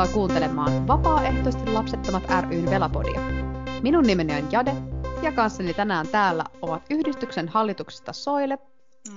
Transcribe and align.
Tervetuloa 0.00 0.26
kuuntelemaan 0.26 0.88
Vapaaehtoisesti 0.88 1.70
lapsettomat 1.70 2.22
ryn 2.50 2.70
Velapodia. 2.70 3.20
Minun 3.82 4.04
nimeni 4.04 4.34
on 4.34 4.52
Jade 4.52 4.72
ja 5.22 5.32
kanssani 5.32 5.74
tänään 5.74 6.08
täällä 6.08 6.44
ovat 6.62 6.82
yhdistyksen 6.90 7.48
hallituksesta 7.48 8.12
Soile. 8.12 8.58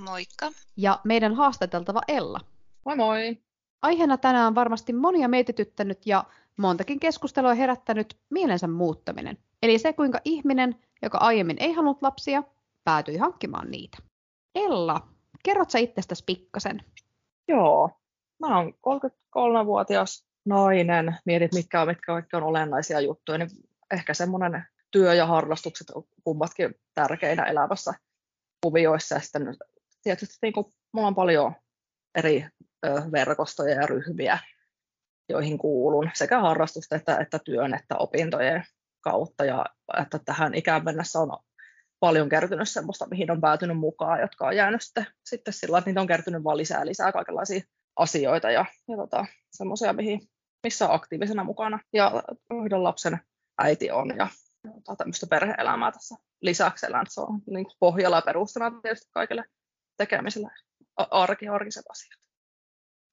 Moikka. 0.03 0.51
Ja 0.77 0.99
meidän 1.03 1.35
haastateltava 1.35 2.01
Ella. 2.07 2.39
Moi 2.85 2.95
moi. 2.95 3.37
Aiheena 3.81 4.17
tänään 4.17 4.47
on 4.47 4.55
varmasti 4.55 4.93
monia 4.93 5.27
mietityttänyt 5.27 6.05
ja 6.05 6.23
montakin 6.57 6.99
keskustelua 6.99 7.53
herättänyt 7.53 8.17
mielensä 8.29 8.67
muuttaminen. 8.67 9.37
Eli 9.61 9.79
se, 9.79 9.93
kuinka 9.93 10.19
ihminen, 10.25 10.75
joka 11.01 11.17
aiemmin 11.17 11.57
ei 11.59 11.73
halunnut 11.73 12.01
lapsia, 12.01 12.43
päätyi 12.83 13.17
hankkimaan 13.17 13.71
niitä. 13.71 13.97
Ella, 14.55 15.07
kerrot 15.43 15.69
sä 15.69 15.79
itsestäsi 15.79 16.23
pikkasen? 16.25 16.83
Joo, 17.47 17.89
mä 18.39 18.57
oon 18.57 18.73
33-vuotias 18.73 20.32
nainen, 20.45 21.17
mietit 21.25 21.53
mitkä 21.53 21.81
on, 21.81 21.87
mitkä 21.87 22.05
kaikki 22.05 22.35
on 22.35 22.43
olennaisia 22.43 22.99
juttuja, 22.99 23.37
niin 23.37 23.49
ehkä 23.93 24.13
semmoinen 24.13 24.65
työ 24.91 25.13
ja 25.13 25.25
harrastukset 25.25 25.89
on 25.89 26.03
kummatkin 26.23 26.75
tärkeinä 26.93 27.43
elämässä 27.43 27.93
kuvioissa. 28.63 29.15
Ja 29.15 29.21
sitten 29.21 29.55
tietysti 30.03 30.37
niin 30.41 30.53
kuin, 30.53 30.73
mulla 30.91 31.07
on 31.07 31.15
paljon 31.15 31.55
eri 32.15 32.45
verkostoja 33.11 33.75
ja 33.75 33.87
ryhmiä, 33.87 34.39
joihin 35.29 35.57
kuulun 35.57 36.09
sekä 36.13 36.39
harrastusta 36.39 36.95
että, 36.95 37.17
että 37.17 37.39
työn 37.45 37.73
että 37.73 37.95
opintojen 37.95 38.65
kautta. 39.01 39.45
Ja 39.45 39.65
että 40.01 40.19
tähän 40.25 40.53
ikään 40.53 40.83
mennessä 40.83 41.19
on 41.19 41.37
paljon 41.99 42.29
kertynyt 42.29 42.69
semmoista, 42.69 43.07
mihin 43.07 43.31
on 43.31 43.41
päätynyt 43.41 43.77
mukaan, 43.77 44.19
jotka 44.19 44.47
on 44.47 44.55
jäänyt 44.55 44.81
sitten, 44.81 45.07
sitten 45.25 45.53
sillä 45.53 45.77
että 45.77 45.89
niitä 45.89 46.01
on 46.01 46.07
kertynyt 46.07 46.43
vaan 46.43 46.57
lisää 46.57 46.85
lisää 46.85 47.11
kaikenlaisia 47.11 47.61
asioita 47.95 48.51
ja, 48.51 48.65
ja 48.87 48.97
tota, 48.97 49.25
semmoisia, 49.51 49.95
missä 50.63 50.89
on 50.89 50.95
aktiivisena 50.95 51.43
mukana. 51.43 51.79
Ja 51.93 52.23
yhden 52.63 52.83
lapsen 52.83 53.19
äiti 53.57 53.91
on 53.91 54.17
ja 54.17 54.27
tota, 54.63 54.95
tämmöistä 54.95 55.27
perhe-elämää 55.27 55.91
tässä 55.91 56.15
lisäksi 56.41 56.85
elän. 56.85 57.05
Se 57.09 57.21
on 57.21 57.41
niin 57.47 57.65
kuin 57.65 57.75
pohjalla 57.79 58.17
ja 58.17 58.21
perustana 58.21 58.81
tietysti 58.81 59.09
kaikille 59.11 59.43
tekemiselle 59.97 60.51
arki, 60.95 61.47
arkiset 61.47 61.85
asiat. 61.89 62.19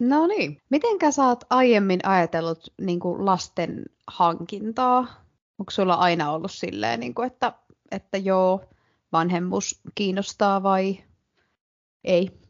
No 0.01 0.27
niin. 0.27 0.63
Mitenkä 0.71 1.11
sä 1.11 1.27
oot 1.27 1.45
aiemmin 1.51 2.01
ajatellut 2.07 2.75
niin 2.81 3.01
kuin 3.01 3.27
lasten 3.27 3.85
hankintaa? 4.07 5.25
Onko 5.59 5.71
sulla 5.71 5.95
aina 5.95 6.33
ollut 6.33 6.53
silleen, 6.53 7.01
niin 7.01 7.15
kuin, 7.15 7.27
että, 7.27 7.53
että 7.91 8.19
joo, 8.19 8.65
vanhemmuus 9.13 9.81
kiinnostaa 9.95 10.63
vai 10.63 11.05
ei? 12.05 12.41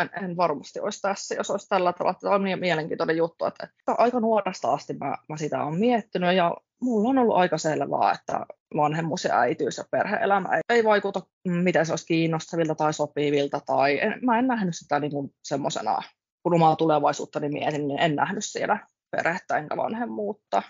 En, 0.00 0.10
en 0.24 0.36
varmasti 0.36 0.80
olisi 0.80 1.02
tässä, 1.02 1.34
jos 1.34 1.50
olisi 1.50 1.68
tällä 1.68 1.92
tavalla. 1.92 2.18
Tämä 2.20 2.34
on 2.34 2.44
niin 2.44 2.60
mielenkiintoinen 2.60 3.16
juttu, 3.16 3.44
että, 3.44 3.68
aika 3.86 4.20
nuoresta 4.20 4.72
asti 4.72 4.92
mä, 4.92 5.16
mä 5.28 5.36
sitä 5.36 5.64
olen 5.64 5.78
miettinyt 5.78 6.36
ja 6.36 6.56
mulla 6.82 7.08
on 7.08 7.18
ollut 7.18 7.36
aika 7.36 7.58
selvää, 7.58 8.12
että 8.12 8.46
vanhemmuus 8.76 9.24
ja 9.24 9.40
äitiys 9.40 9.76
ja 9.78 9.84
perhe-elämä 9.90 10.56
ei, 10.56 10.60
ei 10.68 10.84
vaikuta, 10.84 11.22
miten 11.44 11.86
se 11.86 11.92
olisi 11.92 12.06
kiinnostavilta 12.06 12.74
tai 12.74 12.92
sopivilta. 12.94 13.60
Tai 13.66 14.00
en, 14.00 14.14
mä 14.22 14.38
en 14.38 14.46
nähnyt 14.46 14.76
sitä 14.76 15.00
niin 15.00 15.10
kuin 15.10 15.34
semmoisena, 15.44 16.02
kun 16.42 16.54
omaa 16.54 16.76
tulevaisuutta 16.76 17.40
niin 17.40 17.52
mietin, 17.52 17.88
niin 17.88 18.00
en 18.00 18.16
nähnyt 18.16 18.44
siellä 18.44 18.78
perhettä 19.10 19.56
enkä 19.56 19.76
vanhemmuutta. 19.76 20.62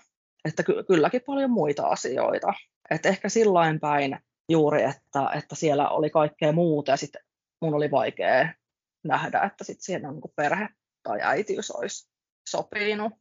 Että 0.45 0.63
ky- 0.63 0.83
kylläkin 0.83 1.21
paljon 1.25 1.51
muita 1.51 1.87
asioita. 1.87 2.53
että 2.89 3.09
ehkä 3.09 3.29
sillain 3.29 3.79
päin 3.79 4.19
juuri, 4.49 4.83
että, 4.83 5.29
että 5.35 5.55
siellä 5.55 5.89
oli 5.89 6.09
kaikkea 6.09 6.51
muuta 6.51 6.91
ja 6.91 6.97
sitten 6.97 7.21
mun 7.61 7.73
oli 7.73 7.91
vaikea 7.91 8.53
nähdä, 9.03 9.41
että 9.41 9.63
sit 9.63 9.81
siinä 9.81 10.09
on 10.09 10.15
niin 10.15 10.33
perhe 10.35 10.69
tai 11.03 11.19
äitiys 11.21 11.71
olisi 11.71 12.09
sopinut. 12.49 13.13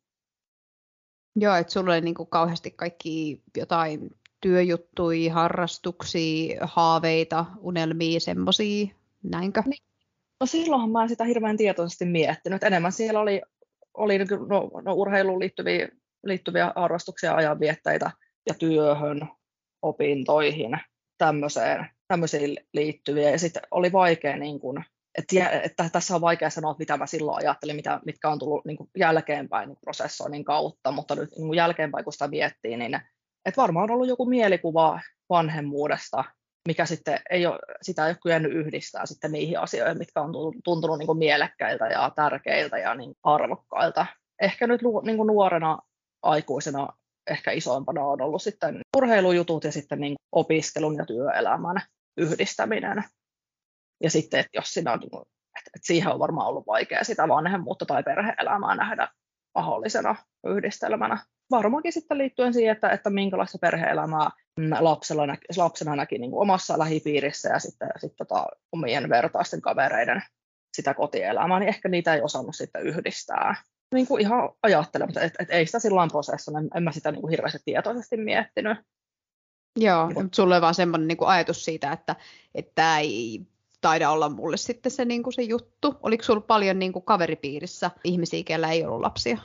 Joo, 1.36 1.54
että 1.54 1.72
sulla 1.72 1.92
oli 1.92 2.00
niin 2.00 2.14
kuin 2.14 2.28
kauheasti 2.28 2.70
kaikki 2.70 3.42
jotain 3.56 4.10
työjuttuja, 4.40 5.34
harrastuksia, 5.34 6.66
haaveita, 6.66 7.46
unelmia, 7.58 8.20
semmoisia, 8.20 8.86
näinkö? 9.22 9.62
Niin. 9.66 9.82
No 10.40 10.46
silloinhan 10.46 10.90
mä 10.90 11.02
en 11.02 11.08
sitä 11.08 11.24
hirveän 11.24 11.56
tietoisesti 11.56 12.04
miettinyt. 12.04 12.62
Enemmän 12.62 12.92
siellä 12.92 13.20
oli, 13.20 13.42
oli 13.94 14.18
niinku, 14.18 14.34
no, 14.34 14.70
no, 14.84 14.94
urheiluun 14.94 15.40
liittyviä, 15.40 15.88
liittyviä 16.24 16.72
harrastuksia, 16.76 17.34
ajanvietteitä 17.34 18.10
ja 18.46 18.54
työhön, 18.54 19.28
opintoihin, 19.82 20.78
tämmöiseen, 21.18 21.86
tämmöisiin 22.08 22.56
liittyviä. 22.72 23.30
Ja 23.30 23.38
sitten 23.38 23.62
oli 23.70 23.92
vaikea 23.92 24.36
niin 24.36 24.60
kuin 24.60 24.84
että, 25.18 25.60
että 25.64 25.88
tässä 25.92 26.14
on 26.14 26.20
vaikea 26.20 26.50
sanoa, 26.50 26.70
että 26.70 26.78
mitä 26.78 26.96
mä 26.96 27.06
silloin 27.06 27.38
ajattelin, 27.38 27.76
mitä, 27.76 28.00
mitkä 28.06 28.28
on 28.28 28.38
tullut 28.38 28.64
niin 28.64 28.76
kuin 28.76 28.90
jälkeenpäin 28.96 29.68
niin 29.68 29.78
prosessoinnin 29.80 30.44
kautta, 30.44 30.92
mutta 30.92 31.14
nyt 31.14 31.30
niin 31.30 31.46
kuin 31.46 31.56
jälkeenpäin 31.56 32.04
kun 32.04 32.12
sitä 32.12 32.28
miettii, 32.28 32.76
niin 32.76 32.94
että 33.44 33.62
varmaan 33.62 33.90
on 33.90 33.94
ollut 33.94 34.08
joku 34.08 34.26
mielikuva 34.26 35.00
vanhemmuudesta, 35.30 36.24
mikä 36.68 36.86
sitten 36.86 37.20
ei 37.30 37.46
ole, 37.46 37.58
sitä 37.82 38.06
ei 38.06 38.10
ole 38.10 38.18
kyennyt 38.22 38.52
yhdistää 38.52 39.06
sitten 39.06 39.32
niihin 39.32 39.58
asioihin, 39.58 39.98
mitkä 39.98 40.20
on 40.20 40.32
tuntunut 40.64 40.98
niin 40.98 41.06
kuin 41.06 41.18
mielekkäiltä 41.18 41.86
ja 41.86 42.12
tärkeiltä 42.16 42.78
ja 42.78 42.94
niin 42.94 43.14
arvokkailta. 43.22 44.06
Ehkä 44.42 44.66
nyt 44.66 44.80
niin 45.02 45.16
kuin 45.16 45.26
nuorena 45.26 45.78
aikuisena 46.22 46.88
ehkä 47.30 47.50
isompana 47.50 48.04
on 48.04 48.20
ollut 48.20 48.42
sitten 48.42 48.80
urheilujutut 48.96 49.64
ja 49.64 49.72
sitten 49.72 50.00
niin 50.00 50.16
opiskelun 50.32 50.96
ja 50.96 51.06
työelämän 51.06 51.76
yhdistäminen. 52.16 53.04
Ja 54.02 54.10
sitten, 54.10 54.40
että 54.40 54.58
jos 54.58 54.74
siinä 54.74 54.92
on, 54.92 55.00
että, 55.02 55.70
että 55.74 55.86
siihen 55.86 56.12
on 56.12 56.18
varmaan 56.18 56.46
ollut 56.46 56.66
vaikea 56.66 57.04
sitä 57.04 57.28
vanhemmuutta 57.28 57.86
tai 57.86 58.02
perhe-elämää 58.02 58.74
nähdä 58.74 59.08
mahdollisena 59.54 60.16
yhdistelmänä. 60.46 61.24
Varmaankin 61.50 61.92
sitten 61.92 62.18
liittyen 62.18 62.54
siihen, 62.54 62.72
että, 62.72 62.88
että 62.88 63.10
minkälaista 63.10 63.58
perhe-elämää 63.58 64.30
lapsella, 64.80 65.22
lapsena 65.56 65.96
näki 65.96 66.18
niin 66.18 66.30
kuin 66.30 66.42
omassa 66.42 66.78
lähipiirissä 66.78 67.48
ja 67.48 67.58
sitten, 67.58 67.88
sitten 67.96 68.26
tota, 68.26 68.46
omien 68.72 69.08
vertaisten 69.08 69.60
kavereiden 69.60 70.22
sitä 70.76 70.94
kotielämää, 70.94 71.58
niin 71.58 71.68
ehkä 71.68 71.88
niitä 71.88 72.14
ei 72.14 72.22
osannut 72.22 72.56
sitten 72.56 72.82
yhdistää. 72.82 73.54
Niin 73.94 74.06
kuin 74.06 74.20
ihan 74.20 74.50
ajattelen, 74.62 75.08
että, 75.08 75.20
että, 75.24 75.54
ei 75.54 75.66
sitä 75.66 75.78
silloin 75.78 76.10
prosessina, 76.10 76.58
en, 76.58 76.68
en 76.74 76.82
mä 76.82 76.92
sitä 76.92 77.12
niin 77.12 77.20
kuin 77.20 77.30
hirveästi 77.30 77.58
tietoisesti 77.64 78.16
miettinyt. 78.16 78.78
Joo, 79.76 80.06
niin, 80.06 80.22
mutta 80.22 80.36
sulle 80.36 80.56
on 80.56 80.62
vaan 80.62 80.74
semmoinen 80.74 81.08
niin 81.08 81.18
ajatus 81.20 81.64
siitä, 81.64 81.92
että, 81.92 82.16
että 82.54 82.98
ei 82.98 83.46
taida 83.80 84.10
olla 84.10 84.28
mulle 84.28 84.56
sitten 84.56 84.92
se, 84.92 85.04
niin 85.04 85.22
kuin 85.22 85.34
se 85.34 85.42
juttu. 85.42 85.94
Oliko 86.02 86.24
sulla 86.24 86.40
paljon 86.40 86.78
niin 86.78 86.92
kuin 86.92 87.04
kaveripiirissä 87.04 87.90
ihmisiä, 88.04 88.42
kellä 88.44 88.70
ei 88.70 88.84
ollut 88.84 89.00
lapsia? 89.00 89.38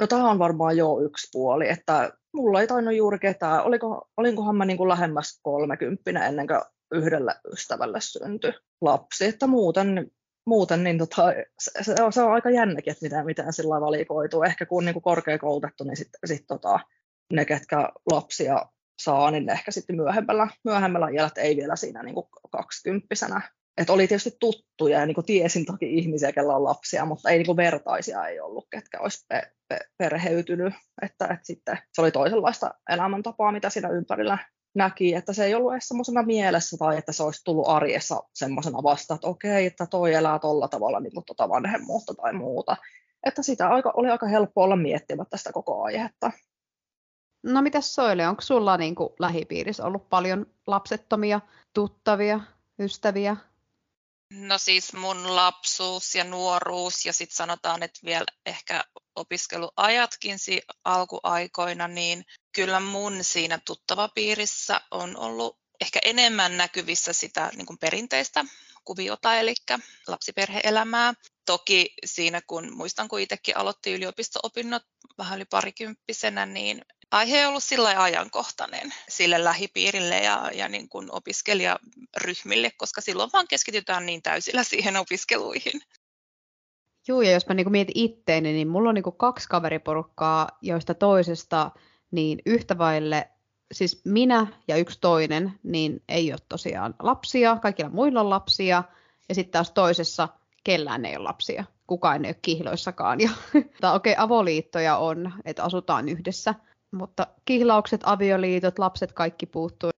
No 0.00 0.06
tämä 0.06 0.30
on 0.30 0.38
varmaan 0.38 0.76
jo 0.76 1.00
yksi 1.00 1.28
puoli, 1.32 1.68
että 1.68 2.12
mulla 2.34 2.60
ei 2.60 2.66
tainnut 2.66 2.96
juuri 2.96 3.18
ketään. 3.18 3.64
Oliko, 3.64 4.08
olinkohan 4.16 4.56
mä 4.56 4.64
niin 4.64 4.76
kuin 4.76 4.88
lähemmäs 4.88 5.40
kolmekymppinen 5.42 6.22
ennen 6.22 6.46
kuin 6.46 6.60
yhdelle 6.92 7.34
ystävälle 7.52 7.98
syntyi 8.00 8.52
lapsi, 8.80 9.24
että 9.24 9.46
muuten, 9.46 10.10
muuten 10.46 10.84
niin 10.84 10.98
tota, 10.98 11.22
se, 11.58 12.02
on, 12.02 12.12
se, 12.12 12.22
on 12.22 12.32
aika 12.32 12.50
jännäkin, 12.50 12.90
että 12.90 13.04
miten, 13.04 13.26
miten 13.26 13.52
sillä 13.52 13.80
valikoituu. 13.80 14.42
Ehkä 14.42 14.66
kun 14.66 14.78
on 14.78 14.84
niin 14.84 14.94
kuin 14.94 15.02
korkeakoulutettu, 15.02 15.84
niin 15.84 15.96
sitten 15.96 16.20
sit 16.24 16.46
tota, 16.46 16.80
ne, 17.32 17.44
ketkä 17.44 17.88
lapsia 18.12 18.66
saa, 19.02 19.30
niin 19.30 19.50
ehkä 19.50 19.70
sitten 19.70 19.96
myöhemmällä, 19.96 20.48
myöhemmällä 20.64 21.08
iällä, 21.08 21.30
ei 21.36 21.56
vielä 21.56 21.76
siinä 21.76 22.02
niin 22.02 22.14
kuin 22.14 22.26
kaksikymppisenä 22.52 23.40
että 23.76 23.92
oli 23.92 24.06
tietysti 24.06 24.36
tuttuja 24.40 25.00
ja 25.00 25.06
niin 25.06 25.14
kuin 25.14 25.24
tiesin 25.24 25.66
toki 25.66 25.94
ihmisiä, 25.98 26.32
kellä 26.32 26.56
on 26.56 26.64
lapsia, 26.64 27.04
mutta 27.04 27.30
ei 27.30 27.38
niin 27.38 27.46
kuin 27.46 27.56
vertaisia 27.56 28.26
ei 28.26 28.40
ollut, 28.40 28.66
ketkä 28.70 29.00
olisi 29.00 29.26
pe- 29.28 29.52
pe- 29.68 29.88
perheytynyt. 29.98 30.74
Että, 31.02 31.24
että 31.24 31.46
sitten 31.46 31.78
se 31.92 32.00
oli 32.00 32.10
toisenlaista 32.10 32.74
elämäntapaa, 32.90 33.52
mitä 33.52 33.70
siinä 33.70 33.88
ympärillä 33.88 34.38
näki, 34.74 35.14
että 35.14 35.32
se 35.32 35.44
ei 35.44 35.54
ollut 35.54 35.72
edes 35.72 35.88
semmoisena 35.88 36.22
mielessä 36.22 36.76
tai 36.76 36.98
että 36.98 37.12
se 37.12 37.22
olisi 37.22 37.44
tullut 37.44 37.68
arjessa 37.68 38.22
semmoisena 38.34 38.82
vasta, 38.82 39.14
että 39.14 39.26
okei, 39.26 39.66
että 39.66 39.86
toi 39.86 40.14
elää 40.14 40.38
tolla 40.38 40.68
tavalla 40.68 41.00
niin 41.00 41.12
kuin 41.14 41.24
tuota 41.24 41.48
vanhemmuutta 41.48 42.14
tai 42.14 42.32
muuta. 42.32 42.76
Että 43.26 43.42
sitä 43.42 43.68
aika, 43.68 43.92
oli 43.96 44.10
aika 44.10 44.26
helppo 44.26 44.62
olla 44.62 44.76
miettimättä 44.76 45.36
sitä 45.36 45.52
koko 45.52 45.82
aihetta. 45.82 46.30
No 47.42 47.62
mitäs 47.62 47.94
Soile, 47.94 48.28
onko 48.28 48.42
sulla 48.42 48.76
niin 48.76 48.94
kuin 48.94 49.10
lähipiirissä 49.18 49.84
ollut 49.84 50.08
paljon 50.08 50.46
lapsettomia, 50.66 51.40
tuttavia, 51.74 52.40
ystäviä? 52.78 53.36
No 54.34 54.58
siis 54.58 54.92
mun 54.92 55.36
lapsuus 55.36 56.14
ja 56.14 56.24
nuoruus 56.24 57.06
ja 57.06 57.12
sitten 57.12 57.36
sanotaan, 57.36 57.82
että 57.82 58.00
vielä 58.04 58.24
ehkä 58.46 58.84
opiskeluajatkin 59.16 60.38
alkuaikoina, 60.84 61.88
niin 61.88 62.24
kyllä 62.52 62.80
mun 62.80 63.24
siinä 63.24 63.58
tuttavapiirissä 63.64 64.80
on 64.90 65.16
ollut 65.16 65.58
ehkä 65.80 66.00
enemmän 66.04 66.56
näkyvissä 66.56 67.12
sitä 67.12 67.50
niin 67.56 67.66
kuin 67.66 67.78
perinteistä 67.78 68.44
kuviota, 68.84 69.36
eli 69.36 69.54
lapsiperheelämää. 70.06 71.14
Toki 71.46 71.94
siinä, 72.04 72.40
kun 72.46 72.76
muistan, 72.76 73.08
kun 73.08 73.20
itsekin 73.20 73.56
aloitti 73.56 73.94
yliopisto-opinnot 73.94 74.82
vähän 75.18 75.36
yli 75.36 75.44
parikymppisenä, 75.44 76.46
niin 76.46 76.84
aihe 77.12 77.38
ei 77.38 77.46
ollut 77.46 77.62
sillä 77.62 78.02
ajankohtainen 78.02 78.94
sille 79.08 79.44
lähipiirille 79.44 80.18
ja, 80.18 80.50
ja 80.54 80.68
niin 80.68 80.88
kuin 80.88 81.08
opiskelijaryhmille, 81.12 82.70
koska 82.76 83.00
silloin 83.00 83.30
vaan 83.32 83.48
keskitytään 83.48 84.06
niin 84.06 84.22
täysillä 84.22 84.62
siihen 84.62 84.96
opiskeluihin. 84.96 85.80
Joo, 87.08 87.22
ja 87.22 87.30
jos 87.30 87.46
mä 87.46 87.54
niinku 87.54 87.70
mietin 87.70 87.98
itteeni, 87.98 88.52
niin 88.52 88.68
mulla 88.68 88.88
on 88.88 88.94
niinku 88.94 89.12
kaksi 89.12 89.48
kaveriporukkaa, 89.48 90.48
joista 90.62 90.94
toisesta 90.94 91.70
niin 92.10 92.42
yhtä 92.46 92.78
vaille, 92.78 93.28
siis 93.72 94.02
minä 94.04 94.46
ja 94.68 94.76
yksi 94.76 94.98
toinen, 95.00 95.52
niin 95.62 96.02
ei 96.08 96.32
ole 96.32 96.40
tosiaan 96.48 96.94
lapsia, 97.02 97.56
kaikilla 97.62 97.90
muilla 97.90 98.20
on 98.20 98.30
lapsia, 98.30 98.84
ja 99.28 99.34
sitten 99.34 99.52
taas 99.52 99.70
toisessa 99.70 100.28
kellään 100.64 101.04
ei 101.04 101.16
ole 101.16 101.24
lapsia, 101.24 101.64
kukaan 101.86 102.24
ei 102.24 102.28
ole 102.28 102.38
kihloissakaan. 102.42 103.20
Ja, 103.20 103.30
okei, 103.54 104.12
okay, 104.12 104.14
avoliittoja 104.16 104.96
on, 104.96 105.32
että 105.44 105.64
asutaan 105.64 106.08
yhdessä, 106.08 106.54
mutta 106.92 107.26
kihlaukset, 107.44 108.00
avioliitot, 108.04 108.78
lapset, 108.78 109.12
kaikki 109.12 109.46
puuttuu. 109.46 109.90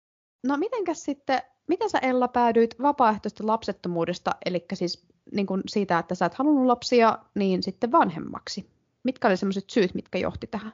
No 0.47 0.57
mitenkäs 0.57 1.03
sitten, 1.03 1.43
miten 1.69 1.91
sä 1.91 1.99
Ella 1.99 2.29
päädyit 2.29 2.83
vapaaehtoista 2.83 3.47
lapsettomuudesta, 3.47 4.31
eli 4.47 4.65
siis 4.75 5.07
niin 5.33 5.47
kuin 5.47 5.63
siitä, 5.69 5.99
että 5.99 6.15
sä 6.15 6.27
et 6.27 6.35
halunnut 6.35 6.67
lapsia, 6.67 7.19
niin 7.35 7.63
sitten 7.63 7.93
vanhemmaksi? 7.93 8.71
Mitkä 9.03 9.29
oli 9.29 9.37
sellaiset 9.37 9.71
syyt, 9.71 9.95
mitkä 9.95 10.19
johti 10.19 10.47
tähän? 10.47 10.73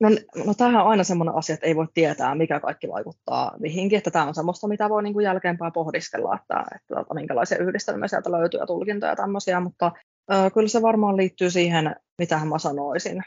No, 0.00 0.08
no 0.46 0.54
tämähän 0.54 0.82
on 0.82 0.90
aina 0.90 1.04
semmoinen 1.04 1.34
asia, 1.34 1.54
että 1.54 1.66
ei 1.66 1.76
voi 1.76 1.86
tietää, 1.94 2.34
mikä 2.34 2.60
kaikki 2.60 2.88
vaikuttaa 2.88 3.52
mihinkin, 3.58 3.98
että 3.98 4.10
tämä 4.10 4.26
on 4.26 4.34
semmoista, 4.34 4.68
mitä 4.68 4.88
voi 4.88 5.02
niin 5.02 5.12
kuin 5.12 5.24
jälkeenpäin 5.24 5.72
pohdiskella, 5.72 6.34
että, 6.34 6.60
että, 6.60 6.76
että 6.76 6.94
tota, 6.94 7.14
minkälaisia 7.14 7.58
yhdistelmiä 7.58 8.08
sieltä 8.08 8.32
löytyy 8.32 8.60
ja 8.60 8.66
tulkintoja 8.66 9.12
ja 9.12 9.16
tämmöisiä, 9.16 9.60
mutta 9.60 9.92
äh, 10.32 10.52
kyllä 10.52 10.68
se 10.68 10.82
varmaan 10.82 11.16
liittyy 11.16 11.50
siihen, 11.50 11.96
mitä 12.18 12.44
mä 12.44 12.58
sanoisin, 12.58 13.24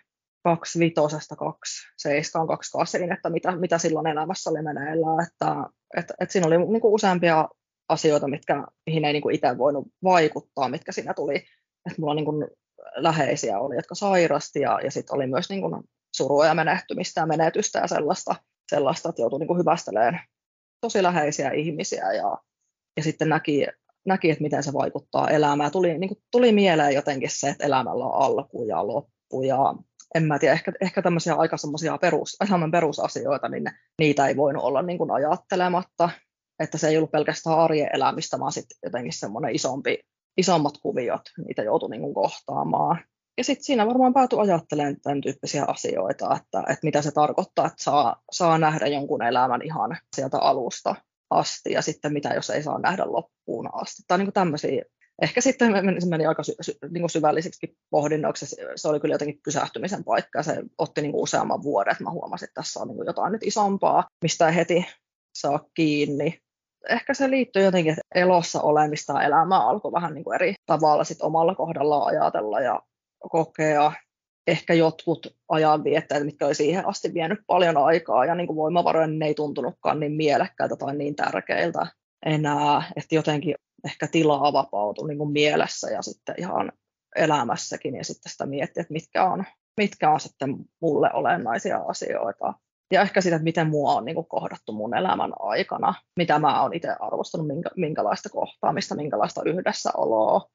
kaksi 0.48 0.80
vitosesta, 0.80 1.36
kaksi 1.36 1.88
seiskaan, 1.98 2.48
kaksi 2.48 2.72
kasiin, 2.72 3.12
että 3.12 3.30
mitä, 3.30 3.56
mitä 3.56 3.78
silloin 3.78 4.08
elämässä 4.08 4.50
oli 4.50 4.62
meneillään, 4.62 5.28
että, 5.28 5.56
että, 5.98 6.14
että 6.20 6.34
siinä 6.34 6.48
oli 6.48 6.58
niin 6.58 6.82
kuin 6.82 6.94
useampia 6.94 7.50
asioita, 7.90 8.28
mitkä, 8.28 8.64
mihin 8.86 9.06
ei 9.06 9.14
niin 9.14 9.22
kuin 9.22 9.36
itse 9.36 9.58
voinut 9.58 9.88
vaikuttaa, 10.04 10.70
mitkä 10.70 10.92
siinä 10.92 11.14
tuli, 11.14 11.36
että 11.86 12.00
mulla 12.00 12.14
niin 12.14 12.26
kuin 12.26 12.48
läheisiä 12.96 13.60
oli, 13.60 13.76
jotka 13.76 13.96
sairasti 13.96 14.60
ja, 14.60 14.80
ja 14.84 14.92
sitten 14.92 15.16
oli 15.16 15.28
myös 15.28 15.50
niin 15.50 15.62
kuin 15.62 15.84
surua 16.16 16.46
ja 16.46 16.54
menehtymistä 16.54 17.22
ja 17.22 17.28
menetystä 17.28 17.80
ja 17.80 17.88
sellaista, 17.88 18.36
sellaista 18.70 19.10
että 19.10 19.22
joutui 19.22 19.40
niin 19.40 19.48
kuin 19.48 19.60
hyvästelemään 19.60 20.20
tosi 20.82 21.04
läheisiä 21.04 21.52
ihmisiä 21.52 22.14
ja, 22.14 22.38
ja 22.98 23.04
sitten 23.04 23.30
näki, 23.30 23.68
näki, 24.06 24.32
että 24.32 24.44
miten 24.44 24.64
se 24.64 24.74
vaikuttaa 24.74 25.30
elämään. 25.30 25.72
Tuli, 25.72 25.98
niin 25.98 26.10
kuin, 26.10 26.24
tuli 26.32 26.52
mieleen 26.52 26.94
jotenkin 26.94 27.30
se, 27.30 27.50
että 27.50 27.66
elämällä 27.66 28.06
on 28.06 28.22
alku 28.22 28.64
ja 28.64 28.88
loppu 28.88 29.42
ja 29.42 29.74
en 30.16 30.24
mä 30.24 30.40
tiedä, 30.40 30.54
ehkä, 30.54 30.72
ehkä 30.82 31.02
tämmöisiä 31.02 31.36
aika 31.36 31.58
semmoisia 31.58 31.98
perus, 31.98 32.38
perusasioita, 32.72 33.50
niin 33.50 33.64
ne, 33.64 33.72
niitä 34.00 34.28
ei 34.28 34.38
voinut 34.38 34.64
olla 34.64 34.82
niin 34.82 34.98
kuin 34.98 35.12
ajattelematta, 35.12 36.10
että 36.60 36.78
se 36.78 36.88
ei 36.88 36.98
ollut 36.98 37.12
pelkästään 37.12 37.60
arjen 37.60 37.90
elämistä, 37.94 38.40
vaan 38.40 38.52
sitten 38.52 38.78
jotenkin 38.84 39.14
semmoinen 39.14 39.56
isompi, 39.56 40.00
isommat 40.38 40.74
kuviot, 40.82 41.22
niitä 41.48 41.64
joutui 41.64 41.90
niin 41.90 42.02
kuin 42.02 42.14
kohtaamaan 42.14 43.00
ja 43.38 43.44
sitten 43.44 43.64
siinä 43.64 43.88
varmaan 43.88 44.14
päätyi 44.14 44.40
ajattelemaan 44.40 45.02
tämän 45.02 45.22
tyyppisiä 45.22 45.66
asioita, 45.68 46.36
että, 46.36 46.60
että 46.60 46.84
mitä 46.84 47.02
se 47.02 47.12
tarkoittaa, 47.12 47.66
että 47.66 47.84
saa, 47.84 48.22
saa 48.32 48.58
nähdä 48.58 48.88
jonkun 48.88 49.24
elämän 49.24 49.62
ihan 49.62 49.98
sieltä 50.16 50.40
alusta 50.40 50.96
asti 51.30 51.72
ja 51.72 51.82
sitten 51.82 52.14
mitä 52.14 52.30
jos 52.30 52.50
ei 52.50 52.64
saa 52.64 52.80
nähdä 52.80 53.04
loppuun 53.06 53.70
asti. 53.74 54.04
Tai 54.08 54.18
niin 54.18 54.34
tämmöisiä. 54.34 54.84
Ehkä 55.22 55.42
sitten 55.42 55.74
se 56.00 56.10
meni 56.10 56.26
aika 56.26 56.44
sy, 56.44 56.54
sy, 56.62 56.78
niin 56.90 57.02
kuin 57.02 57.10
syvälliseksi 57.10 57.78
pohdinnoksi. 57.90 58.46
Se 58.76 58.88
oli 58.88 59.00
kyllä 59.00 59.16
jotenkin 59.16 59.40
pysähtymisen 59.44 60.04
paikka 60.04 60.44
se 60.44 60.64
otti 60.78 61.02
niin 61.02 61.12
kuin 61.12 61.24
useamman 61.24 61.64
vuoden, 61.64 61.92
että 61.92 62.04
mä 62.04 62.12
huomasin, 62.12 62.46
että 62.46 62.62
tässä 62.62 62.80
on 62.80 62.88
niin 62.88 62.96
kuin 62.96 63.08
jotain 63.08 63.32
nyt 63.32 63.44
isompaa, 63.44 64.08
mistä 64.24 64.48
ei 64.48 64.56
heti 64.56 64.86
saa 65.36 65.60
kiinni. 65.74 66.40
Ehkä 66.90 67.14
se 67.14 67.30
liittyy 67.30 67.64
jotenkin, 67.64 67.92
että 67.92 68.02
elossa 68.16 68.62
olemista 68.62 69.24
elämää 69.24 69.68
alkoi 69.68 69.92
vähän 69.92 70.14
niin 70.14 70.24
kuin 70.24 70.36
eri 70.36 70.54
tavalla 70.66 71.04
sit 71.04 71.22
omalla 71.22 71.56
kohdallaan 71.56 72.08
ajatella 72.08 72.60
ja 72.60 72.82
kokea 73.30 73.92
ehkä 74.48 74.74
jotkut 74.74 75.36
ajanvietteet, 75.50 76.26
mitkä 76.26 76.46
oli 76.46 76.56
siihen 76.56 76.88
asti 76.88 77.14
vienyt 77.14 77.40
paljon 77.48 77.78
aikaa 77.78 78.26
ja 78.26 78.36
niin 78.36 78.48
kuin 78.48 78.58
voimavaroja, 78.58 79.08
niin 79.08 79.20
ne 79.20 79.26
ei 79.26 79.34
tuntunutkaan 79.34 80.00
niin 80.00 80.12
mielekkäiltä 80.12 80.76
tai 80.76 80.96
niin 80.96 81.16
tärkeiltä 81.16 81.88
enää, 82.26 82.84
että 82.96 83.16
jotenkin 83.16 83.56
ehkä 83.86 84.08
tilaa 84.08 84.54
vapautui 84.54 85.08
niin 85.08 85.18
kuin 85.18 85.32
mielessä 85.32 85.90
ja 85.90 86.02
sitten 86.02 86.36
ihan 86.38 86.72
elämässäkin 87.16 87.96
ja 87.96 88.04
sitten 88.04 88.32
sitä 88.32 88.46
miettiä, 88.46 88.82
että 88.82 88.94
mitkä 88.94 89.24
on, 89.24 89.46
mitkä 89.78 90.12
on 90.12 90.20
sitten 90.20 90.56
mulle 90.82 91.10
olennaisia 91.14 91.78
asioita. 91.78 92.54
Ja 92.92 93.02
ehkä 93.02 93.22
sitä, 93.22 93.36
että 93.36 93.44
miten 93.44 93.68
mua 93.68 93.94
on 93.94 94.06
niin 94.06 94.16
kuin 94.16 94.28
kohdattu 94.28 94.72
mun 94.72 94.98
elämän 94.98 95.32
aikana, 95.40 95.94
mitä 96.18 96.40
mä 96.40 96.62
oon 96.62 96.74
itse 96.74 96.90
arvostanut, 97.00 97.48
minkä, 97.48 97.70
minkälaista 97.76 98.30
kohtaamista, 98.30 98.96
minkälaista 98.96 99.42
yhdessäoloa, 99.46 100.50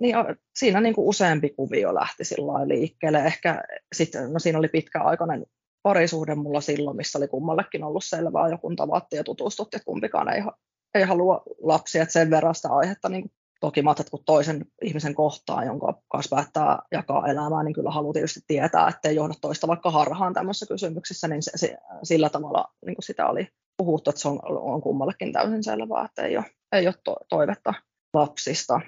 niin 0.00 0.16
siinä 0.58 0.80
niin 0.80 0.94
kuin 0.94 1.08
useampi 1.08 1.50
kuvio 1.50 1.94
lähti 1.94 2.22
liikkeelle. 2.64 3.18
Ehkä 3.18 3.62
sitten, 3.94 4.32
no 4.32 4.38
siinä 4.38 4.58
oli 4.58 4.68
pitkäaikainen 4.68 5.46
parisuhde 5.82 6.34
mulla 6.34 6.60
silloin, 6.60 6.96
missä 6.96 7.18
oli 7.18 7.28
kummallekin 7.28 7.84
ollut 7.84 8.04
selvää, 8.04 8.48
jo 8.48 8.58
kun 8.58 8.76
tavattiin 8.76 9.18
ja 9.18 9.24
tutustuttiin, 9.24 9.78
että 9.78 9.86
kumpikaan 9.86 10.28
ei, 10.28 10.42
ei 10.94 11.02
halua 11.02 11.42
lapsia, 11.62 12.02
että 12.02 12.12
sen 12.12 12.30
verran 12.30 12.54
sitä 12.54 12.68
aihetta 12.68 13.08
niin 13.08 13.30
toki 13.60 13.82
mä 13.82 13.94
kun 14.10 14.24
toisen 14.24 14.66
ihmisen 14.82 15.14
kohtaa, 15.14 15.64
jonka 15.64 16.02
kanssa 16.08 16.36
päättää 16.36 16.78
jakaa 16.92 17.28
elämää, 17.28 17.62
niin 17.62 17.74
kyllä 17.74 17.90
haluaa 17.90 18.12
tietysti 18.12 18.40
tietää, 18.46 18.88
että 18.88 19.08
ei 19.08 19.16
johda 19.16 19.34
toista 19.40 19.68
vaikka 19.68 19.90
harhaan 19.90 20.34
tämmöisissä 20.34 20.66
kysymyksissä, 20.66 21.28
niin 21.28 21.42
se, 21.42 21.50
se, 21.54 21.76
sillä 22.02 22.28
tavalla 22.28 22.64
niin 22.86 22.96
kuin 22.96 23.04
sitä 23.04 23.26
oli 23.26 23.48
puhuttu, 23.76 24.10
että 24.10 24.22
se 24.22 24.28
on, 24.28 24.40
on 24.44 24.82
kummallekin 24.82 25.32
täysin 25.32 25.64
selvää, 25.64 26.04
että 26.04 26.22
ei 26.22 26.36
ole, 26.36 26.44
ei 26.72 26.86
ole 26.86 26.94
to, 27.04 27.16
toivetta 27.28 27.74
lapsista. 28.14 28.80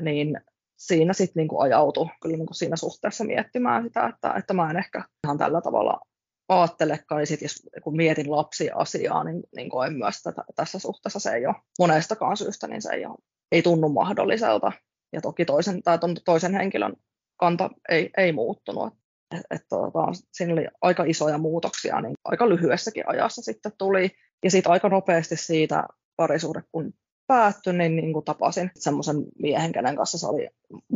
Niin 0.00 0.40
siinä 0.78 1.12
sitten 1.12 1.40
niinku 1.40 1.60
ajautui 1.60 2.06
kyllä 2.22 2.36
niinku 2.36 2.54
siinä 2.54 2.76
suhteessa 2.76 3.24
miettimään 3.24 3.82
sitä, 3.82 4.06
että, 4.06 4.34
että 4.38 4.54
mä 4.54 4.70
en 4.70 4.76
ehkä 4.76 5.04
ihan 5.26 5.38
tällä 5.38 5.60
tavalla 5.60 6.00
ajattelekaan, 6.48 7.18
niin 7.18 7.26
sit 7.26 7.42
jos 7.42 7.62
kun 7.82 7.96
mietin 7.96 8.30
lapsiasiaa, 8.30 9.24
niin, 9.24 9.42
niin 9.56 9.70
koen 9.70 9.92
myös, 9.92 10.16
että 10.16 10.44
tässä 10.54 10.78
suhteessa 10.78 11.18
se 11.18 11.30
ei 11.30 11.46
ole 11.46 11.54
monestakaan 11.78 12.36
syystä, 12.36 12.66
niin 12.66 12.82
se 12.82 12.92
ei, 12.92 13.06
ole, 13.06 13.18
ei 13.52 13.62
tunnu 13.62 13.88
mahdolliselta. 13.88 14.72
Ja 15.12 15.20
toki 15.20 15.44
toisen, 15.44 15.82
tai 15.82 15.98
toisen 16.24 16.54
henkilön 16.54 16.92
kanta 17.36 17.70
ei, 17.88 18.10
ei 18.16 18.32
muuttunut. 18.32 18.94
Et, 19.34 19.42
et, 19.50 19.62
tota, 19.68 20.06
siinä 20.32 20.52
oli 20.52 20.66
aika 20.82 21.04
isoja 21.06 21.38
muutoksia, 21.38 22.00
niin 22.00 22.14
aika 22.24 22.48
lyhyessäkin 22.48 23.08
ajassa 23.08 23.42
sitten 23.42 23.72
tuli. 23.78 24.10
Ja 24.44 24.50
sitten 24.50 24.72
aika 24.72 24.88
nopeasti 24.88 25.36
siitä 25.36 25.84
parisuhde, 26.16 26.62
kun 26.72 26.92
päättyi, 27.26 27.72
niin, 27.72 27.96
niin 27.96 28.12
kuin 28.12 28.24
tapasin 28.24 28.70
semmoisen 28.74 29.16
miehen, 29.38 29.72
kenen 29.72 29.96
kanssa 29.96 30.18
se 30.18 30.26
oli, 30.26 30.48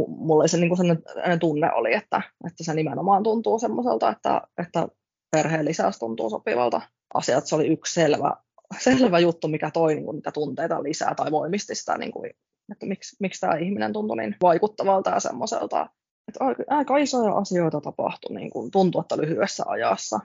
mulle 0.06 0.48
se 0.48 0.56
niin 0.56 0.68
kuin 0.68 0.78
sellainen 0.78 1.38
tunne 1.38 1.72
oli, 1.72 1.94
että, 1.94 2.22
että 2.46 2.64
se 2.64 2.74
nimenomaan 2.74 3.22
tuntuu 3.22 3.58
semmoiselta, 3.58 4.10
että, 4.10 4.42
että 4.62 4.88
perheen 5.30 5.64
lisäys 5.64 5.98
tuntuu 5.98 6.30
sopivalta 6.30 6.80
asiat. 7.14 7.46
Se 7.46 7.54
oli 7.54 7.66
yksi 7.66 7.94
selvä, 7.94 8.36
selvä 8.78 9.18
juttu, 9.18 9.48
mikä 9.48 9.70
toi 9.70 9.94
niin 9.94 10.04
kuin 10.04 10.14
niitä 10.14 10.32
tunteita 10.32 10.82
lisää 10.82 11.14
tai 11.14 11.30
voimisti 11.30 11.74
sitä, 11.74 11.98
niin 11.98 12.12
kuin, 12.12 12.30
että 12.72 12.86
miksi, 12.86 13.16
miksi 13.20 13.40
tämä 13.40 13.56
ihminen 13.56 13.92
tuntui 13.92 14.16
niin 14.16 14.36
vaikuttavalta 14.42 15.10
ja 15.10 15.20
semmoiselta. 15.20 15.88
Että 16.28 16.64
aika, 16.68 16.96
isoja 16.96 17.34
asioita 17.34 17.80
tapahtui 17.80 18.36
niin 18.36 18.50
kuin 18.50 18.70
tuntuu, 18.70 19.00
että 19.00 19.18
lyhyessä 19.18 19.64
ajassa. 19.66 20.20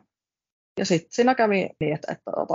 Ja 0.80 0.86
sitten 0.86 1.12
siinä 1.12 1.36
kävi 1.36 1.70
niin, 1.80 1.96
että, 1.96 2.12
että, 2.12 2.32
että 2.42 2.54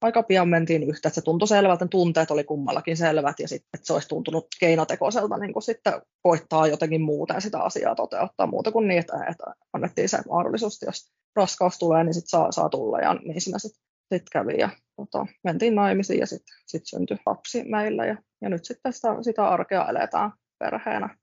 aika 0.00 0.22
pian 0.22 0.48
mentiin 0.48 0.82
yhtä, 0.82 1.08
että 1.08 1.14
se 1.14 1.24
tuntui 1.24 1.48
selvältä, 1.48 1.86
tunteet 1.86 2.30
oli 2.30 2.44
kummallakin 2.44 2.96
selvät 2.96 3.40
ja 3.40 3.48
sitten, 3.48 3.80
se 3.82 3.92
olisi 3.92 4.08
tuntunut 4.08 4.46
keinotekoiselta 4.60 5.36
niin 5.36 5.52
kuin 5.52 5.62
sitten 5.62 6.02
koittaa 6.22 6.66
jotenkin 6.66 7.02
muuta 7.02 7.34
ja 7.34 7.40
sitä 7.40 7.58
asiaa 7.58 7.94
toteuttaa 7.94 8.46
muuta 8.46 8.72
kuin 8.72 8.88
niin, 8.88 9.00
että, 9.00 9.24
että 9.30 9.44
annettiin 9.72 10.08
se 10.08 10.18
mahdollisuus, 10.28 10.82
jos 10.86 11.12
raskaus 11.36 11.78
tulee, 11.78 12.04
niin 12.04 12.14
sitten 12.14 12.28
saa, 12.28 12.52
saa 12.52 12.68
tulla 12.68 12.98
ja 12.98 13.14
niin 13.14 13.40
siinä 13.40 13.58
sitten 13.58 13.82
sit 14.14 14.30
kävi 14.32 14.58
ja 14.58 14.68
tota, 14.96 15.26
mentiin 15.44 15.74
naimisiin 15.74 16.20
ja 16.20 16.26
sitten 16.26 16.56
sit 16.66 16.86
syntyi 16.86 17.16
lapsi 17.26 17.64
meillä 17.64 18.06
ja, 18.06 18.16
ja 18.40 18.48
nyt 18.48 18.64
sitten 18.64 18.92
sitä, 18.92 19.08
sitä 19.22 19.48
arkea 19.48 19.88
eletään 19.88 20.32
perheenä. 20.58 21.16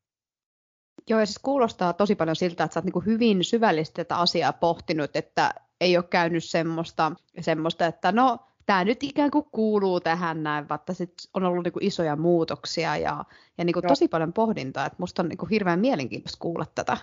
Joo, 1.10 1.20
ja 1.20 1.26
siis 1.26 1.40
kuulostaa 1.40 1.94
tosi 1.94 2.16
paljon 2.16 2.36
siltä, 2.36 2.64
että 2.64 2.74
sä 2.74 2.80
oot 2.80 2.86
niin 2.86 3.06
hyvin 3.06 3.44
syvällisesti 3.44 3.96
tätä 3.96 4.16
asiaa 4.18 4.54
pohtinut, 4.54 5.16
että 5.16 5.54
ei 5.82 5.98
ole 5.98 6.06
käynyt 6.10 6.44
semmoista, 6.44 7.12
semmoista 7.42 7.86
että 7.86 8.12
no, 8.12 8.40
tämä 8.66 8.84
nyt 8.84 9.04
ikään 9.04 9.32
kuin 9.32 9.46
kuuluu 9.52 10.00
tähän 10.00 10.44
näin, 10.44 10.70
vaikka 10.70 10.94
sit 10.94 11.14
on 11.34 11.44
ollut 11.44 11.64
niinku 11.64 11.80
isoja 11.82 12.16
muutoksia 12.16 12.98
ja, 12.98 13.26
ja 13.58 13.66
niinku 13.66 13.82
tosi 13.82 14.08
paljon 14.08 14.34
pohdintaa, 14.34 14.86
että 14.86 14.96
musta 15.00 15.22
on 15.22 15.30
niinku 15.30 15.46
hirveän 15.46 15.80
mielenkiintoista 15.80 16.40
kuulla 16.40 16.66
tätä. 16.76 16.98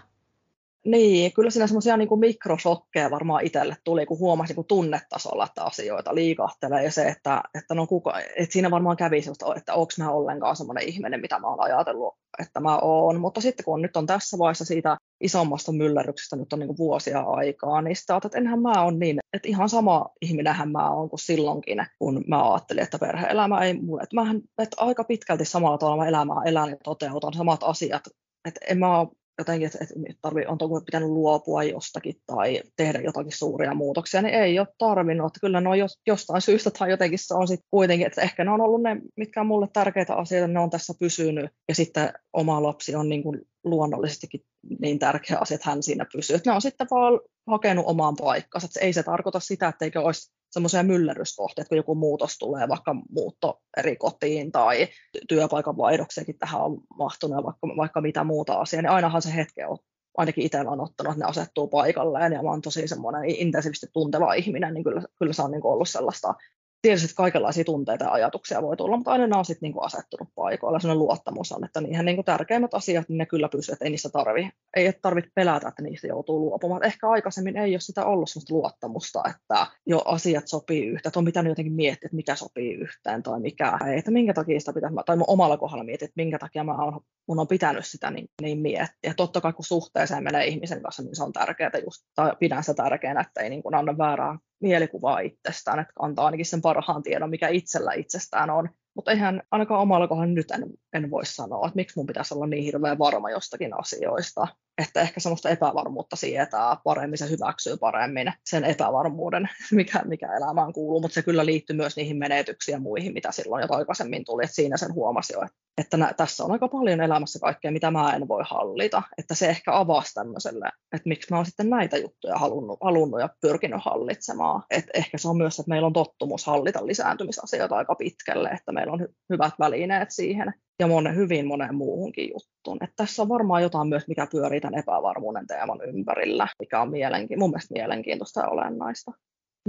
Niin, 0.86 1.32
kyllä 1.32 1.50
siinä 1.50 1.66
semmoisia 1.66 1.96
niin 1.96 2.18
mikrosokkeja 2.18 3.10
varmaan 3.10 3.44
itselle 3.44 3.76
tuli, 3.84 4.06
kun 4.06 4.18
huomasi 4.18 4.54
niin 4.54 4.66
tunnetasolla, 4.66 5.44
että 5.44 5.64
asioita 5.64 6.14
liikahtelee 6.14 6.84
ja 6.84 6.90
se, 6.90 7.08
että, 7.08 7.42
että, 7.54 7.74
no 7.74 7.86
kuka, 7.86 8.20
että 8.20 8.52
siinä 8.52 8.70
varmaan 8.70 8.96
kävi 8.96 9.22
sellaista, 9.22 9.54
että 9.56 9.74
onko 9.74 9.92
mä 9.98 10.10
ollenkaan 10.10 10.56
semmoinen 10.56 10.88
ihminen, 10.88 11.20
mitä 11.20 11.38
mä 11.38 11.46
oon 11.46 11.60
ajatellut, 11.60 12.14
että 12.38 12.60
mä 12.60 12.78
oon. 12.78 13.20
Mutta 13.20 13.40
sitten 13.40 13.64
kun 13.64 13.82
nyt 13.82 13.96
on 13.96 14.06
tässä 14.06 14.38
vaiheessa 14.38 14.64
siitä 14.64 14.96
isommasta 15.20 15.72
myllerryksestä 15.72 16.36
nyt 16.36 16.52
on 16.52 16.58
niin 16.58 16.78
vuosia 16.78 17.20
aikaa, 17.20 17.82
niin 17.82 17.96
sitä 17.96 18.16
että 18.16 18.38
enhän 18.38 18.62
mä 18.62 18.84
ole 18.84 18.92
niin, 18.92 19.18
että 19.32 19.48
ihan 19.48 19.68
sama 19.68 20.08
ihminenhän 20.22 20.70
mä 20.72 20.90
oon 20.90 21.10
kuin 21.10 21.20
silloinkin, 21.20 21.86
kun 21.98 22.24
mä 22.26 22.52
ajattelin, 22.52 22.82
että 22.82 22.98
perhe-elämä 22.98 23.64
ei 23.64 23.74
mulle, 23.74 24.02
että, 24.02 24.16
mähän, 24.16 24.40
että 24.58 24.76
aika 24.78 25.04
pitkälti 25.04 25.44
samalla 25.44 25.78
tavalla 25.78 26.02
mä 26.02 26.08
elämää 26.08 26.42
elän 26.46 26.70
ja 26.70 26.76
toteutan 26.84 27.34
samat 27.34 27.62
asiat 27.62 28.02
että 28.44 28.60
en 28.68 28.78
mä 28.78 29.00
ole 29.00 29.08
jotenkin, 29.38 29.66
että, 29.66 29.78
että 29.84 30.18
tarvii, 30.22 30.46
on 30.46 30.58
pitänyt 30.84 31.08
luopua 31.08 31.62
jostakin 31.62 32.14
tai 32.26 32.62
tehdä 32.76 33.00
jotakin 33.00 33.36
suuria 33.36 33.74
muutoksia, 33.74 34.22
niin 34.22 34.34
ei 34.34 34.58
ole 34.58 34.68
tarvinnut. 34.78 35.26
Että 35.26 35.40
kyllä 35.40 35.60
ne 35.60 35.68
on 35.68 35.78
jostain 36.06 36.42
syystä 36.42 36.70
tai 36.70 36.90
jotenkin 36.90 37.18
se 37.18 37.34
on 37.34 37.48
sitten 37.48 37.68
kuitenkin, 37.70 38.06
että 38.06 38.22
ehkä 38.22 38.44
ne 38.44 38.50
on 38.50 38.60
ollut 38.60 38.82
ne, 38.82 38.96
mitkä 39.16 39.40
on 39.40 39.46
mulle 39.46 39.68
tärkeitä 39.72 40.14
asioita, 40.14 40.48
ne 40.48 40.60
on 40.60 40.70
tässä 40.70 40.94
pysynyt. 41.00 41.50
Ja 41.68 41.74
sitten 41.74 42.12
oma 42.32 42.62
lapsi 42.62 42.94
on 42.94 43.08
niin 43.08 43.22
kuin 43.22 43.40
luonnollisestikin 43.64 44.40
niin 44.80 44.98
tärkeä 44.98 45.38
asia, 45.40 45.54
että 45.54 45.70
hän 45.70 45.82
siinä 45.82 46.06
pysyy. 46.12 46.36
Että 46.36 46.50
ne 46.50 46.54
on 46.54 46.62
sitten 46.62 46.86
vaan 46.90 47.20
hakenut 47.46 47.84
omaan 47.88 48.16
paikkansa. 48.16 48.66
Että 48.66 48.80
ei 48.80 48.92
se 48.92 49.02
tarkoita 49.02 49.40
sitä, 49.40 49.68
että 49.68 49.84
eikö 49.84 50.02
olisi 50.02 50.32
semmoisia 50.50 50.82
myllerryskohteita, 50.82 51.68
kun 51.68 51.76
joku 51.76 51.94
muutos 51.94 52.38
tulee, 52.38 52.68
vaikka 52.68 52.94
muutto 53.10 53.60
eri 53.76 53.96
kotiin 53.96 54.52
tai 54.52 54.88
työpaikan 55.28 55.76
vaihdoksiakin 55.76 56.38
tähän 56.38 56.60
on 56.60 56.80
mahtunut 56.98 57.44
vaikka, 57.44 57.68
vaikka 57.76 58.00
mitä 58.00 58.24
muuta 58.24 58.54
asiaa, 58.54 58.82
niin 58.82 58.90
ainahan 58.90 59.22
se 59.22 59.34
hetke 59.34 59.66
on 59.66 59.78
ainakin 60.18 60.44
itsellä 60.44 60.70
on 60.70 60.80
ottanut, 60.80 61.12
että 61.12 61.24
ne 61.24 61.30
asettuu 61.30 61.68
paikalleen 61.68 62.32
ja 62.32 62.42
mä 62.42 62.50
oon 62.50 62.60
tosi 62.60 62.88
semmoinen 62.88 63.24
intensiivisesti 63.24 63.86
tunteva 63.92 64.34
ihminen, 64.34 64.74
niin 64.74 64.84
kyllä, 64.84 65.02
kyllä 65.18 65.32
se 65.32 65.42
on 65.42 65.50
niin 65.50 65.66
ollut 65.66 65.88
sellaista 65.88 66.34
tietysti 66.82 67.14
kaikenlaisia 67.16 67.64
tunteita 67.64 68.04
ja 68.04 68.12
ajatuksia 68.12 68.62
voi 68.62 68.76
tulla, 68.76 68.96
mutta 68.96 69.10
aina 69.10 69.26
ne 69.26 69.36
on 69.36 69.44
sitten 69.44 69.66
niinku 69.66 69.80
asettunut 69.80 70.28
paikoilla. 70.34 70.80
Sellainen 70.80 70.98
luottamus 70.98 71.52
on, 71.52 71.64
että 71.64 71.80
niihin 71.80 72.04
niinku 72.04 72.22
tärkeimmät 72.22 72.74
asiat, 72.74 73.08
niin 73.08 73.18
ne 73.18 73.26
kyllä 73.26 73.48
pysyvät, 73.48 73.74
että 73.74 73.84
ei 73.84 73.90
niistä 73.90 74.08
tarvi, 74.08 74.50
ei 74.76 74.92
tarvitse 74.92 75.30
pelätä, 75.34 75.68
että 75.68 75.82
niistä 75.82 76.06
joutuu 76.06 76.40
luopumaan. 76.40 76.84
Ehkä 76.84 77.08
aikaisemmin 77.08 77.56
ei 77.56 77.72
ole 77.72 77.80
sitä 77.80 78.04
ollut 78.04 78.30
sellaista 78.30 78.54
luottamusta, 78.54 79.22
että 79.30 79.66
jo 79.86 79.98
asiat 80.04 80.48
sopii 80.48 80.86
yhteen, 80.86 81.08
että 81.08 81.18
on 81.18 81.24
pitänyt 81.24 81.50
jotenkin 81.50 81.72
miettiä, 81.72 82.06
että 82.06 82.16
mikä 82.16 82.34
sopii 82.34 82.74
yhteen 82.74 83.22
tai 83.22 83.40
mikä 83.40 83.78
ei, 83.86 83.98
että 83.98 84.10
minkä 84.10 84.34
takia 84.34 84.60
sitä 84.60 84.72
pitää, 84.72 84.90
tai 85.06 85.16
mun 85.16 85.24
omalla 85.28 85.56
kohdalla 85.56 85.84
mietin, 85.84 86.06
että 86.06 86.22
minkä 86.22 86.38
takia 86.38 86.64
mä 86.64 86.72
on, 86.72 87.00
mun 87.28 87.38
on 87.38 87.48
pitänyt 87.48 87.86
sitä 87.86 88.10
niin, 88.10 88.28
niin 88.42 88.58
miettiä. 88.58 89.14
Totta 89.16 89.40
kai 89.40 89.52
kun 89.52 89.64
suhteeseen 89.64 90.24
menee 90.24 90.46
ihmisen 90.46 90.82
kanssa, 90.82 91.02
niin 91.02 91.16
se 91.16 91.24
on 91.24 91.32
tärkeää 91.32 91.70
just, 91.84 92.04
tai 92.14 92.32
pidän 92.40 92.62
sitä 92.62 92.82
tärkeänä, 92.82 93.20
että 93.20 93.40
ei 93.40 93.50
niin 93.50 93.62
kuin 93.62 93.74
anna 93.74 93.98
väärää 93.98 94.38
mielikuvaa 94.60 95.20
itsestään, 95.20 95.78
että 95.78 95.92
antaa 95.98 96.24
ainakin 96.24 96.46
sen 96.46 96.62
parhaan 96.62 97.02
tiedon, 97.02 97.30
mikä 97.30 97.48
itsellä 97.48 97.92
itsestään 97.92 98.50
on. 98.50 98.68
Mutta 98.94 99.10
eihän 99.10 99.42
ainakaan 99.50 99.80
omalla 99.80 100.08
kohdalla 100.08 100.32
nyt 100.32 100.50
en, 100.50 100.64
en 100.92 101.10
voi 101.10 101.26
sanoa, 101.26 101.66
että 101.66 101.76
miksi 101.76 101.96
mun 101.96 102.06
pitäisi 102.06 102.34
olla 102.34 102.46
niin 102.46 102.64
hirveän 102.64 102.98
varma 102.98 103.30
jostakin 103.30 103.80
asioista 103.80 104.46
että 104.78 105.00
ehkä 105.00 105.20
semmoista 105.20 105.48
epävarmuutta 105.48 106.16
sietää 106.16 106.76
paremmin, 106.84 107.18
se 107.18 107.30
hyväksyy 107.30 107.76
paremmin 107.76 108.32
sen 108.44 108.64
epävarmuuden, 108.64 109.48
mikä, 109.72 110.02
mikä 110.04 110.36
elämään 110.36 110.72
kuuluu, 110.72 111.00
mutta 111.00 111.14
se 111.14 111.22
kyllä 111.22 111.46
liittyy 111.46 111.76
myös 111.76 111.96
niihin 111.96 112.16
menetyksiin 112.16 112.72
ja 112.72 112.80
muihin, 112.80 113.12
mitä 113.12 113.32
silloin 113.32 113.62
jo 113.62 113.76
aikaisemmin 113.76 114.24
tuli, 114.24 114.44
että 114.44 114.54
siinä 114.54 114.76
sen 114.76 114.94
huomasi 114.94 115.32
jo, 115.32 115.40
että, 115.78 115.96
nä, 115.96 116.12
tässä 116.16 116.44
on 116.44 116.52
aika 116.52 116.68
paljon 116.68 117.00
elämässä 117.00 117.38
kaikkea, 117.38 117.70
mitä 117.70 117.90
mä 117.90 118.12
en 118.12 118.28
voi 118.28 118.42
hallita, 118.50 119.02
että 119.18 119.34
se 119.34 119.48
ehkä 119.48 119.76
avasi 119.78 120.14
tämmöiselle, 120.14 120.68
että 120.92 121.08
miksi 121.08 121.30
mä 121.30 121.36
oon 121.36 121.46
sitten 121.46 121.70
näitä 121.70 121.96
juttuja 121.96 122.38
halunnut, 122.38 122.78
halunnut 122.82 123.20
ja 123.20 123.28
pyrkinyt 123.40 123.80
hallitsemaan, 123.84 124.62
että 124.70 124.90
ehkä 124.94 125.18
se 125.18 125.28
on 125.28 125.36
myös, 125.36 125.58
että 125.58 125.68
meillä 125.68 125.86
on 125.86 125.92
tottumus 125.92 126.46
hallita 126.46 126.86
lisääntymisasioita 126.86 127.76
aika 127.76 127.94
pitkälle, 127.94 128.48
että 128.48 128.72
meillä 128.72 128.92
on 128.92 129.00
hy- 129.00 129.14
hyvät 129.30 129.54
välineet 129.58 130.10
siihen, 130.10 130.54
ja 130.78 130.86
monen, 130.86 131.16
hyvin 131.16 131.46
moneen 131.46 131.74
muuhunkin 131.74 132.30
juttuun. 132.30 132.78
Et 132.84 132.90
tässä 132.96 133.22
on 133.22 133.28
varmaan 133.28 133.62
jotain 133.62 133.88
myös, 133.88 134.08
mikä 134.08 134.26
pyörii 134.32 134.60
tämän 134.60 134.78
epävarmuuden 134.78 135.46
teeman 135.46 135.80
ympärillä, 135.82 136.48
mikä 136.58 136.80
on 136.80 136.90
mielenki- 136.90 137.36
mun 137.36 137.50
mielestä 137.50 137.74
mielenkiintoista 137.74 138.40
ja 138.40 138.48
olennaista. 138.48 139.12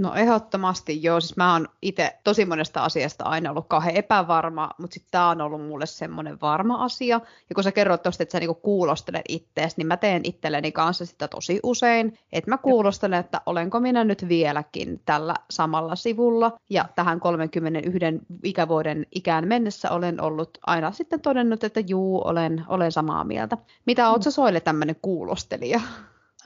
No 0.00 0.14
ehdottomasti 0.14 1.02
joo, 1.02 1.20
siis 1.20 1.36
mä 1.36 1.52
oon 1.52 1.68
itse 1.82 2.18
tosi 2.24 2.44
monesta 2.44 2.84
asiasta 2.84 3.24
aina 3.24 3.50
ollut 3.50 3.68
kauhean 3.68 3.96
epävarma, 3.96 4.70
mutta 4.78 4.94
sitten 4.94 5.10
tämä 5.10 5.28
on 5.28 5.40
ollut 5.40 5.66
mulle 5.66 5.86
semmoinen 5.86 6.40
varma 6.40 6.84
asia. 6.84 7.20
Ja 7.48 7.54
kun 7.54 7.64
sä 7.64 7.72
kerroit 7.72 8.02
tuosta, 8.02 8.22
että 8.22 8.32
sä 8.32 8.40
niinku 8.40 8.54
kuulostelet 8.54 9.24
ittees, 9.28 9.76
niin 9.76 9.86
mä 9.86 9.96
teen 9.96 10.20
itselleni 10.24 10.72
kanssa 10.72 11.06
sitä 11.06 11.28
tosi 11.28 11.60
usein. 11.62 12.18
Että 12.32 12.50
mä 12.50 12.58
kuulostelen, 12.58 13.20
että 13.20 13.40
olenko 13.46 13.80
minä 13.80 14.04
nyt 14.04 14.28
vieläkin 14.28 15.02
tällä 15.04 15.34
samalla 15.50 15.96
sivulla. 15.96 16.58
Ja 16.70 16.84
tähän 16.94 17.20
31 17.20 17.98
ikävuoden 18.44 19.06
ikään 19.14 19.48
mennessä 19.48 19.90
olen 19.90 20.20
ollut 20.20 20.58
aina 20.66 20.92
sitten 20.92 21.20
todennut, 21.20 21.64
että 21.64 21.80
juu, 21.80 22.22
olen, 22.24 22.64
olen 22.68 22.92
samaa 22.92 23.24
mieltä. 23.24 23.58
Mitä 23.86 24.10
oot 24.10 24.22
sä 24.22 24.30
Soille 24.30 24.60
tämmöinen 24.60 24.96
kuulostelija? 25.02 25.80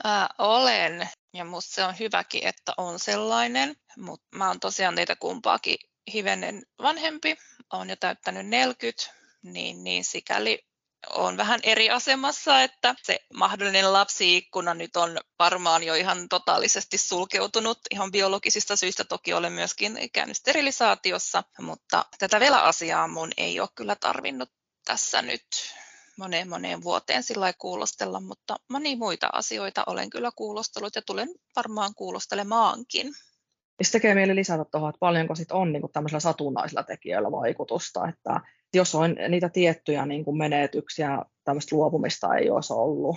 Ää, 0.03 0.29
olen, 0.37 1.09
ja 1.33 1.45
musta 1.45 1.75
se 1.75 1.83
on 1.83 1.99
hyväkin, 1.99 2.47
että 2.47 2.73
on 2.77 2.99
sellainen, 2.99 3.75
mutta 3.97 4.37
mä 4.37 4.47
oon 4.47 4.59
tosiaan 4.59 4.95
niitä 4.95 5.15
kumpaakin 5.15 5.77
hivenen 6.13 6.63
vanhempi, 6.81 7.37
on 7.73 7.89
jo 7.89 7.95
täyttänyt 7.95 8.47
40, 8.47 9.03
niin, 9.43 9.83
niin 9.83 10.03
sikäli 10.03 10.65
on 11.09 11.37
vähän 11.37 11.59
eri 11.63 11.89
asemassa, 11.89 12.61
että 12.61 12.95
se 13.03 13.19
mahdollinen 13.33 13.93
lapsiikkuna 13.93 14.73
nyt 14.73 14.95
on 14.95 15.19
varmaan 15.39 15.83
jo 15.83 15.93
ihan 15.95 16.29
totaalisesti 16.29 16.97
sulkeutunut. 16.97 17.79
Ihan 17.91 18.11
biologisista 18.11 18.75
syistä 18.75 19.03
toki 19.03 19.33
olen 19.33 19.53
myöskin 19.53 19.97
käynyt 20.13 20.37
sterilisaatiossa, 20.37 21.43
mutta 21.59 22.05
tätä 22.19 22.39
vielä 22.39 22.61
asiaa 22.61 23.07
mun 23.07 23.31
ei 23.37 23.59
ole 23.59 23.69
kyllä 23.75 23.95
tarvinnut 23.95 24.49
tässä 24.85 25.21
nyt 25.21 25.45
moneen 26.17 26.49
moneen 26.49 26.83
vuoteen 26.83 27.23
sillä 27.23 27.53
kuulostella, 27.53 28.19
mutta 28.19 28.55
moni 28.69 28.95
muita 28.95 29.29
asioita 29.33 29.83
olen 29.87 30.09
kyllä 30.09 30.31
kuulostellut 30.35 30.95
ja 30.95 31.01
tulen 31.01 31.29
varmaan 31.55 31.95
kuulostelemaankin. 31.95 33.07
Ja 33.79 33.85
tekee 33.91 34.15
mieli 34.15 34.35
lisätä 34.35 34.65
tuohon, 34.71 34.89
että 34.89 34.99
paljonko 34.99 35.35
sit 35.35 35.51
on 35.51 35.73
niin 35.73 35.91
tämmöisillä 35.93 36.19
satunnaisilla 36.19 36.83
tekijöillä 36.83 37.31
vaikutusta, 37.31 38.07
että 38.07 38.41
jos 38.73 38.95
on 38.95 39.15
niitä 39.29 39.49
tiettyjä 39.49 40.05
niin 40.05 40.25
kuin 40.25 40.37
menetyksiä, 40.37 41.19
tämmöistä 41.43 41.75
luopumista 41.75 42.35
ei 42.35 42.49
olisi 42.49 42.73
ollut, 42.73 43.15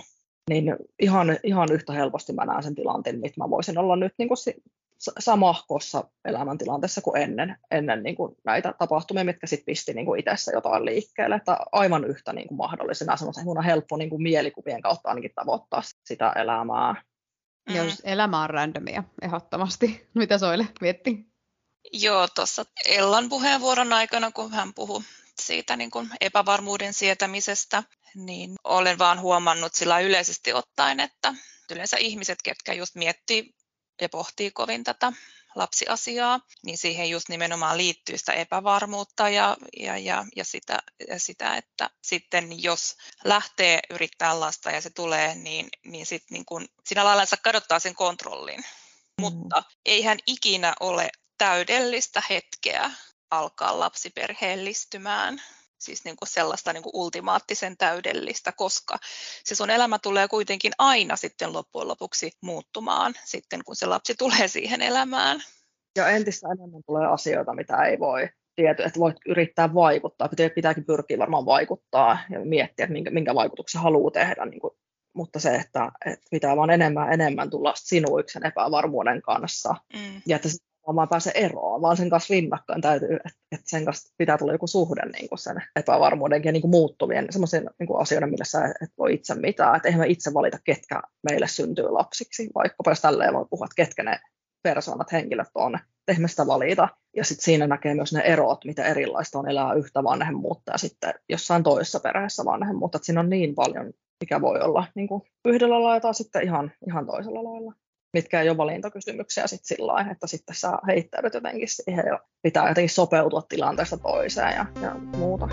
niin 0.49 0.75
ihan, 0.99 1.37
ihan 1.43 1.67
yhtä 1.71 1.93
helposti 1.93 2.33
mä 2.33 2.45
näen 2.45 2.63
sen 2.63 2.75
tilanteen, 2.75 3.19
mitä 3.19 3.33
mä 3.37 3.49
voisin 3.49 3.77
olla 3.77 3.95
nyt 3.95 4.13
niin 4.17 4.27
kuin 4.27 4.37
samahkossa 5.19 6.03
elämäntilanteessa 6.25 7.01
kuin 7.01 7.21
ennen, 7.21 7.57
ennen 7.71 8.03
niin 8.03 8.15
kuin 8.15 8.35
näitä 8.45 8.73
tapahtumia, 8.79 9.23
mitkä 9.23 9.47
sitten 9.47 9.65
pisti 9.65 9.93
niin 9.93 10.05
kuin 10.05 10.19
itsessä 10.19 10.51
jotain 10.51 10.85
liikkeelle. 10.85 11.35
Että 11.35 11.57
aivan 11.71 12.05
yhtä 12.05 12.33
niin 12.33 12.47
kuin 12.47 12.57
mahdollisena 12.57 13.17
semmoisen 13.17 13.47
on 13.47 13.63
helppo 13.63 13.97
niin 13.97 14.09
kuin 14.09 14.21
mielikuvien 14.21 14.81
kautta 14.81 15.09
ainakin 15.09 15.31
tavoittaa 15.35 15.81
sitä 16.05 16.33
elämää. 16.35 17.03
Mm. 17.69 17.75
Jos 17.75 18.01
elämä 18.05 18.43
on 18.43 18.49
randomia, 18.49 19.03
ehdottomasti. 19.21 20.07
Mitä 20.15 20.37
Soile 20.37 20.67
mietti? 20.81 21.29
Joo, 21.93 22.27
tuossa 22.35 22.65
Ellan 22.85 23.29
puheenvuoron 23.29 23.93
aikana, 23.93 24.31
kun 24.31 24.51
hän 24.51 24.73
puhui 24.73 25.01
siitä 25.41 25.77
niin 25.77 25.91
kuin 25.91 26.09
epävarmuuden 26.21 26.93
sietämisestä, 26.93 27.83
niin 28.15 28.55
olen 28.63 28.99
vaan 28.99 29.21
huomannut 29.21 29.73
sillä 29.73 29.99
yleisesti 29.99 30.53
ottaen, 30.53 30.99
että 30.99 31.33
yleensä 31.71 31.97
ihmiset, 31.97 32.37
ketkä 32.43 32.73
just 32.73 32.95
miettii 32.95 33.53
ja 34.01 34.09
pohtii 34.09 34.51
kovin 34.51 34.83
tätä 34.83 35.13
lapsiasiaa, 35.55 36.39
niin 36.65 36.77
siihen 36.77 37.09
just 37.09 37.29
nimenomaan 37.29 37.77
liittyy 37.77 38.17
sitä 38.17 38.33
epävarmuutta 38.33 39.29
ja, 39.29 39.57
ja, 39.79 39.97
ja, 39.97 40.25
ja, 40.35 40.45
sitä, 40.45 40.79
ja 41.07 41.19
sitä, 41.19 41.55
että 41.55 41.89
sitten 42.01 42.63
jos 42.63 42.97
lähtee 43.23 43.79
yrittää 43.89 44.39
lasta 44.39 44.71
ja 44.71 44.81
se 44.81 44.89
tulee, 44.89 45.35
niin, 45.35 45.67
niin 45.85 46.05
sitten 46.05 46.35
niin 46.35 46.45
kun, 46.45 46.67
siinä 46.85 47.03
lailla 47.05 47.23
kadottaa 47.41 47.79
sen 47.79 47.95
kontrollin. 47.95 48.59
Mm. 48.59 49.21
Mutta 49.21 49.63
eihän 49.85 50.17
ikinä 50.27 50.73
ole 50.79 51.09
täydellistä 51.37 52.23
hetkeä 52.29 52.91
alkaa 53.31 53.79
lapsiperheellistymään 53.79 55.41
siis 55.79 56.05
niin 56.05 56.15
kuin 56.15 56.29
sellaista 56.29 56.73
niin 56.73 56.83
kuin 56.83 56.95
ultimaattisen 56.95 57.77
täydellistä, 57.77 58.51
koska 58.51 58.97
se 59.43 59.55
sun 59.55 59.69
elämä 59.69 59.99
tulee 59.99 60.27
kuitenkin 60.27 60.71
aina 60.77 61.15
sitten 61.15 61.53
loppujen 61.53 61.87
lopuksi 61.87 62.31
muuttumaan 62.41 63.13
sitten, 63.25 63.61
kun 63.65 63.75
se 63.75 63.85
lapsi 63.85 64.15
tulee 64.15 64.47
siihen 64.47 64.81
elämään. 64.81 65.39
Ja 65.95 66.09
entistä 66.09 66.47
enemmän 66.47 66.81
tulee 66.85 67.07
asioita, 67.07 67.53
mitä 67.53 67.83
ei 67.83 67.99
voi 67.99 68.29
tietää, 68.55 68.85
että 68.85 68.99
voit 68.99 69.17
yrittää 69.27 69.73
vaikuttaa, 69.73 70.29
pitääkin 70.55 70.85
pyrkiä 70.85 71.17
varmaan 71.17 71.45
vaikuttaa 71.45 72.17
ja 72.29 72.39
miettiä, 72.45 72.83
että 72.83 72.93
minkä, 72.93 73.11
minkä 73.11 73.35
vaikutuksen 73.35 73.81
haluaa 73.81 74.11
tehdä, 74.11 74.45
niin 74.45 74.59
kuin, 74.59 74.73
mutta 75.13 75.39
se, 75.39 75.55
että, 75.55 75.91
että 76.05 76.25
pitää 76.31 76.55
vaan 76.55 76.69
enemmän 76.69 77.13
enemmän 77.13 77.49
tulla 77.49 77.73
sinuiksi 77.75 78.33
sen 78.33 78.45
epävarmuuden 78.45 79.21
kanssa, 79.21 79.75
mm. 79.93 80.21
ja 80.25 80.35
että 80.35 80.49
vaan 80.95 81.09
pääse 81.09 81.31
eroon, 81.35 81.81
vaan 81.81 81.97
sen 81.97 82.09
kanssa 82.09 82.33
rinnakkain 82.33 82.81
täytyy, 82.81 83.15
että 83.51 83.69
sen 83.69 83.85
kanssa 83.85 84.13
pitää 84.17 84.37
tulla 84.37 84.51
joku 84.51 84.67
suhde 84.67 85.01
niin 85.05 85.29
kuin 85.29 85.39
sen 85.39 85.63
epävarmuuden 85.75 86.43
ja 86.43 86.51
niin 86.51 86.61
kuin 86.61 86.71
muuttuvien 86.71 87.27
semmoisen 87.29 87.69
niin 87.79 87.87
kuin 87.87 88.01
asioiden, 88.01 88.29
millä 88.29 88.45
sä 88.45 88.65
et 88.65 88.91
voi 88.97 89.13
itse 89.13 89.35
mitään. 89.35 89.75
Että 89.75 89.87
eihän 89.87 89.99
me 89.99 90.07
itse 90.07 90.33
valita, 90.33 90.57
ketkä 90.63 91.01
meille 91.29 91.47
syntyy 91.47 91.89
lapsiksi, 91.89 92.49
vaikkapa 92.55 92.91
jos 92.91 93.01
tälleen 93.01 93.33
voi 93.33 93.45
puhua, 93.49 93.65
että 93.65 93.75
ketkä 93.75 94.03
ne 94.03 94.19
persoonat, 94.63 95.11
henkilöt 95.11 95.47
on, 95.55 95.79
eihän 96.07 96.21
me 96.21 96.27
sitä 96.27 96.47
valita. 96.47 96.87
Ja 97.15 97.23
sitten 97.23 97.43
siinä 97.43 97.67
näkee 97.67 97.95
myös 97.95 98.13
ne 98.13 98.21
erot, 98.21 98.65
mitä 98.65 98.85
erilaista 98.85 99.39
on 99.39 99.49
elää 99.49 99.73
yhtä 99.73 100.03
vanhemmuutta 100.03 100.71
ja 100.71 100.77
sitten 100.77 101.13
jossain 101.29 101.63
toisessa 101.63 101.99
perheessä 101.99 102.45
vanhemmuutta. 102.45 102.95
Että 102.95 103.05
siinä 103.05 103.19
on 103.19 103.29
niin 103.29 103.55
paljon, 103.55 103.93
mikä 104.19 104.41
voi 104.41 104.59
olla 104.59 104.85
niin 104.95 105.07
kuin 105.07 105.21
yhdellä 105.45 105.83
lailla 105.83 105.99
tai 105.99 106.13
sitten 106.13 106.43
ihan, 106.43 106.71
ihan 106.87 107.05
toisella 107.05 107.43
lailla 107.43 107.73
mitkä 108.13 108.41
ei 108.41 108.49
ole 108.49 108.57
valintakysymyksiä 108.57 109.47
sit 109.47 109.65
sillä 109.65 110.05
että 110.11 110.27
sitten 110.27 110.55
sä 110.55 110.71
heittäydyt 110.87 111.33
jotenkin 111.33 111.67
siihen 111.67 112.05
ja 112.07 112.19
pitää 112.41 112.69
jotenkin 112.69 112.89
sopeutua 112.89 113.41
tilanteesta 113.41 113.97
toiseen 113.97 114.55
ja, 114.55 114.65
ja 114.81 114.95
muuta. 115.17 115.49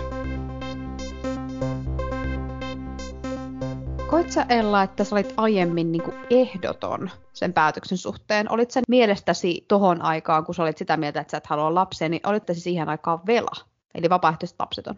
Koit 4.09 4.31
sä 4.31 4.45
Ella, 4.49 4.83
että 4.83 5.03
sä 5.03 5.15
olit 5.15 5.33
aiemmin 5.37 5.91
niin 5.91 6.13
ehdoton 6.29 7.09
sen 7.33 7.53
päätöksen 7.53 7.97
suhteen? 7.97 8.51
Olit 8.51 8.71
sen 8.71 8.83
mielestäsi 8.87 9.65
tohon 9.67 10.01
aikaan, 10.01 10.45
kun 10.45 10.55
sä 10.55 10.63
olit 10.63 10.77
sitä 10.77 10.97
mieltä, 10.97 11.19
että 11.19 11.31
sä 11.31 11.37
et 11.37 11.47
halua 11.47 11.75
lapsia, 11.75 12.09
niin 12.09 12.21
olitte 12.27 12.53
siihen 12.53 12.89
aikaan 12.89 13.19
vela, 13.27 13.65
eli 13.95 14.09
vapaaehtoiset 14.09 14.55
lapseton? 14.59 14.95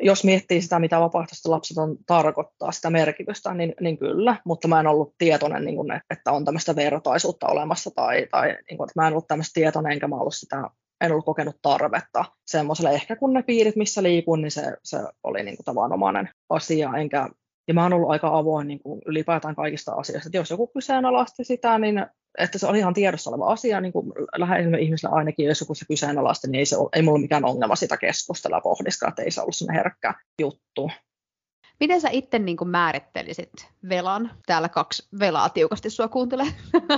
Jos 0.00 0.24
miettii 0.24 0.62
sitä, 0.62 0.78
mitä 0.78 1.00
vapaaehtoiset 1.00 1.46
lapseton 1.46 1.96
tarkoittaa, 2.06 2.72
sitä 2.72 2.90
merkitystä, 2.90 3.54
niin, 3.54 3.74
niin 3.80 3.98
kyllä, 3.98 4.36
mutta 4.44 4.68
mä 4.68 4.80
en 4.80 4.86
ollut 4.86 5.14
tietoinen, 5.18 5.64
niin 5.64 5.76
kuin, 5.76 5.92
että 6.10 6.32
on 6.32 6.44
tämmöistä 6.44 6.76
vertaisuutta 6.76 7.46
olemassa, 7.46 7.90
tai, 7.94 8.26
tai 8.30 8.48
niin 8.48 8.76
kuin, 8.76 8.90
että 8.90 9.00
mä 9.00 9.06
en 9.06 9.12
ollut 9.12 9.26
tämmöistä 9.26 9.54
tietoinen, 9.54 9.92
enkä 9.92 10.08
mä 10.08 10.16
ollut 10.16 10.34
sitä 10.34 10.70
en 11.00 11.12
ollut 11.12 11.24
kokenut 11.24 11.56
tarvetta 11.62 12.24
semmoiselle. 12.46 12.90
Ehkä 12.90 13.16
kun 13.16 13.32
ne 13.32 13.42
piirit, 13.42 13.76
missä 13.76 14.02
liikun, 14.02 14.42
niin 14.42 14.50
se, 14.50 14.76
se 14.84 14.98
oli 15.24 15.42
niin 15.42 15.56
kuin 15.56 15.64
tavanomainen 15.64 16.28
asia, 16.50 16.90
enkä 16.98 17.28
ja 17.68 17.74
mä 17.74 17.82
oon 17.82 17.92
ollut 17.92 18.10
aika 18.10 18.38
avoin 18.38 18.68
niin 18.68 18.80
kuin 18.82 19.02
ylipäätään 19.06 19.54
kaikista 19.54 19.92
asioista. 19.92 20.30
Jos 20.32 20.50
joku 20.50 20.66
kyseenalaisti 20.66 21.44
sitä, 21.44 21.78
niin 21.78 22.06
että 22.38 22.58
se 22.58 22.66
oli 22.66 22.78
ihan 22.78 22.94
tiedossa 22.94 23.30
oleva 23.30 23.52
asia 23.52 23.80
niin 23.80 23.92
kuin 23.92 24.12
läheisille 24.36 24.78
ihmisille 24.78 25.14
ainakin, 25.14 25.46
jos 25.46 25.60
joku 25.60 25.74
se 25.74 25.84
kyseenalaisti, 25.88 26.48
niin 26.48 26.58
ei, 26.58 26.66
se, 26.66 26.76
ei 26.92 27.02
mulla 27.02 27.18
mikään 27.18 27.44
ongelma 27.44 27.76
sitä 27.76 27.96
keskustella 27.96 28.56
ja 28.56 28.60
pohdiskaa, 28.60 29.08
että 29.08 29.22
ei 29.22 29.30
se 29.30 29.40
ollut 29.40 29.56
sinne 29.56 29.74
herkkä 29.74 30.14
juttu. 30.40 30.90
Miten 31.80 32.00
sä 32.00 32.08
itse 32.12 32.38
niin 32.38 32.56
kuin 32.56 32.68
määrittelisit 32.68 33.52
velan? 33.88 34.30
Täällä 34.46 34.68
kaksi 34.68 35.08
velaa 35.18 35.48
tiukasti 35.48 35.90
sua 35.90 36.08
kuuntelee. 36.08 36.46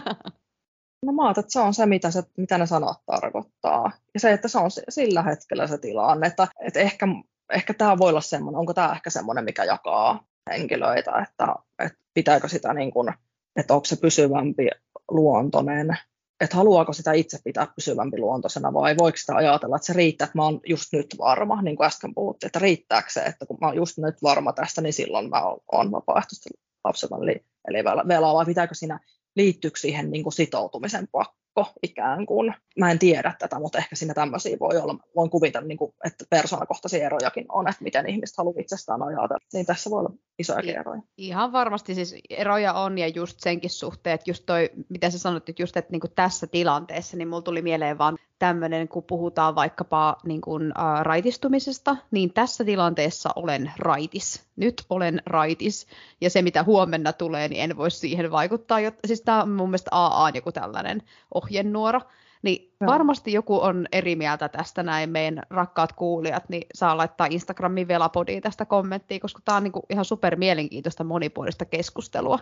No 1.06 1.12
mä 1.12 1.30
että 1.30 1.42
se 1.48 1.60
on 1.60 1.74
se, 1.74 1.86
mitä, 1.86 2.10
se, 2.10 2.22
mitä 2.36 2.58
ne 2.58 2.66
sanat 2.66 2.98
tarkoittaa. 3.06 3.92
Ja 4.14 4.20
se, 4.20 4.32
että 4.32 4.48
se 4.48 4.58
on 4.58 4.70
sillä 4.88 5.22
hetkellä 5.22 5.66
se 5.66 5.78
tilanne, 5.78 6.26
että, 6.26 6.48
että 6.66 6.80
ehkä, 6.80 7.06
ehkä 7.52 7.74
tämä 7.74 7.98
voi 7.98 8.10
olla 8.10 8.20
semmoinen, 8.20 8.58
onko 8.58 8.74
tämä 8.74 8.92
ehkä 8.92 9.10
semmoinen, 9.10 9.44
mikä 9.44 9.64
jakaa 9.64 10.24
henkilöitä, 10.50 11.12
että, 11.28 11.54
että 11.78 11.98
pitääkö 12.14 12.48
sitä 12.48 12.74
niin 12.74 12.90
kuin, 12.90 13.14
että 13.56 13.74
onko 13.74 13.84
se 13.84 13.96
pysyvämpi 13.96 14.68
luontoinen, 15.11 15.99
että 16.40 16.56
haluaako 16.56 16.92
sitä 16.92 17.12
itse 17.12 17.38
pitää 17.44 17.66
pysyvämpi 17.76 18.18
luontoisena 18.18 18.73
vai 18.73 18.97
voiko 18.99 19.16
sitä 19.16 19.37
ajatella, 19.37 19.76
että 19.76 19.87
se 19.87 19.92
riittää, 19.92 20.25
että 20.25 20.38
mä 20.38 20.44
oon 20.44 20.61
just 20.68 20.92
nyt 20.92 21.14
varma, 21.18 21.62
niin 21.62 21.76
kuin 21.76 21.87
äsken 21.87 22.14
puhuttiin, 22.14 22.49
että 22.49 22.59
riittääkö 22.59 23.09
se, 23.11 23.21
että 23.21 23.47
kun 23.47 23.59
mä 23.61 23.66
oon 23.66 23.76
just 23.76 23.99
nyt 23.99 24.23
varma 24.23 24.52
tästä, 24.52 24.80
niin 24.80 24.92
silloin 24.92 25.30
mä 25.30 25.42
oon 25.73 25.90
vapaaehtoisesti 25.90 26.50
lapseton 26.85 27.28
eli, 27.68 27.85
velaa, 27.85 28.35
vai 28.35 28.47
pitääkö 28.47 28.75
siinä 28.75 29.00
liittyykö 29.37 29.80
siihen 29.80 30.11
niin 30.11 30.23
kuin 30.23 30.32
sitoutumisen 30.32 31.09
pakko 31.12 31.73
ikään 31.82 32.26
kuin. 32.26 32.54
Mä 32.78 32.90
en 32.90 32.99
tiedä 32.99 33.35
tätä, 33.38 33.59
mutta 33.59 33.78
ehkä 33.78 33.97
siinä 33.97 34.14
tämmöisiä 34.14 34.56
voi 34.61 34.78
olla. 34.78 34.97
Voin 35.16 35.30
kuvitella, 35.30 35.68
niin 35.68 35.78
kuin, 35.78 35.92
että 36.04 36.25
persoonakohtaisia 36.30 37.06
erojakin 37.06 37.47
on, 37.49 37.68
että 37.68 37.85
miten 37.85 38.09
ihmiset 38.09 38.37
haluaa 38.38 38.61
itsestään 38.61 39.02
ajatella. 39.02 39.38
Niin 39.52 39.66
tässä 39.66 39.90
voi 39.90 40.00
olla 40.00 40.14
isoja 40.42 40.80
eroja. 40.80 41.02
Ihan 41.16 41.52
varmasti 41.52 41.94
siis 41.94 42.14
eroja 42.30 42.72
on 42.72 42.99
ja 42.99 43.08
just 43.08 43.40
senkin 43.40 43.70
suhteen, 43.70 44.14
että 44.14 44.30
just 44.30 44.46
toi, 44.46 44.70
mitä 44.88 45.11
sä 45.11 45.18
sanoit, 45.18 45.49
että 45.49 45.62
just 45.62 45.76
että 45.76 45.92
niin 45.92 46.00
kuin 46.00 46.12
tässä 46.14 46.46
tilanteessa, 46.46 47.16
niin 47.16 47.28
mulla 47.28 47.42
tuli 47.42 47.62
mieleen 47.62 47.99
vaan 47.99 48.18
tämmöinen, 48.38 48.88
kun 48.88 49.02
puhutaan 49.02 49.54
vaikkapa 49.54 50.16
niin 50.25 50.40
kuin, 50.40 50.72
ä, 50.78 51.02
raitistumisesta, 51.02 51.96
niin 52.11 52.32
tässä 52.32 52.64
tilanteessa 52.64 53.30
olen 53.37 53.72
raitis. 53.78 54.46
Nyt 54.56 54.84
olen 54.90 55.22
raitis, 55.26 55.87
ja 56.20 56.30
se 56.30 56.42
mitä 56.42 56.62
huomenna 56.62 57.12
tulee, 57.12 57.49
niin 57.49 57.62
en 57.62 57.76
voi 57.76 57.90
siihen 57.90 58.30
vaikuttaa. 58.30 58.80
Jotta, 58.80 59.08
siis 59.08 59.23
tämä 59.23 59.43
on 59.43 59.50
mun 59.50 59.69
mielestä 59.69 59.90
AA 59.93 60.30
joku 60.34 60.52
tällainen 60.52 61.02
ohjenuora. 61.34 62.00
Niin 62.43 62.75
no. 62.81 62.87
varmasti 62.87 63.33
joku 63.33 63.61
on 63.61 63.87
eri 63.93 64.17
mieltä 64.17 64.49
tästä 64.49 64.83
näin, 64.83 65.11
meidän 65.11 65.43
rakkaat 65.50 65.93
kuulijat, 65.93 66.49
niin 66.49 66.67
saa 66.75 66.97
laittaa 66.97 67.26
Instagramin 67.31 67.89
velapodiin 67.89 68.43
tästä 68.43 68.65
kommenttia, 68.65 69.21
koska 69.21 69.43
tämä 69.45 69.57
on 69.57 69.63
niinku 69.63 69.83
ihan 69.91 70.05
super 70.05 70.37
mielenkiintoista 70.37 71.05
monipuolista 71.05 71.65
keskustelua. 71.65 72.39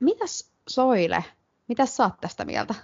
Mitäs 0.00 0.52
Soile, 0.68 1.24
mitäs 1.68 1.96
saat 1.96 2.20
tästä 2.20 2.44
mieltä? 2.44 2.74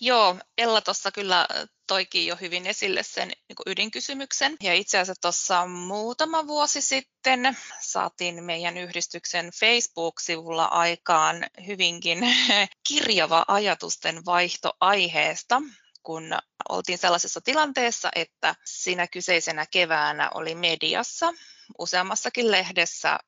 Joo, 0.00 0.36
Ella 0.58 0.80
tuossa 0.80 1.12
kyllä 1.12 1.46
toikin 1.88 2.26
jo 2.26 2.36
hyvin 2.36 2.66
esille 2.66 3.02
sen 3.02 3.28
niin 3.28 3.56
ydinkysymyksen. 3.66 4.56
Ja 4.62 4.74
itse 4.74 4.98
asiassa 4.98 5.20
tuossa 5.20 5.66
muutama 5.66 6.46
vuosi 6.46 6.80
sitten 6.80 7.56
saatiin 7.80 8.44
meidän 8.44 8.78
yhdistyksen 8.78 9.50
Facebook-sivulla 9.60 10.64
aikaan 10.64 11.46
hyvinkin 11.66 12.18
kirjava 12.88 13.44
ajatusten 13.48 14.24
vaihto 14.24 14.72
aiheesta, 14.80 15.62
kun 16.02 16.38
oltiin 16.68 16.98
sellaisessa 16.98 17.40
tilanteessa, 17.40 18.08
että 18.14 18.54
siinä 18.64 19.06
kyseisenä 19.06 19.66
keväänä 19.70 20.30
oli 20.34 20.54
mediassa 20.54 21.32
useammassakin 21.78 22.50
lehdessä 22.50 23.18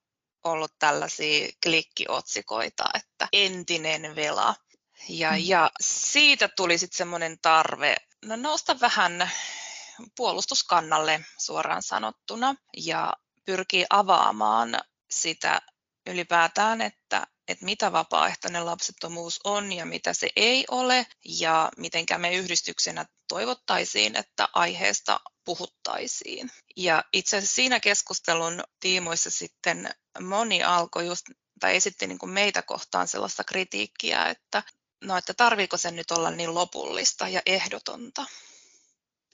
ollut 0.44 0.72
tällaisia 0.78 1.48
klikkiotsikoita, 1.62 2.84
että 2.94 3.28
entinen 3.32 4.16
vela 4.16 4.54
ja, 5.08 5.30
mm. 5.30 5.38
ja 5.44 5.70
siitä 5.80 6.48
tuli 6.48 6.78
sitten 6.78 6.98
semmoinen 6.98 7.38
tarve 7.42 7.96
no, 8.24 8.36
nousta 8.36 8.80
vähän 8.80 9.30
puolustuskannalle 10.16 11.24
suoraan 11.38 11.82
sanottuna 11.82 12.54
ja 12.76 13.12
pyrkii 13.44 13.86
avaamaan 13.90 14.80
sitä 15.10 15.60
ylipäätään, 16.06 16.80
että, 16.80 17.26
että 17.48 17.64
mitä 17.64 17.92
vapaaehtoinen 17.92 18.66
lapsettomuus 18.66 19.40
on 19.44 19.72
ja 19.72 19.86
mitä 19.86 20.14
se 20.14 20.28
ei 20.36 20.64
ole 20.70 21.06
ja 21.24 21.70
mitenkä 21.76 22.18
me 22.18 22.34
yhdistyksenä 22.34 23.06
toivottaisiin, 23.28 24.16
että 24.16 24.48
aiheesta 24.54 25.20
puhuttaisiin. 25.44 26.50
Ja 26.76 27.04
itse 27.12 27.36
asiassa 27.36 27.54
siinä 27.54 27.80
keskustelun 27.80 28.62
tiimoissa 28.80 29.30
sitten 29.30 29.90
moni 30.20 30.62
alkoi 30.62 31.06
just 31.06 31.26
tai 31.60 31.76
esitti 31.76 32.06
niin 32.06 32.18
kuin 32.18 32.30
meitä 32.30 32.62
kohtaan 32.62 33.08
sellaista 33.08 33.44
kritiikkiä, 33.44 34.26
että 34.26 34.62
no 35.04 35.16
että 35.16 35.34
tarviiko 35.34 35.76
sen 35.76 35.96
nyt 35.96 36.10
olla 36.10 36.30
niin 36.30 36.54
lopullista 36.54 37.28
ja 37.28 37.42
ehdotonta. 37.46 38.26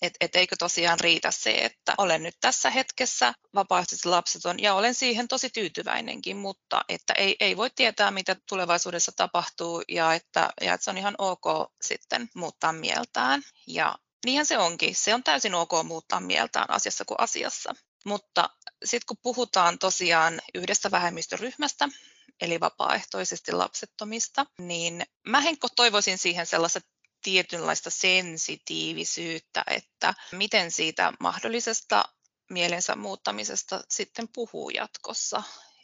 Et, 0.03 0.15
et 0.21 0.37
eikö 0.37 0.57
tosiaan 0.59 1.01
riitä 1.01 1.31
se, 1.31 1.65
että 1.65 1.95
olen 1.99 2.23
nyt 2.23 2.37
tässä 2.41 2.71
hetkessä 2.71 3.35
vapaaehtoisesti 3.55 4.09
lapseton 4.09 4.63
ja 4.63 4.75
olen 4.75 4.95
siihen 4.95 5.29
tosi 5.29 5.51
tyytyväinenkin, 5.51 6.37
mutta 6.37 6.85
että 6.89 7.13
ei, 7.13 7.37
ei 7.41 7.57
voi 7.57 7.71
tietää, 7.71 8.11
mitä 8.11 8.37
tulevaisuudessa 8.49 9.13
tapahtuu 9.17 9.83
ja 9.89 10.15
että, 10.15 10.51
ja 10.61 10.75
että 10.75 10.85
se 10.85 10.91
on 10.91 10.99
ihan 10.99 11.15
ok 11.19 11.73
sitten 11.83 12.31
muuttaa 12.35 12.73
mieltään. 12.73 13.43
Ja 13.67 13.99
niinhän 14.25 14.47
se 14.47 14.59
onkin. 14.59 14.95
Se 14.95 15.15
on 15.15 15.23
täysin 15.23 15.55
ok 15.55 15.71
muuttaa 15.85 16.21
mieltään 16.21 16.71
asiassa 16.71 17.05
kuin 17.05 17.21
asiassa. 17.21 17.75
Mutta 18.05 18.51
sitten 18.85 19.07
kun 19.07 19.19
puhutaan 19.23 19.79
tosiaan 19.79 20.41
yhdestä 20.55 20.91
vähemmistöryhmästä, 20.91 21.89
eli 22.41 22.61
vapaaehtoisesti 22.61 23.53
lapsettomista, 23.53 24.47
niin 24.59 25.03
mä 25.29 25.41
Henkko 25.41 25.69
toivoisin 25.77 26.19
siihen 26.19 26.47
sellaista 26.47 26.81
tietynlaista 27.23 27.91
sensitiivisyyttä, 27.91 29.65
että 29.67 30.15
miten 30.33 30.71
siitä 30.71 31.13
mahdollisesta 31.21 32.05
mielensä 32.51 32.97
muuttamisesta 32.97 33.85
sitten 33.89 34.29
puhuu 34.35 34.71
jatkossa. 34.71 35.43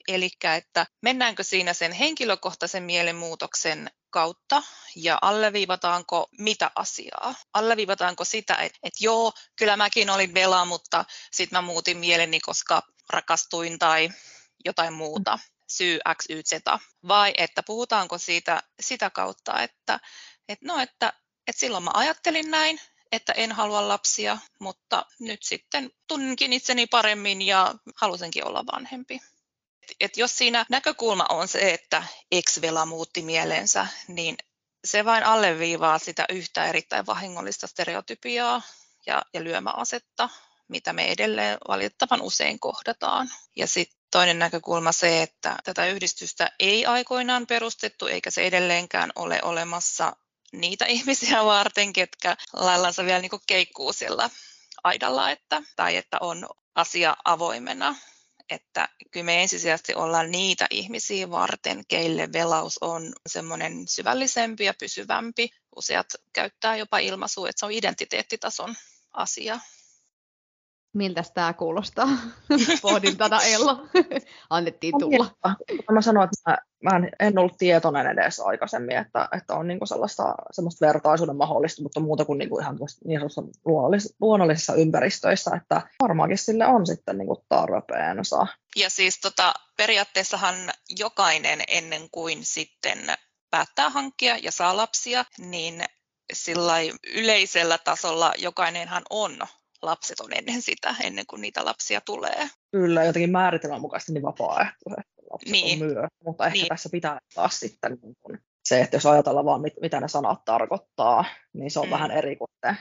Eli 0.09 0.31
että 0.57 0.87
mennäänkö 1.03 1.45
siinä 1.45 1.75
sen 1.75 1.93
henkilökohtaisen 1.93 2.83
mielenmuutoksen 2.83 3.91
kautta 4.11 4.63
ja 4.97 5.19
alleviivataanko 5.23 6.29
mitä 6.39 6.71
asiaa? 6.75 7.35
Alleviivataanko 7.55 8.25
sitä, 8.25 8.55
että, 8.55 8.79
että 8.83 9.05
joo, 9.05 9.33
kyllä 9.57 9.77
mäkin 9.77 10.11
olin 10.11 10.35
vela, 10.35 10.65
mutta 10.65 11.05
sitten 11.33 11.57
mä 11.57 11.63
muutin 11.63 11.99
mieleni, 11.99 12.41
koska 12.41 12.83
rakastuin 13.11 13.79
tai 13.79 14.09
jotain 14.65 14.93
muuta 14.93 15.39
syy 15.77 15.99
X, 16.15 16.25
Y, 16.29 16.43
Z, 16.43 16.53
vai 17.09 17.35
että 17.37 17.63
puhutaanko 17.63 18.19
siitä 18.19 18.63
sitä 18.81 19.11
kautta, 19.11 19.63
että, 19.63 20.01
että, 20.49 20.67
no, 20.67 20.81
että, 20.81 21.13
että 21.47 21.61
silloin 21.61 21.85
mä 21.85 21.91
ajattelin 21.95 22.51
näin, 22.51 22.81
että 23.13 23.33
en 23.33 23.53
halua 23.53 23.89
lapsia, 23.89 24.39
mutta 24.59 25.07
nyt 25.21 25.43
sitten 25.43 25.91
tunnenkin 26.09 26.53
itseni 26.53 26.87
paremmin 26.87 27.43
ja 27.43 27.75
halusinkin 27.97 28.47
olla 28.47 28.65
vanhempi. 28.73 29.21
Et 30.01 30.17
jos 30.17 30.39
siinä 30.39 30.67
näkökulma 30.69 31.27
on 31.31 31.49
se, 31.49 31.73
että 31.73 32.03
ex-vela 32.33 32.87
muutti 32.87 33.23
mielensä, 33.23 33.87
niin 34.09 34.37
se 34.85 35.05
vain 35.05 35.25
alleviivaa 35.25 35.99
sitä 35.99 36.25
yhtä 36.29 36.67
erittäin 36.67 37.07
vahingollista 37.07 37.67
stereotypiaa 37.67 38.63
ja, 39.07 39.23
ja 39.35 39.45
lyömäasetta, 39.45 40.29
mitä 40.69 40.93
me 40.93 41.13
edelleen 41.13 41.59
valitettavan 41.69 42.23
usein 42.23 42.61
kohdataan. 42.61 43.31
Ja 43.57 43.67
sitten 43.67 44.02
Toinen 44.13 44.39
näkökulma 44.39 44.93
se, 44.93 45.23
että 45.23 45.57
tätä 45.65 45.87
yhdistystä 45.87 46.51
ei 46.59 46.87
aikoinaan 46.87 47.47
perustettu 47.47 48.07
eikä 48.07 48.31
se 48.31 48.43
edelleenkään 48.43 49.13
ole 49.17 49.41
olemassa 49.43 50.17
niitä 50.53 50.87
ihmisiä 50.97 51.45
varten, 51.45 51.93
ketkä 51.93 52.37
laillansa 52.53 53.05
vielä 53.05 53.21
niin 53.21 53.31
keikkuu 53.47 53.93
sillä 53.93 54.31
aidalla, 54.85 55.31
että, 55.31 55.63
tai 55.77 55.97
että 55.97 56.19
on 56.21 56.47
asia 56.75 57.17
avoimena. 57.25 57.97
Että 58.51 58.89
kyllä 59.11 59.25
me 59.25 59.43
ensisijaisesti 59.43 59.95
ollaan 59.95 60.31
niitä 60.31 60.67
ihmisiä 60.71 61.31
varten, 61.31 61.85
keille 61.89 62.33
velaus 62.33 62.79
on 62.81 63.13
semmoinen 63.27 63.89
syvällisempi 63.89 64.65
ja 64.65 64.75
pysyvämpi. 64.75 65.51
Useat 65.77 66.07
käyttää 66.33 66.77
jopa 66.77 66.99
ilmaisua, 66.99 67.49
että 67.49 67.61
se 67.61 67.67
on 67.67 67.73
identiteettitason 67.73 68.75
asia. 69.13 69.61
Miltä 70.95 71.25
tämä 71.35 71.53
kuulostaa? 71.53 72.09
Pohdin 72.83 73.17
tätä 73.17 73.39
Ella. 73.39 73.87
Annettiin 74.51 74.95
tulla. 74.99 75.27
Mä 75.93 76.01
sanoin, 76.01 76.25
että 76.25 76.51
mä, 76.51 76.59
mä 76.91 76.97
en, 76.97 77.11
en 77.21 77.39
ollut 77.39 77.59
tietoinen 77.59 78.07
edes 78.07 78.41
aikaisemmin, 78.41 78.97
että, 78.97 79.29
että 79.37 79.55
on 79.55 79.69
niinku 79.69 79.87
sellaista 79.87 80.35
semmoista 80.51 80.87
vertaisuuden 80.87 81.37
mahdollista, 81.37 81.83
mutta 81.83 82.01
muuta 82.01 82.25
kuin 82.25 82.39
niinku 82.39 82.59
ihan 82.59 82.79
niin 83.05 83.21
luonnollis, 83.65 84.17
luonnollisissa 84.21 84.75
ympäristöissä, 84.75 85.51
että 85.57 85.83
varmaankin 86.03 86.39
sille 86.39 86.67
on 86.67 86.87
sitten 86.87 87.19
niinku 87.19 87.45
tarpeensa. 87.49 88.47
Ja 88.77 88.91
siis 88.91 89.21
tota, 89.21 89.55
periaatteessahan 89.77 90.55
jokainen 90.99 91.61
ennen 91.69 92.03
kuin 92.11 92.45
sitten 92.45 92.99
päättää 93.51 93.91
hankkia 93.91 94.37
ja 94.37 94.53
saa 94.53 94.77
lapsia, 94.77 95.25
niin 95.39 95.85
sillä 96.33 96.75
yleisellä 97.15 97.79
tasolla 97.79 98.33
jokainenhan 98.39 99.03
on 99.11 99.39
lapseton 99.83 100.33
ennen 100.33 100.63
sitä, 100.63 100.95
ennen 101.03 101.25
kuin 101.27 101.43
niitä 101.43 101.65
lapsia 101.65 102.01
tulee. 102.01 102.49
Kyllä, 102.71 103.05
jotenkin 103.05 103.31
määritelmän 103.31 103.81
mukaisesti 103.81 104.13
niin 104.13 104.23
vapaaehtoisesti 104.23 105.23
lapset 105.31 105.53
niin. 105.53 105.83
on 105.83 105.93
myös, 105.93 106.11
mutta 106.25 106.47
ehkä 106.47 106.59
niin. 106.59 106.69
tässä 106.69 106.89
pitää 106.93 107.19
taas 107.35 107.61
sitten 107.61 107.99
niin 108.03 108.15
kun 108.21 108.39
se, 108.65 108.81
että 108.81 108.97
jos 108.97 109.07
ajatellaan 109.07 109.47
vaan, 109.47 109.61
mit, 109.61 109.75
mitä 109.81 110.01
ne 110.01 110.09
sanat 110.09 110.45
tarkoittaa, 110.45 111.25
niin 111.53 111.71
se 111.71 111.81
on 111.81 111.87
mm. 111.87 111.91
vähän 111.91 112.11
eri 112.11 112.37
kuin 112.37 112.49
te. 112.61 112.77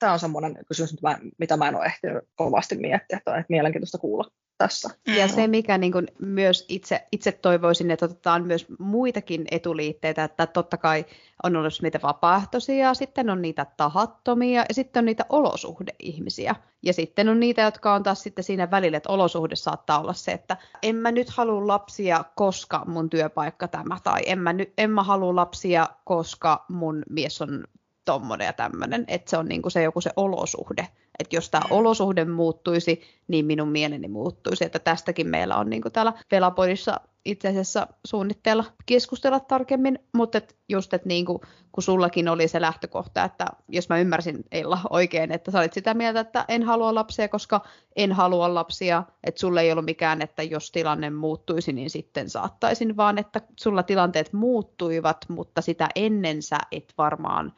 Tämä 0.00 0.12
on 0.12 0.18
semmoinen 0.18 0.58
kysymys, 0.68 0.96
mitä 1.38 1.56
mä 1.56 1.68
en 1.68 1.76
ole 1.76 1.84
ehtinyt 1.84 2.24
kovasti 2.34 2.76
miettiä, 2.76 3.18
että 3.18 3.32
on 3.32 3.44
mielenkiintoista 3.48 3.98
kuulla 3.98 4.30
tässä. 4.58 4.90
Ja 5.06 5.28
se, 5.28 5.46
mikä 5.46 5.78
niin 5.78 5.92
kuin 5.92 6.08
myös 6.18 6.66
itse, 6.68 7.06
itse 7.12 7.32
toivoisin, 7.32 7.90
että 7.90 8.04
otetaan 8.04 8.46
myös 8.46 8.66
muitakin 8.78 9.44
etuliitteitä, 9.50 10.24
että 10.24 10.46
totta 10.46 10.76
kai 10.76 11.06
on 11.42 11.56
ollut 11.56 11.82
niitä 11.82 12.00
vapaaehtoisia, 12.02 12.94
sitten 12.94 13.30
on 13.30 13.42
niitä 13.42 13.66
tahattomia 13.76 14.64
ja 14.68 14.74
sitten 14.74 15.00
on 15.00 15.04
niitä 15.04 15.26
olosuhdeihmisiä. 15.28 16.54
Ja 16.82 16.92
sitten 16.92 17.28
on 17.28 17.40
niitä, 17.40 17.62
jotka 17.62 17.94
on 17.94 18.02
taas 18.02 18.22
sitten 18.22 18.44
siinä 18.44 18.70
välillä, 18.70 18.96
että 18.96 19.12
olosuhde 19.12 19.56
saattaa 19.56 20.00
olla 20.00 20.12
se, 20.12 20.32
että 20.32 20.56
en 20.82 20.96
mä 20.96 21.12
nyt 21.12 21.30
halua 21.30 21.66
lapsia, 21.66 22.24
koska 22.34 22.84
mun 22.86 23.10
työpaikka 23.10 23.68
tämä, 23.68 23.96
tai 24.04 24.20
en 24.26 24.38
mä, 24.38 24.52
nyt, 24.52 24.72
en 24.78 24.90
mä 24.90 25.02
halua 25.02 25.36
lapsia, 25.36 25.88
koska 26.04 26.64
mun 26.68 27.02
mies 27.10 27.42
on 27.42 27.64
tommonen 28.10 28.46
ja 28.46 28.52
tämmöinen, 28.52 29.04
että 29.08 29.30
se 29.30 29.36
on 29.36 29.46
niinku 29.46 29.70
se 29.70 29.82
joku 29.82 30.00
se 30.00 30.10
olosuhde. 30.16 30.88
Että 31.18 31.36
jos 31.36 31.50
tämä 31.50 31.62
olosuhde 31.70 32.24
muuttuisi, 32.24 33.02
niin 33.28 33.46
minun 33.46 33.68
mieleni 33.68 34.08
muuttuisi. 34.08 34.64
Että 34.64 34.78
tästäkin 34.78 35.28
meillä 35.28 35.56
on 35.56 35.70
niinku 35.70 35.90
täällä 35.90 36.12
Velapodissa 36.30 37.00
itse 37.24 37.48
asiassa 37.48 37.86
suunnitteella 38.04 38.64
keskustella 38.86 39.40
tarkemmin, 39.40 39.98
mutta 40.12 40.38
et 40.38 40.56
just, 40.68 40.94
että 40.94 41.08
niinku, 41.08 41.40
kun 41.72 41.82
sullakin 41.82 42.28
oli 42.28 42.48
se 42.48 42.60
lähtökohta, 42.60 43.24
että 43.24 43.46
jos 43.68 43.88
mä 43.88 43.98
ymmärsin 43.98 44.44
Ella 44.52 44.78
oikein, 44.90 45.32
että 45.32 45.50
sä 45.50 45.58
olit 45.58 45.72
sitä 45.72 45.94
mieltä, 45.94 46.20
että 46.20 46.44
en 46.48 46.62
halua 46.62 46.94
lapsia, 46.94 47.28
koska 47.28 47.60
en 47.96 48.12
halua 48.12 48.54
lapsia, 48.54 49.02
että 49.24 49.40
sulla 49.40 49.60
ei 49.60 49.72
ollut 49.72 49.84
mikään, 49.84 50.22
että 50.22 50.42
jos 50.42 50.70
tilanne 50.70 51.10
muuttuisi, 51.10 51.72
niin 51.72 51.90
sitten 51.90 52.30
saattaisin, 52.30 52.96
vaan 52.96 53.18
että 53.18 53.40
sulla 53.60 53.82
tilanteet 53.82 54.32
muuttuivat, 54.32 55.16
mutta 55.28 55.60
sitä 55.60 55.88
ennen 55.94 56.42
sä 56.42 56.58
et 56.72 56.94
varmaan 56.98 57.52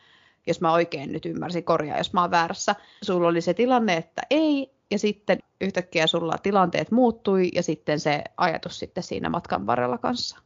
jos 0.47 0.61
mä 0.61 0.73
oikein 0.73 1.13
nyt 1.13 1.27
ymmärsin, 1.27 1.65
korjaa 1.65 1.99
jos 1.99 2.13
mä 2.13 2.21
oon 2.21 2.31
väärässä, 2.31 2.75
sulla 3.03 3.29
oli 3.29 3.41
se 3.41 3.55
tilanne, 3.55 3.97
että 3.97 4.23
ei, 4.31 4.73
ja 4.91 4.99
sitten 4.99 5.39
yhtäkkiä 5.61 6.07
sulla 6.07 6.39
tilanteet 6.43 6.91
muuttui, 6.91 7.49
ja 7.55 7.63
sitten 7.63 8.01
se 8.01 8.25
ajatus 8.37 8.79
sitten 8.79 9.03
siinä 9.03 9.29
matkan 9.29 9.67
varrella 9.67 9.99
kanssa. 9.99 10.39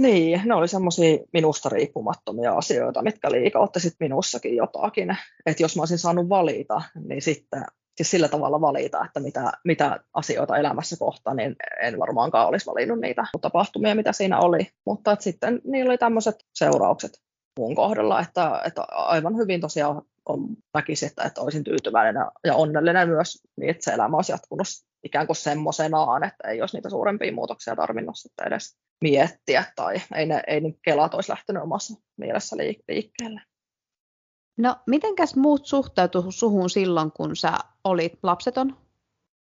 Niin, 0.00 0.40
ne 0.44 0.54
oli 0.54 0.68
semmoisia 0.68 1.18
minusta 1.32 1.68
riippumattomia 1.68 2.52
asioita, 2.52 3.02
mitkä 3.02 3.30
liikautti 3.30 3.80
sitten 3.80 4.04
minussakin 4.04 4.56
jotakin. 4.56 5.16
Että 5.46 5.62
jos 5.62 5.76
mä 5.76 5.82
olisin 5.82 5.98
saanut 5.98 6.28
valita, 6.28 6.82
niin 7.08 7.22
sitten 7.22 7.64
siis 7.96 8.10
sillä 8.10 8.28
tavalla 8.28 8.60
valita, 8.60 9.04
että 9.04 9.20
mitä, 9.20 9.52
mitä 9.64 10.00
asioita 10.14 10.56
elämässä 10.56 10.96
kohta, 10.98 11.34
niin 11.34 11.56
en 11.82 11.98
varmaankaan 11.98 12.48
olisi 12.48 12.66
valinnut 12.66 13.00
niitä 13.00 13.26
tapahtumia, 13.40 13.94
mitä 13.94 14.12
siinä 14.12 14.38
oli. 14.40 14.66
Mutta 14.86 15.16
sitten 15.20 15.60
niillä 15.64 15.90
oli 15.90 15.98
tämmöiset 15.98 16.36
seuraukset 16.54 17.22
mun 17.58 17.74
kohdalla, 17.74 18.20
että, 18.20 18.62
että 18.66 18.82
aivan 18.90 19.36
hyvin 19.36 19.60
tosiaan 19.60 20.02
on 20.28 20.46
näkisi, 20.74 21.06
että, 21.06 21.22
että 21.22 21.40
olisin 21.40 21.64
tyytyväinen 21.64 22.14
ja 22.44 22.54
onnellinen 22.54 23.08
myös, 23.08 23.42
niin 23.56 23.70
että 23.70 23.84
se 23.84 23.90
elämä 23.90 24.16
olisi 24.16 24.32
jatkunut 24.32 24.66
ikään 25.04 25.26
kuin 25.26 25.36
semmoisenaan, 25.36 26.24
että 26.24 26.48
ei 26.48 26.60
olisi 26.60 26.76
niitä 26.76 26.90
suurempia 26.90 27.32
muutoksia 27.32 27.76
tarvinnut 27.76 28.16
sitten 28.16 28.46
edes 28.46 28.76
miettiä 29.00 29.64
tai 29.76 29.94
ei 30.14 30.26
ne, 30.26 30.42
ei 30.46 30.60
ne 30.60 30.74
kelat 30.82 31.14
olisi 31.14 31.30
lähtenyt 31.30 31.62
omassa 31.62 31.94
mielessä 32.16 32.56
liikkeelle. 32.88 33.40
No, 34.58 34.76
mitenkäs 34.86 35.36
muut 35.36 35.66
suhtautu 35.66 36.24
suhun 36.28 36.70
silloin, 36.70 37.12
kun 37.12 37.36
sä 37.36 37.52
olit 37.84 38.12
lapseton? 38.22 38.76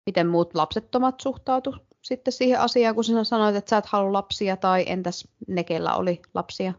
Miten 0.06 0.26
muut 0.28 0.54
lapsettomat 0.54 1.20
suhtautu 1.20 1.76
sitten 2.02 2.32
siihen 2.32 2.60
asiaan, 2.60 2.94
kun 2.94 3.04
sinä 3.04 3.24
sanoit, 3.24 3.56
että 3.56 3.70
sä 3.70 3.76
et 3.76 3.86
halua 3.86 4.12
lapsia, 4.12 4.56
tai 4.56 4.84
entäs 4.86 5.28
ne, 5.48 5.64
kellä 5.64 5.94
oli 5.94 6.22
lapsia? 6.34 6.72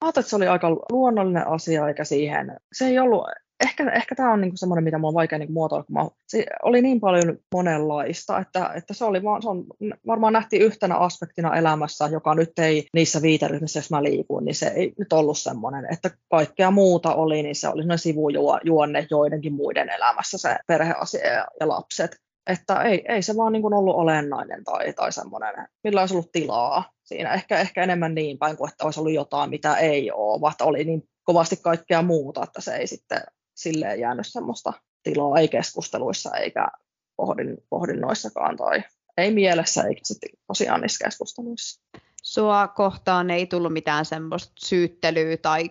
Ajattelin, 0.00 0.22
että 0.22 0.30
se 0.30 0.36
oli 0.36 0.48
aika 0.48 0.70
luonnollinen 0.70 1.48
asia, 1.48 1.88
eikä 1.88 2.04
siihen, 2.04 2.56
se 2.72 2.86
ei 2.86 2.98
ollut, 2.98 3.26
ehkä, 3.64 3.90
ehkä 3.90 4.14
tämä 4.14 4.32
on 4.32 4.40
niinku 4.40 4.56
semmoinen, 4.56 4.84
mitä 4.84 4.98
minua 4.98 5.08
on 5.08 5.14
vaikea 5.14 5.38
niinku 5.38 5.52
muotoilla, 5.52 5.84
kun 5.84 5.94
mä, 5.94 6.08
se 6.28 6.46
oli 6.62 6.82
niin 6.82 7.00
paljon 7.00 7.38
monenlaista, 7.54 8.38
että, 8.38 8.70
että 8.74 8.94
se, 8.94 9.04
oli 9.04 9.22
vaan, 9.22 9.42
se 9.42 9.48
on, 9.48 9.64
varmaan 10.06 10.32
nähtiin 10.32 10.62
yhtenä 10.62 10.96
aspektina 10.96 11.56
elämässä, 11.56 12.08
joka 12.12 12.34
nyt 12.34 12.58
ei 12.58 12.86
niissä 12.94 13.22
viiteryhmissä, 13.22 13.78
jos 13.78 13.90
mä 13.90 14.02
liikuin, 14.02 14.44
niin 14.44 14.54
se 14.54 14.66
ei 14.66 14.92
nyt 14.98 15.12
ollut 15.12 15.38
semmoinen, 15.38 15.86
että 15.92 16.10
kaikkea 16.30 16.70
muuta 16.70 17.14
oli, 17.14 17.42
niin 17.42 17.54
se 17.54 17.68
oli 17.68 17.82
sellainen 17.82 17.98
sivujuonne 17.98 19.06
joidenkin 19.10 19.54
muiden 19.54 19.88
elämässä, 19.88 20.38
se 20.38 20.56
perheasia 20.66 21.32
ja, 21.32 21.46
ja 21.60 21.68
lapset. 21.68 22.25
Että 22.46 22.82
ei, 22.82 23.04
ei 23.08 23.22
se 23.22 23.36
vaan 23.36 23.52
niin 23.52 23.62
kuin 23.62 23.74
ollut 23.74 23.96
olennainen 23.96 24.64
tai, 24.64 24.92
tai 24.92 25.12
semmoinen, 25.12 25.68
millä 25.84 26.00
olisi 26.00 26.14
ollut 26.14 26.32
tilaa 26.32 26.92
siinä. 27.04 27.32
Ehkä, 27.34 27.58
ehkä 27.58 27.82
enemmän 27.82 28.14
niin 28.14 28.38
päin 28.38 28.56
kuin, 28.56 28.70
että 28.70 28.84
olisi 28.84 29.00
ollut 29.00 29.12
jotain, 29.12 29.50
mitä 29.50 29.76
ei 29.76 30.10
ole, 30.10 30.40
vaan 30.40 30.54
oli 30.62 30.84
niin 30.84 31.08
kovasti 31.24 31.56
kaikkea 31.56 32.02
muuta, 32.02 32.42
että 32.42 32.60
se 32.60 32.76
ei 32.76 32.86
sitten 32.86 33.20
silleen 33.56 34.00
jäänyt 34.00 34.26
semmoista 34.26 34.72
tilaa, 35.02 35.38
ei 35.38 35.48
keskusteluissa 35.48 36.36
eikä 36.36 36.68
pohdin, 37.16 37.58
pohdinnoissakaan 37.70 38.56
tai 38.56 38.82
ei 39.16 39.34
mielessä 39.34 39.82
eikä 39.82 40.00
sitten 40.04 40.30
tosiaan 40.46 40.80
niissä 40.80 41.04
keskusteluissa. 41.04 41.82
Sua 42.22 42.68
kohtaan 42.68 43.30
ei 43.30 43.46
tullut 43.46 43.72
mitään 43.72 44.04
semmoista 44.04 44.52
syyttelyä 44.58 45.36
tai 45.36 45.70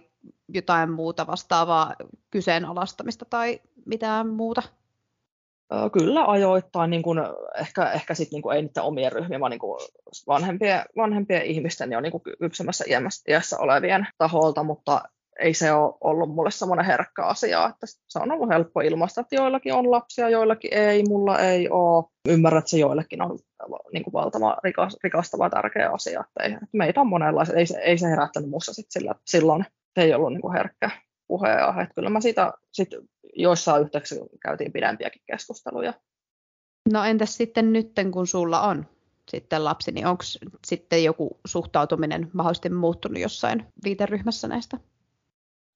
jotain 0.50 0.92
muuta 0.92 1.28
vastaavaa 1.28 1.96
kyseenalaistamista 2.32 3.26
tai 3.26 3.62
mitään 3.86 4.28
muuta? 4.28 4.64
Kyllä 5.94 6.26
ajoittain, 6.26 6.90
niin 6.90 7.04
kuin, 7.04 7.20
ehkä, 7.60 7.92
ehkä 7.92 8.14
sit, 8.14 8.32
niin 8.32 8.42
kuin, 8.42 8.56
ei 8.56 8.62
niiden 8.62 8.84
omien 8.84 9.12
ryhmien, 9.12 9.42
vaan 9.42 9.50
niin 9.50 9.60
vanhempien, 10.28 10.82
vanhempien 10.98 11.42
ihmisten 11.42 11.92
ja 11.92 12.02
niin 12.02 12.12
kuin 12.12 12.22
kypsemmässä 12.40 12.86
iässä 13.28 13.58
olevien 13.60 14.08
taholta, 14.18 14.64
mutta 14.64 15.02
ei 15.40 15.54
se 15.54 15.72
ole 15.72 15.94
ollut 16.02 16.36
mulle 16.36 16.52
semmoinen 16.52 16.86
herkkä 16.86 17.26
asia, 17.26 17.66
että 17.66 17.86
se 18.08 18.20
on 18.20 18.32
ollut 18.32 18.50
helppo 18.50 18.82
ilmaista, 18.82 19.22
että 19.22 19.36
joillakin 19.36 19.74
on 19.74 19.92
lapsia, 19.92 20.30
joillakin 20.30 20.74
ei, 20.74 21.04
mulla 21.10 21.40
ei 21.40 21.70
ole. 21.70 22.06
Ymmärrät, 22.30 22.60
että 22.60 22.72
se 22.72 22.78
joillekin 22.78 23.22
on 23.22 23.40
niin 23.94 24.04
kuin 24.04 24.14
valtava 24.14 24.58
rikastava 25.04 25.50
tärkeä 25.50 25.90
asia, 25.90 26.24
että, 26.28 26.44
ei, 26.44 26.54
että 26.54 26.68
meitä 26.74 27.02
on 27.02 27.08
monenlaisia, 27.08 27.56
ei 27.56 27.66
se, 27.66 27.78
ei 27.78 27.98
se 27.98 28.08
herättänyt 28.08 28.50
muussa 28.50 28.74
sit 28.74 28.86
sillä, 28.90 29.16
silloin, 29.26 29.66
se 29.96 30.02
ei 30.02 30.14
ollut 30.14 30.32
niin 30.32 30.42
kuin 30.42 30.54
herkkä 30.54 30.90
puheenaihe. 31.28 31.88
Kyllä 31.96 32.10
mä 32.10 32.22
siitä 32.22 32.54
sit 32.72 32.90
joissain 33.36 33.82
yhteyksissä 33.82 34.26
käytiin 34.42 34.72
pidempiäkin 34.72 35.22
keskusteluja. 35.26 35.94
No 36.94 37.04
entäs 37.04 37.38
sitten 37.38 37.74
nytten, 37.74 38.12
kun 38.12 38.28
sulla 38.28 38.62
on 38.62 38.86
sitten 39.32 39.64
lapsi, 39.64 39.92
niin 39.92 40.08
onko 40.08 40.24
sitten 40.68 41.04
joku 41.04 41.40
suhtautuminen 41.46 42.30
mahdollisesti 42.34 42.70
muuttunut 42.70 43.20
jossain 43.20 43.66
viiteryhmässä 43.84 44.48
näistä? 44.48 44.78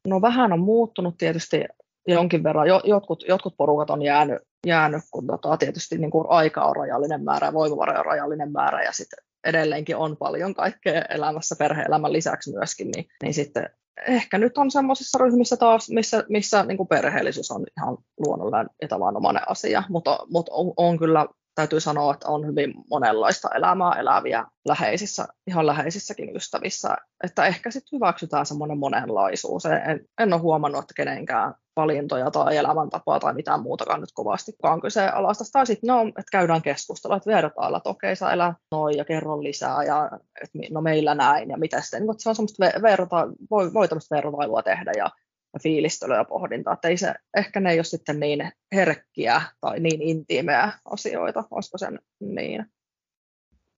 No 0.07 0.21
vähän 0.21 0.53
on 0.53 0.59
muuttunut 0.59 1.17
tietysti 1.17 1.63
jonkin 2.07 2.43
verran. 2.43 2.67
Jotkut, 2.83 3.23
jotkut 3.27 3.57
porukat 3.57 3.89
on 3.89 4.01
jäänyt, 4.01 4.41
jäänyt 4.67 5.03
kun 5.11 5.27
tota, 5.27 5.57
tietysti 5.57 5.97
niin 5.97 6.11
kuin 6.11 6.25
aika 6.29 6.65
on 6.65 6.75
rajallinen 6.75 7.23
määrä 7.23 7.47
ja 7.47 7.53
voimavara 7.53 7.99
on 7.99 8.05
rajallinen 8.05 8.51
määrä 8.51 8.83
ja 8.83 8.91
sitten 8.91 9.19
edelleenkin 9.43 9.97
on 9.97 10.17
paljon 10.17 10.53
kaikkea 10.53 11.01
elämässä 11.01 11.55
perhe-elämän 11.59 12.13
lisäksi 12.13 12.51
myöskin, 12.51 12.91
niin, 12.91 13.05
niin 13.23 13.33
sitten 13.33 13.69
ehkä 14.07 14.37
nyt 14.37 14.57
on 14.57 14.71
semmoisissa 14.71 15.17
ryhmissä 15.17 15.57
taas, 15.57 15.89
missä, 15.89 16.23
missä 16.29 16.63
niin 16.63 16.77
kuin 16.77 16.87
perheellisyys 16.87 17.51
on 17.51 17.65
ihan 17.77 17.97
luonnollinen 18.19 18.69
ja 18.81 18.87
tavanomainen 18.87 19.49
asia, 19.49 19.83
mutta, 19.89 20.19
mutta 20.29 20.51
on, 20.53 20.73
on 20.77 20.99
kyllä 20.99 21.27
täytyy 21.55 21.79
sanoa, 21.79 22.13
että 22.13 22.27
on 22.27 22.47
hyvin 22.47 22.73
monenlaista 22.89 23.49
elämää 23.55 23.91
eläviä 23.99 24.45
läheisissä, 24.67 25.27
ihan 25.47 25.67
läheisissäkin 25.67 26.35
ystävissä, 26.35 26.95
että 27.23 27.45
ehkä 27.45 27.71
sitten 27.71 27.97
hyväksytään 27.97 28.45
semmoinen 28.45 28.77
monenlaisuus. 28.77 29.65
En, 29.65 30.05
en 30.19 30.33
ole 30.33 30.41
huomannut, 30.41 30.81
että 30.81 30.93
kenenkään 30.95 31.53
valintoja 31.81 32.31
tai 32.31 32.57
elämäntapaa 32.57 33.19
tai 33.19 33.33
mitään 33.33 33.61
muutakaan 33.61 34.01
nyt 34.01 34.11
kovastikaan 34.13 34.81
kyseenalaista. 34.81 35.43
Tai 35.51 35.65
sitten 35.65 35.87
no, 35.87 36.07
että 36.07 36.31
käydään 36.31 36.61
keskustelua, 36.61 37.17
että 37.17 37.31
vertailla, 37.31 37.77
että 37.77 37.89
okei, 37.89 38.15
sä 38.15 38.31
elää 38.31 38.53
noin 38.71 38.97
ja 38.97 39.05
kerro 39.05 39.43
lisää 39.43 39.83
ja 39.83 40.09
että 40.43 40.57
no 40.71 40.81
meillä 40.81 41.15
näin 41.15 41.49
ja 41.49 41.57
mitä 41.57 41.81
sitten. 41.81 42.05
Niin, 42.05 42.15
se 42.17 42.29
on 42.29 42.35
semmoista 42.35 42.65
verta, 42.81 43.27
voi, 43.51 43.73
voi 43.73 43.87
tämmöistä 43.87 44.15
vertailua 44.15 44.63
tehdä 44.63 44.91
ja 44.97 45.09
ja 45.53 45.59
fiilistelyä 45.59 46.17
ja 46.17 46.25
pohdintaa. 46.25 46.73
Että 46.73 46.87
ei 46.87 46.97
se, 46.97 47.13
ehkä 47.37 47.59
ne 47.59 47.71
ei 47.71 47.77
ole 47.77 47.83
sitten 47.83 48.19
niin 48.19 48.51
herkkiä 48.75 49.41
tai 49.61 49.79
niin 49.79 50.01
intiimejä 50.01 50.71
asioita, 50.85 51.43
olisiko 51.51 51.77
sen 51.77 51.99
niin. 52.19 52.65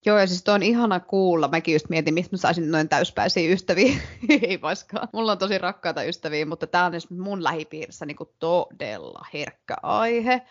Joo, 0.06 0.18
ja 0.20 0.28
siis 0.28 0.50
on 0.50 0.64
ihana 0.64 1.00
kuulla. 1.00 1.48
Mäkin 1.48 1.74
just 1.74 1.90
mietin, 1.90 2.14
mistä 2.14 2.34
mä 2.34 2.38
saisin 2.38 2.72
noin 2.72 2.90
täyspäisiä 2.90 3.54
ystäviä. 3.54 3.94
Ei 4.48 4.62
vaikka. 4.62 5.08
Mulla 5.14 5.32
on 5.32 5.38
tosi 5.38 5.58
rakkaita 5.58 6.04
ystäviä, 6.04 6.46
mutta 6.46 6.68
tämä 6.68 6.86
on 6.86 6.94
mun 7.10 7.44
lähipiirissä 7.44 8.06
niin 8.06 8.18
todella 8.40 9.26
herkkä 9.34 9.76
aihe 9.84 10.42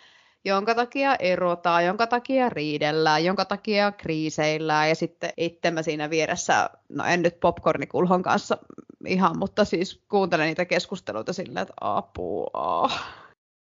jonka 0.44 0.74
takia 0.74 1.16
erotaan, 1.16 1.84
jonka 1.84 2.06
takia 2.06 2.48
riidellään, 2.48 3.24
jonka 3.24 3.44
takia 3.44 3.92
kriiseillään 3.92 4.88
ja 4.88 4.94
sitten 4.94 5.30
itse 5.36 5.70
mä 5.70 5.82
siinä 5.82 6.10
vieressä, 6.10 6.70
no 6.88 7.04
en 7.04 7.22
nyt 7.22 7.40
popcornikulhon 7.40 8.22
kanssa 8.22 8.58
ihan, 9.06 9.38
mutta 9.38 9.64
siis 9.64 10.02
kuuntelen 10.08 10.46
niitä 10.46 10.64
keskusteluita 10.64 11.32
silleen, 11.32 11.62
että 11.62 11.74
apua. 11.80 12.90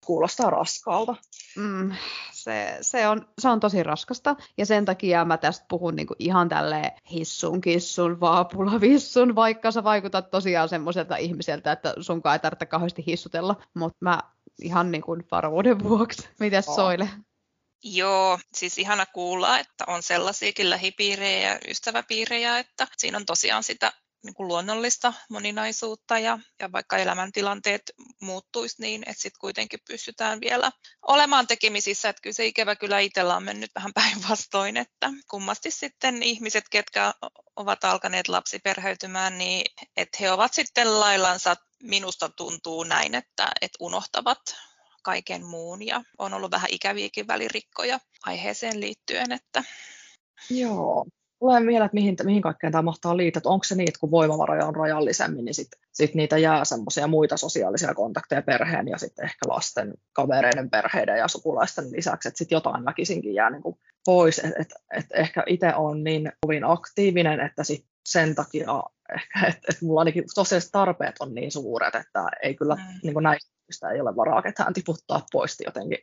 Kuulostaa 0.07 0.51
raskaalta. 0.51 1.15
Mm, 1.57 1.93
se, 2.33 2.79
se, 2.81 3.09
on, 3.09 3.29
se 3.39 3.49
on 3.49 3.61
tosi 3.61 3.83
raskasta 3.83 4.37
ja 4.57 4.67
sen 4.67 4.85
takia 4.85 5.25
mä 5.25 5.37
tästä 5.37 5.67
puhun 5.69 5.97
niinku 5.97 6.15
ihan 6.19 6.49
tälle 6.49 6.95
hissun, 7.11 7.61
kissun, 7.61 8.21
vaapulavissun, 8.21 9.35
vaikka 9.35 9.71
sä 9.71 9.85
vaikutat 9.85 10.31
tosiaan 10.31 10.69
semmoiselta 10.69 11.17
ihmiseltä, 11.17 11.73
että 11.73 11.95
sunkaan 12.01 12.33
ei 12.33 12.39
tarvitse 12.39 12.67
kauheasti 12.67 13.05
hissutella, 13.07 13.57
mutta 13.75 13.99
mä 14.01 14.21
ihan 14.63 14.91
niin 14.91 15.03
kuin 15.03 15.25
varmuuden 15.31 15.83
vuoksi. 15.83 16.29
Mitäs 16.41 16.69
oh. 16.69 16.75
Soile? 16.75 17.09
Joo, 17.85 18.39
siis 18.55 18.79
ihana 18.79 19.07
kuulla, 19.07 19.59
että 19.59 19.85
on 19.87 20.03
sellaisiakin 20.03 20.71
lähipiirejä 20.71 21.49
ja 21.49 21.59
ystäväpiirejä, 21.69 22.59
että 22.59 22.87
siinä 22.97 23.19
on 23.19 23.27
tosiaan 23.27 23.65
sitä 23.65 23.93
niin 24.25 24.35
kuin 24.35 24.49
luonnollista 24.49 25.13
moninaisuutta 25.31 26.19
ja, 26.19 26.39
ja 26.61 26.73
vaikka 26.73 26.97
elämäntilanteet 26.97 27.83
muuttuisi 28.21 28.83
niin, 28.83 29.03
että 29.07 29.23
sitten 29.23 29.41
kuitenkin 29.41 29.81
pystytään 29.89 30.41
vielä 30.41 30.73
olemaan 31.03 31.47
tekemisissä, 31.47 32.09
että 32.09 32.23
kyllä 32.23 32.35
se 32.35 32.47
ikävä 32.47 32.77
kyllä 32.77 32.99
itsellä 32.99 33.37
on 33.37 33.43
mennyt 33.43 33.71
vähän 33.75 33.93
päinvastoin, 33.95 34.77
että 34.77 35.11
kummasti 35.31 35.71
sitten 35.71 36.23
ihmiset, 36.23 36.65
ketkä 36.71 37.15
ovat 37.57 37.85
alkaneet 37.85 38.29
lapsiperheytymään, 38.29 39.39
niin 39.39 39.65
että 39.97 40.19
he 40.21 40.31
ovat 40.31 40.55
sitten 40.55 41.01
laillansa, 41.01 41.57
minusta 41.83 42.29
tuntuu 42.29 42.85
näin, 42.85 43.15
että, 43.15 43.51
että 43.61 43.77
unohtavat 43.81 44.41
kaiken 45.03 45.47
muun 45.47 45.87
ja 45.87 46.05
on 46.19 46.35
ollut 46.35 46.51
vähän 46.51 46.71
ikäviäkin 46.71 47.27
välirikkoja 47.27 48.01
aiheeseen 48.23 48.81
liittyen, 48.81 49.33
että 49.33 49.65
Joo, 50.51 51.07
Tulee 51.39 51.61
mieleen, 51.61 51.87
että 51.87 51.95
mihin, 51.95 52.17
mihin 52.25 52.43
kaikkeen 52.43 52.73
tämä 52.73 52.83
mahtaa 52.83 53.17
liittyä, 53.17 53.43
onko 53.45 53.65
se 53.65 53.75
että 53.75 54.01
kun 54.01 54.11
voimavaroja 54.11 54.67
on 54.67 54.77
rajallisemmin, 54.77 55.45
niin 55.45 55.55
sitten 55.55 55.81
sit 55.93 56.15
niitä 56.15 56.39
jää 56.39 56.65
semmoisia 56.65 57.07
muita 57.07 57.37
sosiaalisia 57.37 57.95
kontakteja 57.95 58.43
perheen 58.43 58.89
ja 58.89 58.99
sitten 58.99 59.25
ehkä 59.25 59.49
lasten, 59.49 59.95
kavereiden, 60.13 60.71
perheiden 60.71 61.19
ja 61.19 61.29
sukulaisten 61.29 61.93
lisäksi, 61.93 62.29
että 62.29 62.39
sitten 62.39 62.57
jotain 62.57 62.85
väkisinkin 62.85 63.35
jää 63.35 63.51
niin 63.51 63.63
kuin 63.63 63.77
pois, 64.05 64.39
että 64.39 64.61
et, 64.61 64.69
et 64.97 65.07
ehkä 65.15 65.43
itse 65.47 65.75
on 65.75 66.05
niin 66.05 66.33
kovin 66.41 66.65
aktiivinen, 66.65 67.41
että 67.41 67.65
sit 67.65 67.85
sen 68.07 68.35
takia 68.35 68.83
ehkä, 69.15 69.47
että 69.49 69.63
et 69.71 69.83
mulla 69.83 70.01
ainakin 70.01 70.25
sosiaaliset 70.35 70.73
tarpeet 70.73 71.17
on 71.21 71.35
niin 71.35 71.53
suuret, 71.53 71.95
että 71.95 72.25
ei 72.43 72.55
kyllä 72.55 72.75
mm. 72.75 72.83
niin 73.03 73.15
kuin 73.15 73.23
näistä 73.23 73.91
ei 73.95 74.01
ole 74.01 74.17
varaa 74.17 74.43
ketään 74.43 74.73
tiputtaa 74.73 75.27
pois 75.33 75.57
jotenkin 75.67 75.99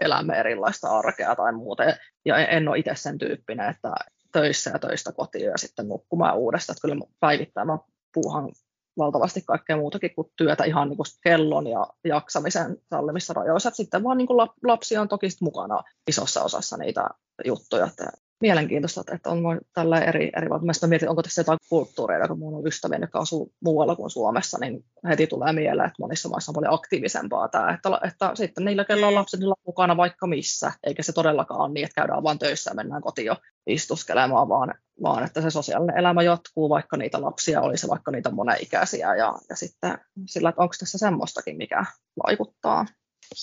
elämme 0.00 0.40
erilaista 0.40 0.88
arkea 0.88 1.36
tai 1.36 1.52
muuta. 1.52 1.82
Ja 2.24 2.46
en 2.46 2.68
ole 2.68 2.78
itse 2.78 2.94
sen 2.94 3.18
tyyppinen, 3.18 3.70
että 3.70 3.94
töissä 4.34 4.70
ja 4.70 4.78
töistä 4.78 5.12
kotiin 5.12 5.44
ja 5.44 5.58
sitten 5.58 5.88
nukkumaan 5.88 6.36
uudestaan. 6.36 6.74
Että 6.74 6.88
kyllä 6.88 7.04
päivittäin 7.20 7.66
mä 7.66 7.78
puuhan 8.14 8.52
valtavasti 8.98 9.42
kaikkea 9.46 9.76
muutakin 9.76 10.14
kuin 10.14 10.32
työtä 10.36 10.64
ihan 10.64 10.88
niin 10.88 10.96
kuin 10.96 11.06
kellon 11.22 11.66
ja 11.66 11.86
jaksamisen 12.04 12.76
sallimissa 12.90 13.32
rajoissa. 13.32 13.70
Sitten 13.70 14.04
vaan 14.04 14.18
niin 14.18 14.26
kuin 14.26 14.48
lapsi 14.64 14.96
on 14.96 15.08
toki 15.08 15.28
mukana 15.40 15.82
isossa 16.08 16.42
osassa 16.42 16.76
niitä 16.76 17.08
juttuja. 17.44 17.86
Että 17.86 18.04
mielenkiintoista, 18.40 19.04
että 19.12 19.30
on 19.30 19.60
tällä 19.74 20.00
eri, 20.00 20.30
eri 20.36 20.48
mä 20.48 20.88
mietin, 20.88 21.08
onko 21.08 21.22
tässä 21.22 21.40
jotain 21.40 21.58
kulttuureita, 21.68 22.28
kun 22.28 22.38
minulla 22.38 22.58
on 22.58 22.66
ystäviä, 22.66 22.98
jotka 22.98 23.18
asuu 23.18 23.52
muualla 23.60 23.96
kuin 23.96 24.10
Suomessa, 24.10 24.58
niin 24.60 24.84
heti 25.08 25.26
tulee 25.26 25.52
mieleen, 25.52 25.86
että 25.86 26.02
monissa 26.02 26.28
maissa 26.28 26.50
on 26.50 26.54
paljon 26.54 26.74
aktiivisempaa 26.74 27.48
tämä, 27.48 27.70
että, 27.70 28.00
että 28.04 28.30
sitten 28.34 28.64
niillä, 28.64 28.84
kello 28.84 29.06
on 29.06 29.14
lapset, 29.14 29.42
on 29.42 29.54
mukana 29.66 29.96
vaikka 29.96 30.26
missä, 30.26 30.72
eikä 30.84 31.02
se 31.02 31.12
todellakaan 31.12 31.60
ole 31.60 31.72
niin, 31.72 31.84
että 31.84 32.00
käydään 32.00 32.22
vain 32.22 32.38
töissä 32.38 32.70
ja 32.70 32.74
mennään 32.74 33.02
kotiin 33.02 33.26
jo 33.26 33.36
istuskelemaan, 33.66 34.48
vaan, 34.48 34.74
vaan 35.02 35.24
että 35.24 35.40
se 35.40 35.50
sosiaalinen 35.50 35.98
elämä 35.98 36.22
jatkuu, 36.22 36.68
vaikka 36.68 36.96
niitä 36.96 37.22
lapsia 37.22 37.60
olisi, 37.60 37.88
vaikka 37.88 38.10
niitä 38.10 38.30
moneikäisiä, 38.30 39.14
ja, 39.14 39.34
ja 39.48 39.56
sitten 39.56 39.98
sillä, 40.26 40.48
että 40.48 40.62
onko 40.62 40.74
tässä 40.78 40.98
semmoistakin, 40.98 41.56
mikä 41.56 41.84
vaikuttaa. 42.26 42.86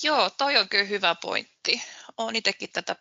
Joo, 0.04 0.30
toi 0.30 0.58
on 0.58 0.70
kyllä 0.70 0.84
hyvä 0.84 1.15
pointti. 1.15 1.82
Olen 2.17 2.36
itsekin 2.36 2.70
tätä 2.74 2.96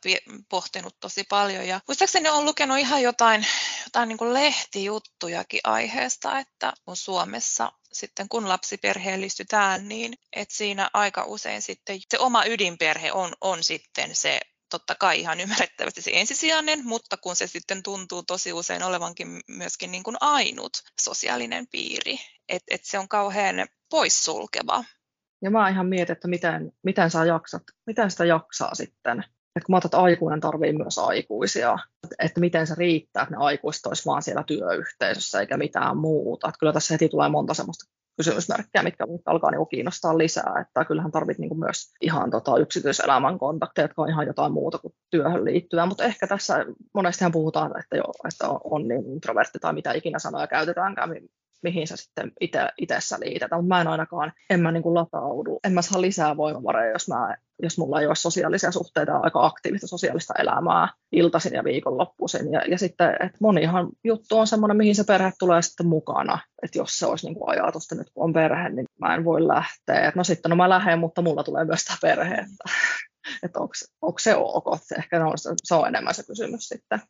pohtinut 0.48 0.96
tosi 1.00 1.24
paljon 1.24 1.66
ja 1.66 1.80
muistaakseni 1.88 2.28
olen 2.28 2.44
lukenut 2.44 2.78
ihan 2.78 3.02
jotain, 3.02 3.46
jotain 3.84 4.08
niin 4.08 4.18
kuin 4.18 4.34
lehtijuttujakin 4.34 5.60
aiheesta, 5.64 6.38
että 6.38 6.72
kun 6.84 6.96
Suomessa 6.96 7.72
sitten 7.92 8.28
kun 8.28 8.48
lapsiperheellistytään, 8.48 9.88
niin 9.88 10.18
että 10.32 10.54
siinä 10.54 10.90
aika 10.92 11.24
usein 11.24 11.62
sitten 11.62 12.00
se 12.10 12.18
oma 12.18 12.44
ydinperhe 12.44 13.12
on, 13.12 13.32
on 13.40 13.64
sitten 13.64 14.16
se 14.16 14.40
totta 14.70 14.94
kai 14.94 15.20
ihan 15.20 15.40
ymmärrettävästi 15.40 16.02
se 16.02 16.10
ensisijainen, 16.14 16.86
mutta 16.86 17.16
kun 17.16 17.36
se 17.36 17.46
sitten 17.46 17.82
tuntuu 17.82 18.22
tosi 18.22 18.52
usein 18.52 18.82
olevankin 18.82 19.40
myöskin 19.48 19.90
niin 19.90 20.02
kuin 20.02 20.16
ainut 20.20 20.72
sosiaalinen 21.00 21.66
piiri, 21.66 22.18
että 22.48 22.74
et 22.74 22.84
se 22.84 22.98
on 22.98 23.08
kauhean 23.08 23.68
poissulkeva 23.90 24.84
ja 25.42 25.50
mä 25.50 25.68
ihan 25.68 25.86
mietin, 25.86 26.12
että 26.12 26.28
miten, 26.28 26.72
miten 26.82 27.10
sä 27.10 27.24
jaksat, 27.24 27.62
miten 27.86 28.10
sitä 28.10 28.24
jaksaa 28.24 28.74
sitten. 28.74 29.24
Että 29.56 29.66
kun 29.66 29.74
mä 29.74 29.80
että 29.84 29.98
aikuinen 29.98 30.40
tarvii 30.40 30.72
myös 30.72 30.98
aikuisia, 30.98 31.78
että 32.18 32.40
miten 32.40 32.66
se 32.66 32.74
riittää, 32.78 33.22
että 33.22 33.34
ne 33.34 33.44
aikuiset 33.44 33.86
olisi 33.86 34.06
vaan 34.06 34.22
siellä 34.22 34.42
työyhteisössä 34.42 35.40
eikä 35.40 35.56
mitään 35.56 35.96
muuta. 35.96 36.48
Että 36.48 36.58
kyllä 36.58 36.72
tässä 36.72 36.94
heti 36.94 37.08
tulee 37.08 37.28
monta 37.28 37.54
semmoista 37.54 37.90
kysymysmerkkejä, 38.16 38.82
mitkä, 38.82 39.06
alkaa 39.26 39.50
niinku 39.50 39.66
kiinnostaa 39.66 40.18
lisää. 40.18 40.54
Että 40.60 40.84
kyllähän 40.84 41.12
tarvit 41.12 41.38
niinku 41.38 41.54
myös 41.54 41.92
ihan 42.00 42.30
tota 42.30 42.58
yksityiselämän 42.58 43.38
kontakteja, 43.38 43.84
jotka 43.84 44.02
on 44.02 44.10
ihan 44.10 44.26
jotain 44.26 44.52
muuta 44.52 44.78
kuin 44.78 44.94
työhön 45.10 45.44
liittyvää. 45.44 45.86
Mutta 45.86 46.04
ehkä 46.04 46.26
tässä 46.26 46.64
monestihan 46.94 47.32
puhutaan, 47.32 47.80
että, 47.80 47.96
jo, 47.96 48.04
että 48.28 48.48
on, 48.48 48.60
on 48.64 48.88
niin 48.88 49.06
introvertti 49.06 49.58
tai 49.58 49.72
mitä 49.72 49.92
ikinä 49.92 50.18
sanoja 50.18 50.46
käytetäänkään, 50.46 51.10
mihin 51.62 51.86
sä 51.86 51.96
sitten 51.96 52.32
itsessä 52.78 53.16
liitetään, 53.20 53.62
mutta 53.62 53.74
mä 53.74 53.80
en 53.80 53.88
ainakaan, 53.88 54.32
en 54.50 54.60
mä 54.60 54.72
niin 54.72 54.82
kuin 54.82 54.94
lataudu, 54.94 55.60
en 55.64 55.72
mä 55.72 55.82
saa 55.82 56.00
lisää 56.00 56.36
voimavaroja, 56.36 56.92
jos, 56.92 57.08
mä, 57.08 57.36
jos 57.62 57.78
mulla 57.78 58.00
ei 58.00 58.06
ole 58.06 58.14
sosiaalisia 58.14 58.72
suhteita 58.72 59.16
aika 59.16 59.46
aktiivista 59.46 59.86
sosiaalista 59.86 60.34
elämää 60.38 60.88
iltaisin 61.12 61.54
ja 61.54 61.64
viikonloppuisin. 61.64 62.52
Ja, 62.52 62.62
ja 62.68 62.78
sitten, 62.78 63.10
että 63.10 63.38
monihan 63.40 63.88
juttu 64.04 64.38
on 64.38 64.46
semmoinen, 64.46 64.76
mihin 64.76 64.94
se 64.94 65.04
perhe 65.04 65.32
tulee 65.38 65.62
sitten 65.62 65.86
mukana, 65.86 66.38
että 66.62 66.78
jos 66.78 66.98
se 66.98 67.06
olisi 67.06 67.26
niin 67.26 67.34
kuin 67.34 67.50
ajatus, 67.50 67.84
että 67.84 67.94
nyt 67.94 68.10
kun 68.14 68.24
on 68.24 68.32
perhe, 68.32 68.68
niin 68.68 68.86
mä 69.00 69.14
en 69.14 69.24
voi 69.24 69.48
lähteä. 69.48 70.08
Et 70.08 70.14
no 70.14 70.24
sitten, 70.24 70.50
no 70.50 70.56
mä 70.56 70.68
lähden, 70.68 70.98
mutta 70.98 71.22
mulla 71.22 71.44
tulee 71.44 71.64
myös 71.64 71.84
tämä 71.84 71.98
perhe, 72.02 72.34
että, 73.42 73.60
onko 74.02 74.18
se 74.18 74.34
ok, 74.36 74.66
ehkä 74.98 75.18
no, 75.18 75.32
se 75.64 75.74
on 75.74 75.88
enemmän 75.88 76.14
se 76.14 76.22
kysymys 76.26 76.68
sitten. 76.68 77.00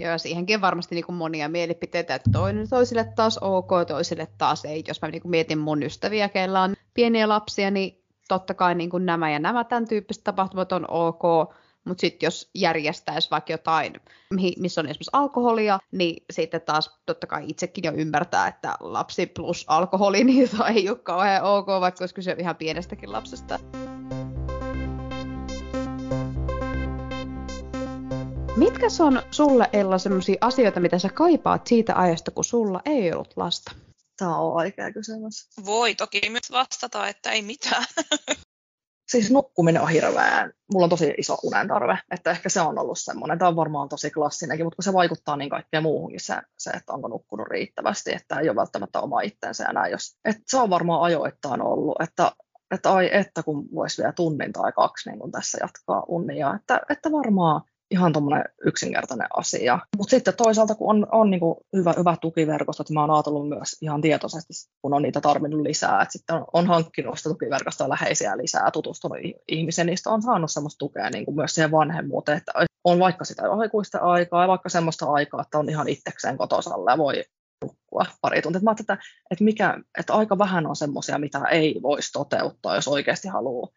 Joo, 0.00 0.18
siihenkin 0.18 0.60
varmasti 0.60 0.94
niin 0.94 1.04
kuin 1.04 1.16
monia 1.16 1.48
mielipiteitä, 1.48 2.14
että 2.14 2.30
toinen 2.32 2.68
toisille 2.68 3.04
taas 3.16 3.38
ok, 3.38 3.70
toisille 3.88 4.28
taas 4.38 4.64
ei. 4.64 4.84
Jos 4.88 5.02
mä 5.02 5.08
niin 5.08 5.22
kuin 5.22 5.30
mietin 5.30 5.58
mun 5.58 5.82
ystäviä, 5.82 6.28
keillä 6.28 6.62
on 6.62 6.74
pieniä 6.94 7.28
lapsia, 7.28 7.70
niin 7.70 8.04
totta 8.28 8.54
kai 8.54 8.74
niin 8.74 8.90
kuin 8.90 9.06
nämä 9.06 9.30
ja 9.30 9.38
nämä 9.38 9.64
tämän 9.64 9.88
tyyppiset 9.88 10.24
tapahtumat 10.24 10.72
on 10.72 10.90
ok, 10.90 11.22
mutta 11.84 12.00
sitten 12.00 12.26
jos 12.26 12.50
järjestäisi 12.54 13.30
vaikka 13.30 13.52
jotain, 13.52 13.92
missä 14.58 14.80
on 14.80 14.86
esimerkiksi 14.86 15.10
alkoholia, 15.12 15.78
niin 15.92 16.24
sitten 16.32 16.60
taas 16.60 17.00
totta 17.06 17.26
kai 17.26 17.44
itsekin 17.48 17.84
jo 17.84 17.92
ymmärtää, 17.92 18.48
että 18.48 18.74
lapsi 18.80 19.26
plus 19.26 19.64
alkoholi, 19.68 20.24
niin 20.24 20.48
se 20.48 20.56
ei 20.74 20.88
ole 20.88 20.98
kauhean 20.98 21.42
ok, 21.42 21.66
vaikka 21.66 22.02
olisi 22.02 22.14
kyse 22.14 22.36
ihan 22.38 22.56
pienestäkin 22.56 23.12
lapsesta. 23.12 23.58
Mitkä 28.56 28.86
on 29.00 29.22
sulle 29.30 29.70
Ella 29.72 29.98
sellaisia 29.98 30.36
asioita, 30.40 30.80
mitä 30.80 30.98
sä 30.98 31.08
kaipaat 31.08 31.66
siitä 31.66 31.94
ajasta, 31.96 32.30
kun 32.30 32.44
sulla 32.44 32.80
ei 32.84 33.12
ollut 33.12 33.32
lasta? 33.36 33.72
Tämä 34.16 34.36
on 34.36 34.54
vaikea 34.54 34.92
kysymys. 34.92 35.48
Voi 35.64 35.94
toki 35.94 36.30
myös 36.30 36.50
vastata, 36.50 37.08
että 37.08 37.30
ei 37.30 37.42
mitään. 37.42 37.84
Siis 39.12 39.30
nukkuminen 39.30 39.82
on 39.82 39.88
hirveän, 39.88 40.52
mulla 40.72 40.84
on 40.84 40.90
tosi 40.90 41.14
iso 41.18 41.36
unen 41.42 41.68
tarve, 41.68 41.98
että 42.10 42.30
ehkä 42.30 42.48
se 42.48 42.60
on 42.60 42.78
ollut 42.78 42.98
semmoinen, 42.98 43.38
tämä 43.38 43.48
on 43.48 43.56
varmaan 43.56 43.88
tosi 43.88 44.10
klassinenkin, 44.10 44.66
mutta 44.66 44.82
se 44.82 44.92
vaikuttaa 44.92 45.36
niin 45.36 45.50
kaikkeen 45.50 45.82
muuhunkin 45.82 46.20
se, 46.20 46.36
se, 46.58 46.70
että 46.70 46.92
onko 46.92 47.08
nukkunut 47.08 47.48
riittävästi, 47.48 48.12
että 48.12 48.40
ei 48.40 48.48
ole 48.48 48.56
välttämättä 48.56 49.00
oma 49.00 49.20
itsensä 49.20 49.64
enää, 49.64 49.88
jos, 49.88 50.16
että 50.24 50.42
se 50.46 50.56
on 50.56 50.70
varmaan 50.70 51.02
ajoittain 51.02 51.62
ollut, 51.62 51.96
että 52.02 52.32
että 52.74 52.92
ai 52.92 53.10
että 53.12 53.42
kun 53.42 53.68
voisi 53.74 54.02
vielä 54.02 54.12
tunnin 54.12 54.52
tai 54.52 54.72
kaksi 54.72 55.10
niin 55.10 55.18
kun 55.18 55.32
tässä 55.32 55.58
jatkaa 55.60 56.04
unia, 56.08 56.54
että, 56.54 56.80
että 56.90 57.12
varmaan 57.12 57.62
ihan 57.94 58.12
tuommoinen 58.12 58.44
yksinkertainen 58.66 59.26
asia. 59.36 59.78
Mutta 59.96 60.10
sitten 60.10 60.34
toisaalta, 60.36 60.74
kun 60.74 60.90
on, 60.90 61.06
on 61.12 61.30
niin 61.30 61.40
kuin 61.40 61.56
hyvä, 61.76 61.94
hyvä 61.98 62.16
tukiverkosto, 62.20 62.82
että 62.82 62.94
mä 62.94 63.00
oon 63.00 63.10
ajatellut 63.10 63.48
myös 63.48 63.76
ihan 63.82 64.00
tietoisesti, 64.00 64.52
kun 64.82 64.94
on 64.94 65.02
niitä 65.02 65.20
tarvinnut 65.20 65.60
lisää, 65.60 66.02
että 66.02 66.12
sitten 66.12 66.36
on, 66.36 66.44
on 66.52 66.66
hankkinut 66.66 67.18
sitä 67.18 67.28
tukiverkostoa 67.28 67.88
läheisiä 67.88 68.36
lisää, 68.36 68.70
tutustunut 68.70 69.18
ihmisen, 69.48 69.86
niistä 69.86 70.10
on 70.10 70.22
saanut 70.22 70.50
semmoista 70.50 70.78
tukea 70.78 71.10
niin 71.10 71.24
kuin 71.24 71.34
myös 71.34 71.54
siihen 71.54 71.70
vanhemmuuteen, 71.70 72.38
että 72.38 72.52
on 72.84 72.98
vaikka 72.98 73.24
sitä 73.24 73.42
aikuista 73.50 73.98
aikaa 73.98 74.42
ja 74.42 74.48
vaikka 74.48 74.68
semmoista 74.68 75.06
aikaa, 75.06 75.42
että 75.42 75.58
on 75.58 75.68
ihan 75.68 75.88
itsekseen 75.88 76.38
kotosalla 76.38 76.90
ja 76.90 76.98
voi 76.98 77.24
nukkua 77.64 78.06
pari 78.20 78.42
tuntia. 78.42 78.60
Mä 78.60 78.74
että, 78.80 78.98
että, 79.30 79.44
mikä, 79.44 79.80
että 79.98 80.14
aika 80.14 80.38
vähän 80.38 80.66
on 80.66 80.76
semmoisia, 80.76 81.18
mitä 81.18 81.38
ei 81.50 81.80
voisi 81.82 82.12
toteuttaa, 82.12 82.74
jos 82.74 82.88
oikeasti 82.88 83.28
haluaa 83.28 83.68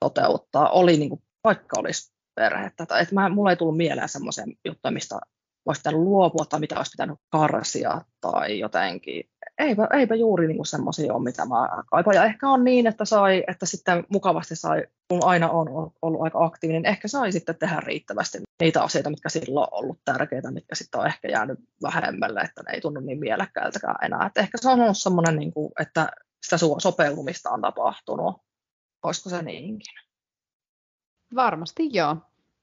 toteuttaa. 0.00 0.70
Oli 0.70 0.96
niin 0.96 1.08
kuin, 1.08 1.22
vaikka 1.44 1.80
olisi 1.80 2.11
perhettä. 2.34 2.86
Tai, 2.86 3.02
että 3.02 3.14
mä, 3.14 3.28
mulla 3.28 3.50
ei 3.50 3.56
tullut 3.56 3.76
mieleen 3.76 4.08
semmoisia 4.08 4.44
juttuja, 4.64 4.92
mistä 4.92 5.18
olisi 5.66 5.80
pitänyt 5.80 6.00
luopua 6.00 6.44
tai 6.44 6.60
mitä 6.60 6.76
olisi 6.76 6.90
pitänyt 6.90 7.18
karsia 7.30 8.00
tai 8.20 8.58
jotenkin. 8.58 9.24
Eipä, 9.58 9.88
eipä 9.92 10.14
juuri 10.14 10.48
niin 10.48 10.66
semmoisia 10.66 11.14
ole, 11.14 11.22
mitä 11.22 11.46
mä 11.46 11.82
kaipaan. 11.90 12.16
Ja 12.16 12.24
ehkä 12.24 12.48
on 12.48 12.64
niin, 12.64 12.86
että, 12.86 13.04
sai, 13.04 13.44
että 13.46 13.66
sitten 13.66 14.04
mukavasti 14.08 14.56
sai, 14.56 14.86
kun 15.08 15.24
aina 15.24 15.50
on 15.50 15.92
ollut 16.02 16.22
aika 16.22 16.44
aktiivinen, 16.44 16.86
ehkä 16.86 17.08
sai 17.08 17.32
sitten 17.32 17.56
tehdä 17.58 17.80
riittävästi 17.80 18.38
niitä 18.62 18.82
asioita, 18.82 19.10
mitkä 19.10 19.28
silloin 19.28 19.68
on 19.70 19.78
ollut 19.84 20.00
tärkeitä, 20.04 20.50
mitkä 20.50 20.74
sitten 20.74 21.00
on 21.00 21.06
ehkä 21.06 21.28
jäänyt 21.28 21.58
vähemmälle, 21.82 22.40
että 22.40 22.62
ne 22.62 22.72
ei 22.74 22.80
tunnu 22.80 23.00
niin 23.00 23.20
mielekkäältäkään 23.20 23.96
enää. 24.02 24.26
Että 24.26 24.40
ehkä 24.40 24.58
se 24.58 24.70
on 24.70 24.80
ollut 24.80 24.98
semmoinen, 24.98 25.36
niin 25.36 25.52
kuin, 25.52 25.72
että 25.80 26.08
sitä 26.42 26.56
sopeutumista 26.78 27.50
on 27.50 27.60
tapahtunut. 27.60 28.36
Olisiko 29.02 29.30
se 29.30 29.42
niinkin? 29.42 30.11
Varmasti 31.34 31.88
joo. 31.92 32.16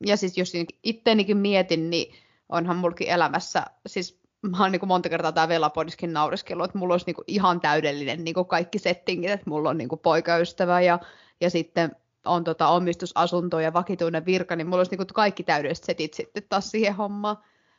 Ja 0.05 0.17
siis 0.17 0.37
jos 0.37 0.53
itteenikin 0.83 1.37
mietin, 1.37 1.89
niin 1.89 2.15
onhan 2.49 2.77
mulkin 2.77 3.07
elämässä, 3.07 3.65
siis 3.87 4.19
mä 4.41 4.61
oon 4.61 4.71
niin 4.71 4.79
kuin 4.79 4.87
monta 4.87 5.09
kertaa 5.09 5.31
tämä 5.31 5.47
Velapodiskin 5.47 6.13
naureskellut, 6.13 6.65
että 6.65 6.77
mulla 6.77 6.93
olisi 6.93 7.05
niin 7.05 7.15
kuin 7.15 7.25
ihan 7.27 7.61
täydellinen 7.61 8.23
niin 8.23 8.33
kuin 8.33 8.45
kaikki 8.45 8.79
settingit, 8.79 9.31
että 9.31 9.49
mulla 9.49 9.69
on 9.69 9.77
niin 9.77 9.89
kuin 9.89 9.99
poikaystävä 9.99 10.81
ja, 10.81 10.99
ja 11.41 11.49
sitten 11.49 11.95
on 12.25 12.43
tota 12.43 12.67
omistusasunto 12.67 13.59
ja 13.59 13.73
vakituinen 13.73 14.25
virka, 14.25 14.55
niin 14.55 14.67
mulla 14.67 14.79
olisi 14.79 14.91
niin 14.91 14.97
kuin 14.97 15.07
kaikki 15.07 15.43
täydelliset 15.43 15.83
setit 15.83 16.13
sitten 16.13 16.43
taas 16.49 16.71
siihen 16.71 16.95
hommaan. 16.95 17.37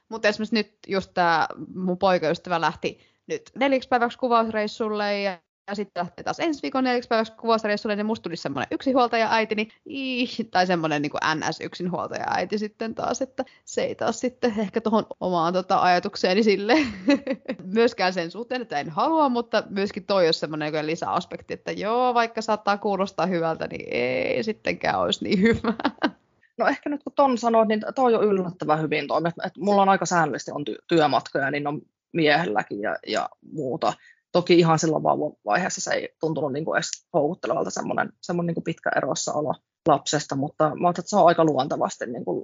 Mutta 0.09 0.29
esimerkiksi 0.29 0.55
nyt 0.55 0.72
just 0.88 1.11
tämä 1.14 1.48
mun 1.74 1.98
poikaystävä 1.98 2.61
lähti 2.61 2.98
nyt 3.26 3.50
neljäksi 3.55 3.88
päiväksi 3.88 4.18
kuvausreissulle 4.18 5.20
ja 5.20 5.38
ja 5.70 5.74
sitten 5.74 6.00
lähtee 6.00 6.24
taas 6.24 6.40
ensi 6.40 6.62
viikon 6.62 6.85
neljäksi 6.85 7.09
päiväksi 7.09 7.33
kuvausreissulle, 7.33 7.96
niin 7.96 8.06
musta 8.06 8.22
tuli 8.22 8.37
semmoinen 8.37 8.68
yksinhuoltaja 8.70 9.28
äiti, 9.30 9.54
niin 9.54 9.68
ii, 9.90 10.28
tai 10.50 10.66
semmoinen 10.66 11.02
niin 11.02 11.12
NS 11.35 11.61
yksinhuoltaja 11.61 12.24
äiti 12.28 12.59
sitten 12.59 12.94
taas, 12.94 13.22
että 13.22 13.44
se 13.64 13.83
ei 13.83 13.94
taas 13.94 14.20
sitten 14.20 14.54
ehkä 14.59 14.80
tuohon 14.80 15.06
omaan 15.20 15.52
tota, 15.52 15.83
ajatukseeni 15.83 16.42
sille 16.42 16.76
myöskään 17.74 18.12
sen 18.12 18.30
suhteen, 18.30 18.62
että 18.62 18.80
en 18.80 18.90
halua, 18.90 19.28
mutta 19.28 19.62
myöskin 19.68 20.06
toi 20.06 20.26
olisi 20.26 20.40
semmoinen 20.40 20.72
niin 20.72 20.87
lisäaspekti, 20.87 21.54
että 21.54 21.72
joo, 21.72 22.14
vaikka 22.14 22.42
saattaa 22.42 22.78
kuulostaa 22.78 23.26
hyvältä, 23.26 23.66
niin 23.66 23.87
ei 23.90 24.42
sittenkään 24.42 25.00
olisi 25.00 25.24
niin 25.24 25.42
hyvä. 25.42 25.74
No 26.59 26.66
ehkä 26.66 26.90
nyt 26.90 27.02
kun 27.02 27.12
ton 27.16 27.38
sanoit, 27.38 27.68
niin 27.68 27.83
toi 27.94 28.14
on 28.14 28.24
yllättävän 28.24 28.83
hyvin 28.83 29.06
toimi. 29.06 29.28
Mulla 29.59 29.83
on 29.83 29.88
aika 29.88 30.06
säännöllisesti 30.06 30.50
on 30.50 30.64
ty- 30.70 30.85
työmatkoja, 30.87 31.50
niin 31.50 31.66
on 31.66 31.83
miehelläkin 32.12 32.80
ja, 32.80 32.96
ja 33.06 33.28
muuta. 33.52 33.92
Toki 34.32 34.58
ihan 34.58 34.78
silloin 34.78 35.02
vaiheessa 35.44 35.80
se 35.80 35.90
ei 35.90 36.08
tuntunut 36.20 36.52
niin 36.52 36.64
kuin 36.64 36.76
edes 36.76 37.06
houkuttelevalta 37.14 37.70
semmoinen, 37.70 38.12
semmoinen 38.22 38.46
niin 38.46 38.54
kuin 38.54 38.64
pitkä 38.64 38.90
olo 39.34 39.54
lapsesta, 39.88 40.36
mutta 40.36 40.74
mä 40.74 40.90
että 40.90 41.02
se 41.06 41.16
on 41.16 41.26
aika 41.26 41.44
luontevasti 41.44 42.06
niin 42.06 42.24
kuin 42.24 42.42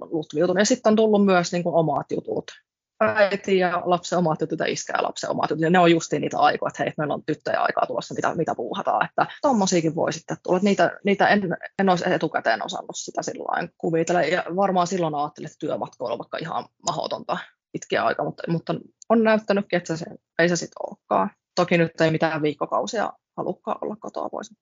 Ja 0.59 0.65
sitten 0.65 0.89
on 0.89 0.95
tullut 0.95 1.25
myös 1.25 1.51
niin 1.51 1.63
kuin 1.63 1.75
omat 1.75 2.11
jutut. 2.11 2.51
Äiti 2.99 3.57
ja 3.57 3.81
lapsen 3.85 4.19
omat 4.19 4.41
jutut 4.41 4.59
ja 4.59 4.65
iskä 4.65 4.93
ja 4.97 5.03
lapsen 5.03 5.29
omat 5.29 5.49
jutut. 5.49 5.61
Ja 5.61 5.69
ne 5.69 5.79
on 5.79 5.91
justiin 5.91 6.21
niitä 6.21 6.39
aikoja, 6.39 6.67
että 6.67 6.83
hei, 6.83 6.93
meillä 6.97 7.13
on 7.13 7.23
tyttöjä 7.25 7.61
aikaa 7.61 7.85
tulossa, 7.85 8.13
mitä, 8.13 8.35
mitä 8.35 8.55
puuhataan. 8.55 9.05
Että 9.05 9.25
tommosiakin 9.41 9.95
voi 9.95 10.13
sitten 10.13 10.37
tulla. 10.43 10.59
Niitä, 10.63 10.99
niitä 11.03 11.27
en, 11.27 11.57
en 11.79 11.89
olisi 11.89 12.13
etukäteen 12.13 12.65
osannut 12.65 12.95
sitä 12.95 13.21
sillä 13.21 13.69
kuvitella. 13.77 14.21
Ja 14.21 14.43
varmaan 14.55 14.87
silloin 14.87 15.15
ajattelin, 15.15 15.45
että 15.45 15.59
työmatko 15.59 16.05
on 16.05 16.19
vaikka 16.19 16.37
ihan 16.37 16.65
mahdotonta 16.87 17.37
pitkiä 17.71 18.05
aikaa, 18.05 18.25
mutta, 18.25 18.43
mutta 18.47 18.75
on 19.09 19.23
näyttänytkin, 19.23 19.77
että 19.77 19.95
se, 19.95 20.05
ei 20.39 20.49
se 20.49 20.55
sitten 20.55 20.89
olekaan 20.89 21.29
toki 21.57 21.77
nyt 21.77 22.01
ei 22.01 22.11
mitään 22.11 22.41
viikkokausia 22.41 23.13
halukkaan 23.37 23.77
olla 23.81 23.95
kotoa 23.95 24.29
pois. 24.29 24.53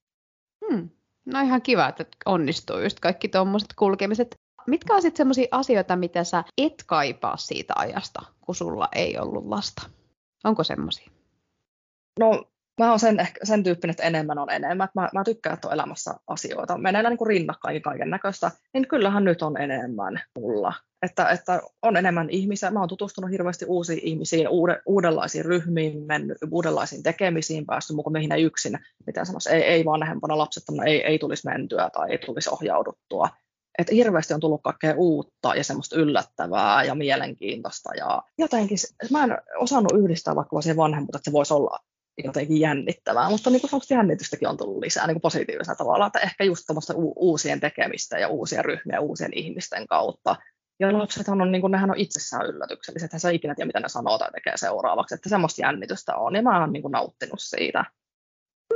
Hmm. 0.67 0.89
No 1.25 1.41
ihan 1.41 1.61
kiva, 1.61 1.87
että 1.87 2.05
onnistuu 2.25 2.79
just 2.79 2.99
kaikki 2.99 3.27
tuommoiset 3.27 3.73
kulkemiset. 3.75 4.35
Mitkä 4.67 4.95
on 4.95 5.01
sitten 5.01 5.17
sellaisia 5.17 5.47
asioita, 5.51 5.95
mitä 5.95 6.23
sä 6.23 6.43
et 6.57 6.83
kaipaa 6.87 7.37
siitä 7.37 7.73
ajasta, 7.77 8.21
kun 8.41 8.55
sulla 8.55 8.89
ei 8.95 9.17
ollut 9.17 9.45
lasta? 9.45 9.89
Onko 10.43 10.63
semmoisia? 10.63 11.11
No 12.19 12.43
mä 12.79 12.89
oon 12.89 12.99
sen, 12.99 13.27
sen 13.43 13.63
tyyppinen, 13.63 13.91
että 13.91 14.03
enemmän 14.03 14.37
on 14.37 14.49
enemmän. 14.49 14.89
Mä, 14.95 15.09
mä 15.13 15.23
tykkään, 15.23 15.53
että 15.53 15.67
on 15.67 15.73
elämässä 15.73 16.13
asioita. 16.27 16.77
Menee 16.77 17.09
niin 17.09 17.27
rinnakkain 17.27 17.81
kaiken 17.81 18.09
näköistä. 18.09 18.51
Niin 18.73 18.87
kyllähän 18.87 19.23
nyt 19.23 19.41
on 19.41 19.61
enemmän 19.61 20.21
mulla 20.39 20.73
että, 21.05 21.29
että 21.29 21.61
on 21.81 21.97
enemmän 21.97 22.29
ihmisiä. 22.29 22.71
Mä 22.71 22.79
oon 22.79 22.89
tutustunut 22.89 23.31
hirveästi 23.31 23.65
uusiin 23.65 23.99
ihmisiin, 24.03 24.49
uude, 24.49 24.81
uudenlaisiin 24.85 25.45
ryhmiin, 25.45 26.05
mennyt 26.05 26.37
uudenlaisiin 26.51 27.03
tekemisiin, 27.03 27.65
päässyt 27.65 27.95
mukaan 27.95 28.11
mihin 28.11 28.45
yksin, 28.45 28.79
mitä 29.05 29.25
sanoisi, 29.25 29.49
ei, 29.49 29.63
ei 29.63 29.85
vanhempana 29.85 30.37
lapsettomana, 30.37 30.89
ei, 30.89 31.03
ei 31.03 31.19
tulisi 31.19 31.47
mentyä 31.47 31.89
tai 31.93 32.11
ei 32.11 32.17
tulisi 32.17 32.49
ohjauduttua. 32.49 33.29
Että 33.77 33.95
hirveästi 33.95 34.33
on 34.33 34.39
tullut 34.39 34.61
kaikkea 34.63 34.93
uutta 34.97 35.55
ja 35.55 35.63
semmoista 35.63 35.95
yllättävää 35.95 36.83
ja 36.83 36.95
mielenkiintoista. 36.95 37.95
Ja 37.95 38.23
jotenkin, 38.37 38.77
mä 39.11 39.23
en 39.23 39.37
osannut 39.57 39.93
yhdistää 39.95 40.35
vaikka 40.35 40.61
siihen 40.61 40.77
vanhemmuutta, 40.77 41.17
että 41.17 41.29
se 41.29 41.33
voisi 41.33 41.53
olla 41.53 41.79
jotenkin 42.23 42.59
jännittävää, 42.59 43.29
mutta 43.29 43.49
niin 43.49 43.61
kuin 43.61 43.81
jännitystäkin 43.89 44.47
on 44.47 44.57
tullut 44.57 44.83
lisää 44.83 45.07
niin 45.07 45.15
kuin 45.15 45.21
positiivisella 45.21 45.75
tavalla, 45.75 46.07
että 46.07 46.19
ehkä 46.19 46.43
just 46.43 46.69
u- 46.93 47.13
uusien 47.15 47.59
tekemistä 47.59 48.19
ja 48.19 48.27
uusia 48.27 48.61
ryhmiä 48.61 48.99
uusien 48.99 49.33
ihmisten 49.33 49.87
kautta 49.87 50.35
ja 50.79 50.97
lapsethan 50.97 51.41
on, 51.41 51.51
niin 51.51 51.61
kuin, 51.61 51.71
nehän 51.71 51.91
on 51.91 51.97
itsessään 51.97 52.45
yllätykselliset, 52.45 53.05
että 53.05 53.19
sä 53.19 53.29
ikinä 53.29 53.55
tiedä, 53.55 53.67
mitä 53.67 53.79
ne 53.79 53.89
sanoo 53.89 54.17
tai 54.17 54.31
tekee 54.31 54.57
seuraavaksi, 54.57 55.15
että 55.15 55.29
semmoista 55.29 55.61
jännitystä 55.61 56.15
on, 56.15 56.35
ja 56.35 56.41
mä 56.41 56.59
oon 56.59 56.73
niin 56.73 56.81
kuin, 56.81 56.91
nauttinut 56.91 57.39
siitä. 57.39 57.85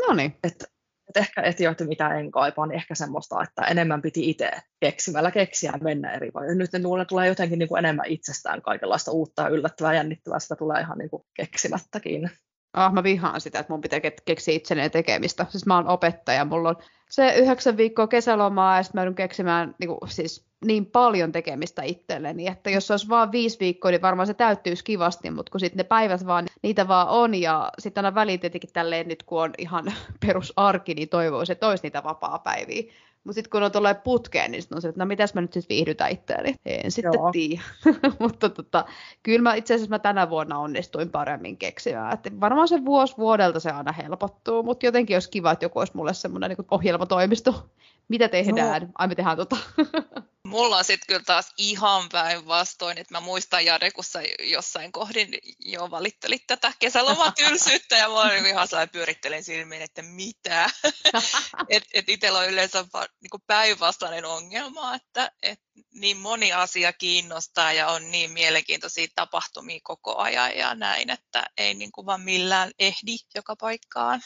No 0.08 0.13
niin. 0.13 0.36
Että, 0.43 0.65
että 1.08 1.19
ehkä 1.19 1.41
etioita, 1.41 1.86
mitä 1.86 2.10
en 2.10 2.32
kaipaa, 2.32 2.65
niin 2.65 2.75
ehkä 2.75 2.95
semmoista, 2.95 3.43
että 3.43 3.62
enemmän 3.62 4.02
piti 4.02 4.30
itse 4.30 4.52
keksimällä 4.80 5.32
keksiä 5.32 5.73
mennä 5.82 6.12
eri 6.12 6.32
vai. 6.34 6.56
Nyt 6.56 6.73
ne 6.73 6.80
tulee 7.08 7.28
jotenkin 7.28 7.60
niin 7.60 7.69
kuin 7.69 7.80
enemmän 7.80 8.06
itsestään 8.06 8.62
kaikenlaista 8.62 9.12
uutta 9.12 9.41
ja 9.41 9.49
yllättävää 9.49 9.93
jännittävää, 9.93 10.39
sitä 10.39 10.56
tulee 10.56 10.82
ihan 10.82 10.97
niin 10.97 11.10
kuin 11.10 11.23
keksimättäkin. 11.34 12.30
Ah, 12.73 12.93
mä 12.93 13.03
vihaan 13.03 13.41
sitä, 13.41 13.60
että 13.60 13.73
mun 13.73 13.82
pitää 13.82 13.99
keksiä 14.25 14.53
itselleen 14.53 14.91
tekemistä. 14.91 15.45
Siis 15.49 15.65
mä 15.65 15.75
oon 15.75 15.88
opettaja, 15.88 16.45
mulla 16.45 16.69
on 16.69 16.75
se 17.10 17.36
yhdeksän 17.36 17.77
viikkoa 17.77 18.08
kesälomaa 18.08 18.77
ja 18.77 18.84
sitten 18.84 19.05
mä 19.05 19.13
keksimään 19.13 19.75
niin 19.79 19.88
kuin, 19.88 20.10
siis 20.10 20.49
niin 20.65 20.86
paljon 20.86 21.32
tekemistä 21.32 21.84
itselleni, 21.84 22.47
että 22.47 22.69
jos 22.69 22.91
olisi 22.91 23.10
vain 23.10 23.32
viisi 23.32 23.60
viikkoa, 23.60 23.91
niin 23.91 24.01
varmaan 24.01 24.27
se 24.27 24.34
täyttyisi 24.34 24.84
kivasti, 24.84 25.32
mutta 25.32 25.51
kun 25.51 25.60
sitten 25.60 25.77
ne 25.77 25.84
päivät 25.84 26.25
vaan, 26.25 26.45
niitä 26.62 26.88
vaan 26.88 27.08
on, 27.08 27.36
ja 27.36 27.71
sitten 27.79 28.05
aina 28.05 28.15
väliin 28.15 28.39
tietenkin 28.39 28.69
tälleen 28.73 29.08
nyt, 29.08 29.23
kun 29.23 29.41
on 29.41 29.51
ihan 29.58 29.93
perusarki, 30.25 30.93
niin 30.93 31.10
toivoisi, 31.10 31.51
että 31.51 31.67
olisi 31.67 31.84
niitä 31.84 32.03
vapaa-päiviä. 32.03 32.93
Mutta 33.23 33.36
sitten 33.36 33.49
kun 33.49 33.63
on 33.63 33.71
tulee 33.71 33.93
putkeen, 33.93 34.51
niin 34.51 34.62
sitten 34.62 34.75
on 34.75 34.82
se, 34.82 34.88
että 34.88 35.01
no 35.01 35.05
mitäs 35.05 35.34
mä 35.34 35.41
nyt 35.41 35.53
sitten 35.53 35.75
viihdytän 35.75 36.12
itseäni. 36.12 36.55
En 36.65 36.91
sitten 36.91 37.12
tiedä. 37.32 37.62
Mutta 38.19 38.49
tota, 38.49 38.86
kyllä 39.23 39.41
mä 39.41 39.53
itse 39.53 39.73
asiassa 39.73 39.89
mä 39.89 39.99
tänä 39.99 40.29
vuonna 40.29 40.60
onnistuin 40.60 41.10
paremmin 41.10 41.58
keksimään. 41.58 42.13
Että 42.13 42.32
varmaan 42.39 42.67
se 42.67 42.86
vuosi 42.86 43.17
vuodelta 43.17 43.60
se 43.60 43.69
aina 43.69 43.91
helpottuu, 43.91 44.63
mutta 44.63 44.86
jotenkin 44.86 45.15
olisi 45.15 45.32
kiva, 45.32 45.51
että 45.51 45.65
joku 45.65 45.79
olisi 45.79 45.95
mulle 45.95 46.13
semmoinen 46.13 46.49
niin 46.49 46.67
ohjelmatoimisto. 46.71 47.70
Mitä 48.10 48.30
tehdään? 48.30 48.82
No. 48.82 48.89
Ai 48.97 49.07
me 49.07 49.16
tehdään 49.16 49.38
tota. 49.38 49.57
Mulla 50.47 50.78
on 50.78 50.84
sitten 50.84 51.07
kyllä 51.07 51.24
taas 51.26 51.53
ihan 51.57 52.10
päinvastoin, 52.12 52.97
että 52.97 53.14
mä 53.14 53.20
muistan 53.20 53.66
Jade, 53.66 53.91
kun 53.91 54.03
sä 54.03 54.22
jossain 54.39 54.91
kohdin 54.91 55.30
jo 55.60 55.91
valittelit 55.91 56.43
tätä 56.47 56.74
kesälomatylsyyttä 56.80 57.97
ja 57.97 58.10
mä 58.10 58.22
olin 58.22 58.45
ihan 58.45 58.68
sellainen 58.68 58.91
pyörittelin 58.91 59.43
silmiin, 59.43 59.82
että 59.82 60.01
mitä. 60.01 60.70
et, 61.70 61.84
et 61.93 62.10
itsellä 62.10 62.39
on 62.39 62.49
yleensä 62.49 62.86
niin 63.22 63.41
päinvastainen 63.47 64.26
ongelma, 64.26 64.95
että 64.95 65.32
et 65.43 65.60
niin 65.93 66.18
moni 66.18 66.53
asia 66.53 66.93
kiinnostaa 66.93 67.74
ja 67.74 67.88
on 67.88 68.12
niin 68.12 68.32
mielenkiintoisia 68.32 69.07
tapahtumia 69.16 69.80
koko 69.84 70.18
ajan 70.18 70.57
ja 70.57 70.76
näin, 70.76 71.10
että 71.10 71.45
ei 71.57 71.74
niin 71.74 71.91
kuin 71.91 72.05
vaan 72.05 72.22
millään 72.22 72.72
ehdi 72.80 73.18
joka 73.36 73.55
paikkaan. 73.55 74.22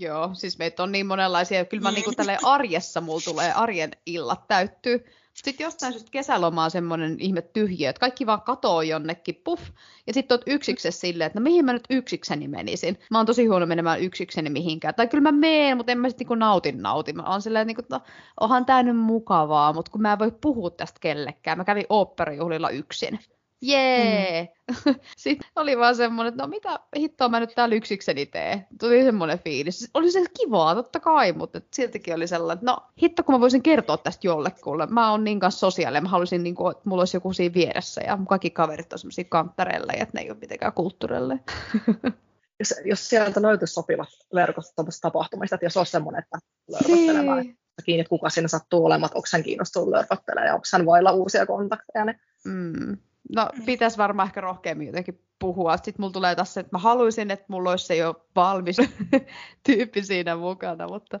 Joo, 0.00 0.30
siis 0.32 0.58
meitä 0.58 0.82
on 0.82 0.92
niin 0.92 1.06
monenlaisia. 1.06 1.64
Kyllä 1.64 1.82
mä 1.82 1.90
niin 1.90 2.04
kuin 2.04 2.16
arjessa 2.42 3.00
mulla 3.00 3.20
tulee 3.24 3.52
arjen 3.52 3.90
illat 4.06 4.48
täyttyy. 4.48 5.04
Sitten 5.34 5.64
jostain 5.64 5.92
syystä 5.92 6.10
kesälomaa 6.10 6.64
on 6.64 6.70
semmoinen 6.70 7.16
ihme 7.18 7.42
tyhjiö, 7.42 7.90
että 7.90 8.00
kaikki 8.00 8.26
vaan 8.26 8.42
katoo 8.42 8.82
jonnekin, 8.82 9.40
puff, 9.44 9.62
ja 10.06 10.14
sitten 10.14 10.34
oot 10.34 10.42
yksiksessä 10.46 11.00
silleen, 11.00 11.26
että 11.26 11.40
no 11.40 11.42
mihin 11.42 11.64
mä 11.64 11.72
nyt 11.72 11.84
yksikseni 11.90 12.48
menisin. 12.48 12.98
Mä 13.10 13.18
oon 13.18 13.26
tosi 13.26 13.46
huono 13.46 13.66
menemään 13.66 14.00
yksikseni 14.00 14.50
mihinkään. 14.50 14.94
Tai 14.94 15.08
kyllä 15.08 15.22
mä 15.22 15.32
meen, 15.32 15.76
mutta 15.76 15.92
en 15.92 15.98
mä 15.98 16.08
sitten 16.08 16.24
niinku 16.24 16.34
nautin 16.34 16.82
nautin. 16.82 17.16
Mä 17.16 17.22
oon 17.22 17.42
silleen, 17.42 17.66
niinku, 17.66 17.82
että 17.82 17.96
no, 17.96 18.02
onhan 18.40 18.66
tää 18.66 18.82
nyt 18.82 18.96
mukavaa, 18.96 19.72
mutta 19.72 19.90
kun 19.90 20.02
mä 20.02 20.12
en 20.12 20.18
voi 20.18 20.32
puhua 20.40 20.70
tästä 20.70 21.00
kellekään. 21.00 21.58
Mä 21.58 21.64
kävin 21.64 21.86
oopperajuhlilla 21.88 22.70
yksin. 22.70 23.18
Jee! 23.62 24.48
Mm. 24.86 24.94
Sitten 25.16 25.48
oli 25.56 25.78
vaan 25.78 25.96
semmoinen, 25.96 26.28
että 26.32 26.42
no 26.42 26.48
mitä 26.48 26.80
hittoa 26.96 27.28
mä 27.28 27.40
nyt 27.40 27.54
täällä 27.54 27.74
yksikseni 27.74 28.26
tee. 28.26 28.66
Tuli 28.80 29.02
semmoinen 29.02 29.38
fiilis. 29.38 29.90
Oli 29.94 30.10
se 30.10 30.24
kivaa, 30.40 30.74
totta 30.74 31.00
kai, 31.00 31.32
mutta 31.32 31.60
siltikin 31.72 32.14
oli 32.14 32.26
sellainen, 32.26 32.58
että 32.58 32.72
no 32.72 32.78
hitto 33.02 33.22
kun 33.22 33.34
mä 33.34 33.40
voisin 33.40 33.62
kertoa 33.62 33.96
tästä 33.96 34.26
jollekulle. 34.26 34.86
Mä 34.86 35.10
oon 35.10 35.24
niin 35.24 35.40
kanssa 35.40 35.60
sosiaalinen, 35.60 36.02
mä 36.02 36.08
haluaisin, 36.08 36.42
niin 36.42 36.54
kuin, 36.54 36.70
että 36.70 36.88
mulla 36.88 37.00
olisi 37.00 37.16
joku 37.16 37.32
siinä 37.32 37.54
vieressä 37.54 38.00
ja 38.00 38.18
kaikki 38.28 38.50
kaverit 38.50 38.92
on 38.92 38.98
semmoisia 38.98 39.24
kanttareilla 39.24 39.92
ja 39.92 40.02
että 40.02 40.18
ne 40.18 40.22
ei 40.22 40.30
ole 40.30 40.38
mitenkään 40.40 40.72
kulttuurille. 40.72 41.40
Jos, 42.60 42.74
jos 42.84 43.08
sieltä 43.08 43.42
löytyisi 43.42 43.74
sopivat 43.74 44.08
verkot 44.34 44.64
tapahtumista, 45.00 45.54
että 45.54 45.66
jos 45.66 45.76
olisi 45.76 45.92
semmoinen, 45.92 46.22
että 46.22 46.38
lörpöttelemään, 46.68 47.38
niin. 47.38 47.58
kiinni, 47.84 48.00
että 48.00 48.08
kuka 48.08 48.30
siinä 48.30 48.48
sattuu 48.48 48.84
olemaan, 48.84 49.06
että 49.06 49.18
onko 49.18 49.28
hän 49.32 49.42
kiinnostunut 49.42 49.88
lörpöttelemään 49.88 50.46
ja 50.46 50.54
onko 50.54 50.64
hän 50.72 50.86
vailla 50.86 51.12
uusia 51.12 51.46
kontakteja. 51.46 52.04
Niin 52.04 52.20
mm. 52.44 52.96
No 53.34 53.48
mm. 53.54 53.64
pitäisi 53.64 53.98
varmaan 53.98 54.26
ehkä 54.28 54.40
rohkeammin 54.40 54.86
jotenkin 54.86 55.24
puhua. 55.38 55.76
Sitten 55.76 55.94
mulla 55.98 56.12
tulee 56.12 56.34
tässä, 56.34 56.60
että 56.60 56.76
mä 56.76 56.78
haluaisin, 56.78 57.30
että 57.30 57.46
mulla 57.48 57.70
olisi 57.70 57.86
se 57.86 57.96
jo 57.96 58.26
valmis 58.36 58.76
tyyppi 59.66 60.02
siinä 60.02 60.36
mukana, 60.36 60.88
mutta 60.88 61.20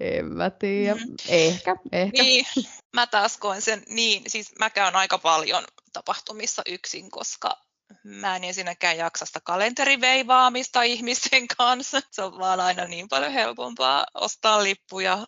en 0.00 0.26
mä 0.26 0.50
tiedä. 0.50 0.94
Mm. 0.94 1.14
Ehkä, 1.28 1.76
ehkä. 1.92 2.22
Niin, 2.22 2.46
mä 2.94 3.06
taas 3.06 3.38
koen 3.38 3.62
sen 3.62 3.82
niin. 3.88 4.22
Siis 4.26 4.54
mä 4.58 4.70
käyn 4.70 4.96
aika 4.96 5.18
paljon 5.18 5.64
tapahtumissa 5.92 6.62
yksin, 6.66 7.10
koska 7.10 7.56
mä 8.04 8.36
en 8.36 8.44
ensinnäkään 8.44 8.96
jaksa 8.96 9.26
sitä 9.26 9.40
kalenteriveivaamista 9.44 10.82
ihmisten 10.82 11.46
kanssa. 11.56 12.00
Se 12.10 12.22
on 12.22 12.38
vaan 12.38 12.60
aina 12.60 12.84
niin 12.84 13.08
paljon 13.08 13.32
helpompaa 13.32 14.06
ostaa 14.14 14.62
lippuja 14.62 15.26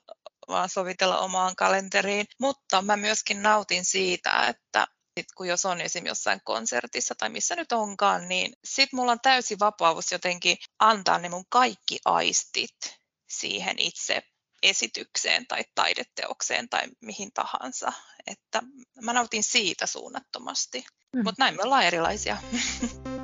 vaan 0.49 0.69
sovitella 0.69 1.19
omaan 1.19 1.57
kalenteriin. 1.57 2.27
Mutta 2.41 2.83
mä 2.83 2.97
myöskin 2.97 3.43
nautin 3.43 3.85
siitä, 3.85 4.47
että 4.47 4.87
sit 5.19 5.33
kun 5.37 5.49
jos 5.49 5.67
on 5.67 5.81
esim. 5.81 6.07
jossain 6.07 6.41
konsertissa 6.45 7.15
tai 7.15 7.29
missä 7.29 7.57
nyt 7.57 7.73
onkaan, 7.73 8.29
niin 8.29 8.53
sit 8.65 8.93
mulla 8.93 9.13
on 9.13 9.21
täysi 9.23 9.59
vapaus 9.59 10.13
jotenkin 10.13 10.57
antaa 10.79 11.19
ne 11.19 11.29
mun 11.29 11.45
kaikki 11.49 11.99
aistit 12.05 12.99
siihen 13.29 13.79
itse 13.79 14.23
esitykseen 14.63 15.47
tai 15.47 15.65
taideteokseen 15.75 16.69
tai 16.69 16.83
mihin 17.01 17.33
tahansa. 17.33 17.93
Että 18.27 18.63
mä 19.03 19.13
nautin 19.13 19.43
siitä 19.43 19.87
suunnattomasti. 19.87 20.85
Mm. 21.17 21.23
Mutta 21.25 21.43
näin 21.43 21.57
me 21.57 21.63
ollaan 21.63 21.85
erilaisia. 21.85 22.37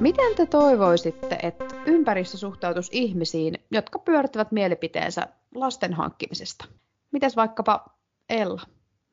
Miten 0.00 0.36
te 0.36 0.46
toivoisitte, 0.46 1.38
että 1.42 1.64
ympäristö 1.86 2.36
suhtautuisi 2.36 2.90
ihmisiin, 2.92 3.54
jotka 3.70 3.98
pyörittävät 3.98 4.52
mielipiteensä 4.52 5.28
lasten 5.54 5.94
hankkimisesta? 5.94 6.64
Mitäs 7.12 7.36
vaikkapa 7.36 7.98
Ella? 8.28 8.62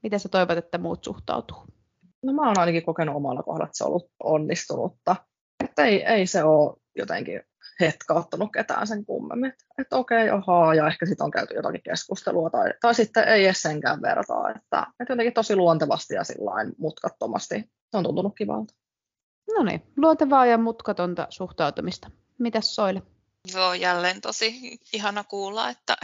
Miten 0.03 0.19
sä 0.19 0.29
toivot, 0.29 0.57
että 0.57 0.77
muut 0.77 1.03
suhtautuu? 1.03 1.57
No 2.23 2.33
mä 2.33 2.47
oon 2.47 2.59
ainakin 2.59 2.85
kokenut 2.85 3.15
omalla 3.15 3.43
kohdalla, 3.43 3.65
että 3.65 3.77
se 3.77 3.83
on 3.83 3.87
ollut 3.87 4.11
onnistunutta. 4.23 5.15
Että 5.63 5.85
ei, 5.85 6.03
ei 6.03 6.27
se 6.27 6.43
ole 6.43 6.77
jotenkin 6.95 7.41
hetkauttanut 7.79 8.51
ketään 8.53 8.87
sen 8.87 9.05
kummemmin. 9.05 9.49
Että, 9.49 9.65
että 9.77 9.95
okei, 9.97 10.31
ohaa, 10.31 10.75
ja 10.75 10.87
ehkä 10.87 11.05
sitten 11.05 11.25
on 11.25 11.31
käyty 11.31 11.53
jotakin 11.53 11.81
keskustelua, 11.83 12.49
tai, 12.49 12.73
tai 12.81 12.95
sitten 12.95 13.27
ei 13.27 13.45
edes 13.45 13.61
senkään 13.61 14.01
vertaa. 14.01 14.49
Että, 14.49 14.87
että 14.99 15.13
jotenkin 15.13 15.33
tosi 15.33 15.55
luontevasti 15.55 16.13
ja 16.13 16.23
sillain 16.23 16.73
mutkattomasti. 16.77 17.71
Se 17.91 17.97
on 17.97 18.03
tuntunut 18.03 18.35
kivalta. 18.37 18.73
No 19.57 19.63
niin, 19.63 19.81
luontevaa 19.97 20.45
ja 20.45 20.57
mutkatonta 20.57 21.27
suhtautumista. 21.29 22.11
Mitäs 22.39 22.75
Soile? 22.75 23.01
Joo, 23.53 23.73
jälleen 23.73 24.21
tosi 24.21 24.79
ihana 24.93 25.23
kuulla, 25.23 25.69
että, 25.69 25.97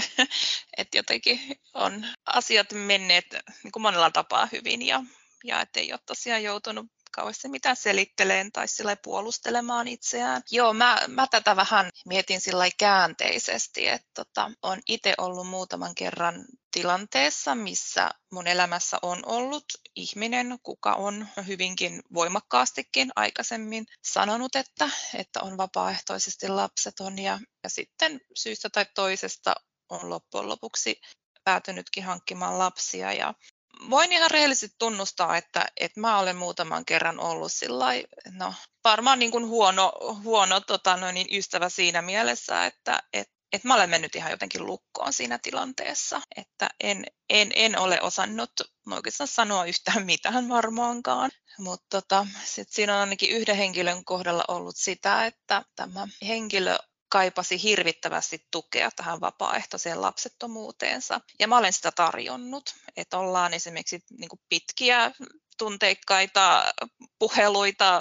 että 0.77 0.97
jotenkin 0.97 1.39
on 1.73 2.05
asiat 2.25 2.67
menneet 2.73 3.25
niin 3.63 3.71
kuin 3.71 3.83
monella 3.83 4.11
tapaa 4.11 4.47
hyvin 4.51 4.81
ja, 4.81 5.03
ja 5.43 5.61
ettei 5.61 5.93
ole 5.93 5.99
tosiaan 6.05 6.43
joutunut 6.43 6.85
kauheasti 7.11 7.49
mitään 7.49 7.75
selitteleen 7.75 8.51
tai 8.51 8.67
sillä 8.67 8.95
puolustelemaan 8.95 9.87
itseään. 9.87 10.41
Joo, 10.51 10.73
mä, 10.73 10.99
mä 11.07 11.27
tätä 11.27 11.55
vähän 11.55 11.89
mietin 12.05 12.41
sillä 12.41 12.65
käänteisesti, 12.77 13.87
että 13.87 14.09
tota, 14.13 14.51
on 14.61 14.79
itse 14.87 15.13
ollut 15.17 15.47
muutaman 15.47 15.95
kerran 15.95 16.45
tilanteessa, 16.71 17.55
missä 17.55 18.09
mun 18.31 18.47
elämässä 18.47 18.97
on 19.01 19.19
ollut 19.25 19.65
ihminen, 19.95 20.59
kuka 20.63 20.93
on 20.93 21.27
hyvinkin 21.47 22.01
voimakkaastikin 22.13 23.11
aikaisemmin 23.15 23.85
sanonut, 24.03 24.55
että, 24.55 24.89
että 25.15 25.41
on 25.41 25.57
vapaaehtoisesti 25.57 26.47
lapseton 26.47 27.19
ja, 27.19 27.39
ja 27.63 27.69
sitten 27.69 28.21
syystä 28.35 28.69
tai 28.69 28.85
toisesta 28.95 29.55
on 29.89 30.09
loppujen 30.09 30.49
lopuksi 30.49 31.01
päätynytkin 31.43 32.03
hankkimaan 32.03 32.59
lapsia. 32.59 33.13
Ja 33.13 33.33
voin 33.89 34.11
ihan 34.11 34.31
rehellisesti 34.31 34.75
tunnustaa, 34.79 35.37
että, 35.37 35.65
että 35.77 35.99
mä 35.99 36.19
olen 36.19 36.35
muutaman 36.35 36.85
kerran 36.85 37.19
ollut 37.19 37.51
sillä 37.51 37.85
no, 38.31 38.53
varmaan 38.83 39.19
niin 39.19 39.31
kuin 39.31 39.47
huono, 39.47 39.93
huono 40.23 40.59
tota, 40.59 40.97
no 40.97 41.11
niin, 41.11 41.27
ystävä 41.31 41.69
siinä 41.69 42.01
mielessä, 42.01 42.65
että, 42.65 43.03
että 43.13 43.40
että 43.53 43.67
mä 43.67 43.75
olen 43.75 43.89
mennyt 43.89 44.15
ihan 44.15 44.31
jotenkin 44.31 44.65
lukkoon 44.65 45.13
siinä 45.13 45.39
tilanteessa, 45.41 46.21
että 46.35 46.69
en, 46.79 47.05
en, 47.29 47.51
en 47.55 47.79
ole 47.79 48.01
osannut 48.01 48.51
oikeastaan 48.91 49.27
sanoa 49.27 49.65
yhtään 49.65 50.05
mitään 50.05 50.49
varmaankaan, 50.49 51.31
mutta 51.57 52.01
tota, 52.01 52.27
sit 52.43 52.69
siinä 52.69 52.93
on 52.93 52.99
ainakin 52.99 53.29
yhden 53.29 53.55
henkilön 53.55 54.05
kohdalla 54.05 54.43
ollut 54.47 54.75
sitä, 54.77 55.25
että 55.25 55.63
tämä 55.75 56.07
henkilö 56.27 56.77
kaipasi 57.09 57.63
hirvittävästi 57.63 58.47
tukea 58.51 58.89
tähän 58.95 59.21
vapaaehtoiseen 59.21 60.01
lapsettomuuteensa. 60.01 61.21
Ja 61.39 61.47
mä 61.47 61.57
olen 61.57 61.73
sitä 61.73 61.91
tarjonnut, 61.91 62.75
että 62.97 63.17
ollaan 63.17 63.53
esimerkiksi 63.53 64.03
niin 64.17 64.29
pitkiä 64.49 65.11
tunteikkaita 65.57 66.73
puheluita 67.19 67.99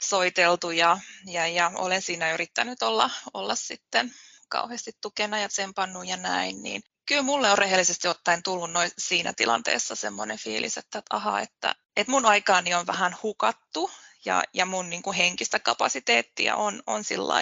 soiteltu 0.00 0.70
ja, 0.70 0.98
ja, 1.26 1.46
ja 1.46 1.72
olen 1.74 2.02
siinä 2.02 2.32
yrittänyt 2.32 2.82
olla, 2.82 3.10
olla 3.34 3.54
sitten 3.54 4.14
kauheasti 4.48 4.92
tukena 5.00 5.38
ja 5.38 5.48
tsempannut 5.48 6.06
ja 6.06 6.16
näin, 6.16 6.62
niin 6.62 6.82
kyllä 7.06 7.22
mulle 7.22 7.50
on 7.50 7.58
rehellisesti 7.58 8.08
ottaen 8.08 8.42
tullut 8.42 8.72
noin 8.72 8.90
siinä 8.98 9.32
tilanteessa 9.36 9.94
semmoinen 9.94 10.38
fiilis, 10.38 10.78
että, 10.78 10.98
että 10.98 11.16
aha, 11.16 11.40
että, 11.40 11.74
että 11.96 12.10
mun 12.10 12.26
aikaani 12.26 12.74
on 12.74 12.86
vähän 12.86 13.16
hukattu 13.22 13.90
ja, 14.24 14.42
ja 14.54 14.66
mun 14.66 14.90
niin 14.90 15.02
kuin 15.02 15.16
henkistä 15.16 15.58
kapasiteettia 15.58 16.56
on, 16.56 16.82
on 16.86 17.04
sillä 17.04 17.34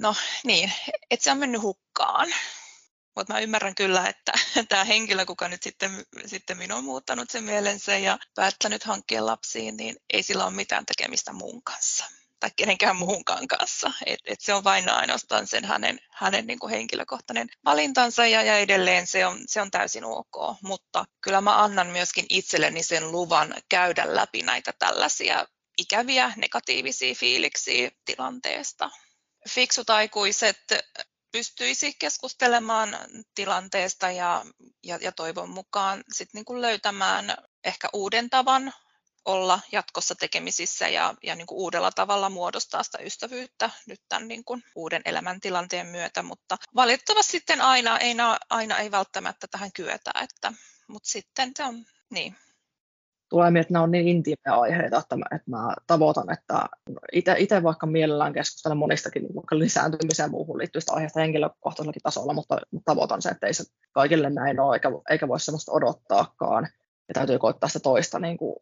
no 0.00 0.14
niin, 0.44 0.72
että 1.10 1.24
se 1.24 1.30
on 1.30 1.38
mennyt 1.38 1.62
hukkaan. 1.62 2.28
Mutta 3.16 3.32
mä 3.32 3.40
ymmärrän 3.40 3.74
kyllä, 3.74 4.08
että 4.08 4.32
tämä 4.68 4.84
henkilö, 4.84 5.26
kuka 5.26 5.48
nyt 5.48 5.62
sitten, 5.62 6.06
sitten 6.26 6.58
minun 6.58 6.78
on 6.78 6.84
muuttanut 6.84 7.30
sen 7.30 7.44
mielensä 7.44 7.98
ja 7.98 8.18
päättänyt 8.34 8.84
hankkia 8.84 9.26
lapsiin, 9.26 9.76
niin 9.76 9.96
ei 10.12 10.22
sillä 10.22 10.44
ole 10.44 10.52
mitään 10.52 10.86
tekemistä 10.86 11.32
muun 11.32 11.62
kanssa 11.62 12.21
tai 12.42 12.50
kenenkään 12.56 12.96
muunkaan 12.96 13.48
kanssa. 13.48 13.92
Et, 14.06 14.20
et 14.26 14.40
se 14.40 14.54
on 14.54 14.64
vain 14.64 14.88
ainoastaan 14.88 15.46
sen 15.46 15.64
hänen, 15.64 15.98
hänen 16.10 16.46
niin 16.46 16.58
kuin 16.58 16.70
henkilökohtainen 16.70 17.48
valintansa 17.64 18.26
ja, 18.26 18.42
ja 18.42 18.58
edelleen 18.58 19.06
se 19.06 19.26
on, 19.26 19.38
se 19.46 19.60
on 19.60 19.70
täysin 19.70 20.04
ok. 20.04 20.56
Mutta 20.62 21.04
kyllä 21.20 21.40
mä 21.40 21.62
annan 21.62 21.86
myöskin 21.86 22.26
itselleni 22.28 22.82
sen 22.82 23.12
luvan 23.12 23.54
käydä 23.68 24.14
läpi 24.16 24.42
näitä 24.42 24.72
tällaisia 24.78 25.46
ikäviä 25.78 26.32
negatiivisia 26.36 27.14
fiiliksiä 27.14 27.90
tilanteesta 28.04 28.90
fiksut 29.48 29.90
aikuiset 29.90 30.58
pystyisi 31.32 31.94
keskustelemaan 31.98 32.96
tilanteesta 33.34 34.10
ja, 34.10 34.44
ja, 34.84 34.98
ja 35.00 35.12
toivon 35.12 35.50
mukaan 35.50 36.04
sit 36.12 36.28
niin 36.34 36.44
kuin 36.44 36.62
löytämään 36.62 37.34
ehkä 37.64 37.88
uuden 37.92 38.30
tavan 38.30 38.72
olla 39.24 39.60
jatkossa 39.72 40.14
tekemisissä 40.14 40.88
ja, 40.88 41.14
ja 41.22 41.34
niin 41.34 41.46
kuin 41.46 41.58
uudella 41.58 41.90
tavalla 41.90 42.28
muodostaa 42.28 42.82
sitä 42.82 42.98
ystävyyttä 43.02 43.70
nyt 43.86 44.00
tämän 44.08 44.28
niin 44.28 44.44
kuin 44.44 44.62
uuden 44.76 45.02
elämäntilanteen 45.04 45.86
myötä, 45.86 46.22
mutta 46.22 46.56
valitettavasti 46.74 47.32
sitten 47.32 47.60
aina, 47.60 47.94
aina, 47.94 48.38
aina 48.50 48.78
ei 48.78 48.90
välttämättä 48.90 49.46
tähän 49.50 49.70
kyetä, 49.72 50.10
että, 50.22 50.52
mutta 50.88 51.08
sitten 51.08 51.50
se 51.56 51.64
on 51.64 51.84
niin, 52.10 52.36
tulee 53.32 53.50
mieleen, 53.50 53.60
että 53.60 53.72
nämä 53.72 53.82
on 53.82 53.90
niin 53.90 54.08
intiimejä 54.08 54.60
aiheita, 54.60 54.98
että 54.98 55.16
mä, 55.16 55.24
että 55.34 55.50
mä 55.50 55.74
tavoitan, 55.86 56.32
että 56.32 56.68
itse 57.38 57.62
vaikka 57.62 57.86
mielellään 57.86 58.32
keskustelen 58.32 58.78
monistakin 58.78 59.22
niin 59.22 59.34
vaikka 59.34 59.58
lisääntymiseen 59.58 60.26
ja 60.26 60.30
muuhun 60.30 60.58
liittyvistä 60.58 60.92
aiheista 60.92 61.20
henkilökohtaisellakin 61.20 62.02
tasolla, 62.02 62.32
mutta, 62.32 62.56
mutta 62.70 62.92
tavoitan 62.92 63.22
se, 63.22 63.28
että 63.28 63.46
ei 63.46 63.54
se 63.54 63.64
kaikille 63.92 64.30
näin 64.30 64.60
ole, 64.60 64.76
eikä, 64.76 64.88
eikä 65.10 65.28
voi 65.28 65.40
sellaista 65.40 65.72
odottaakaan. 65.72 66.68
Ja 67.12 67.14
täytyy 67.14 67.38
koittaa 67.38 67.68
sitä 67.68 67.80
toista 67.80 68.18
niin 68.18 68.38
kuin, 68.38 68.56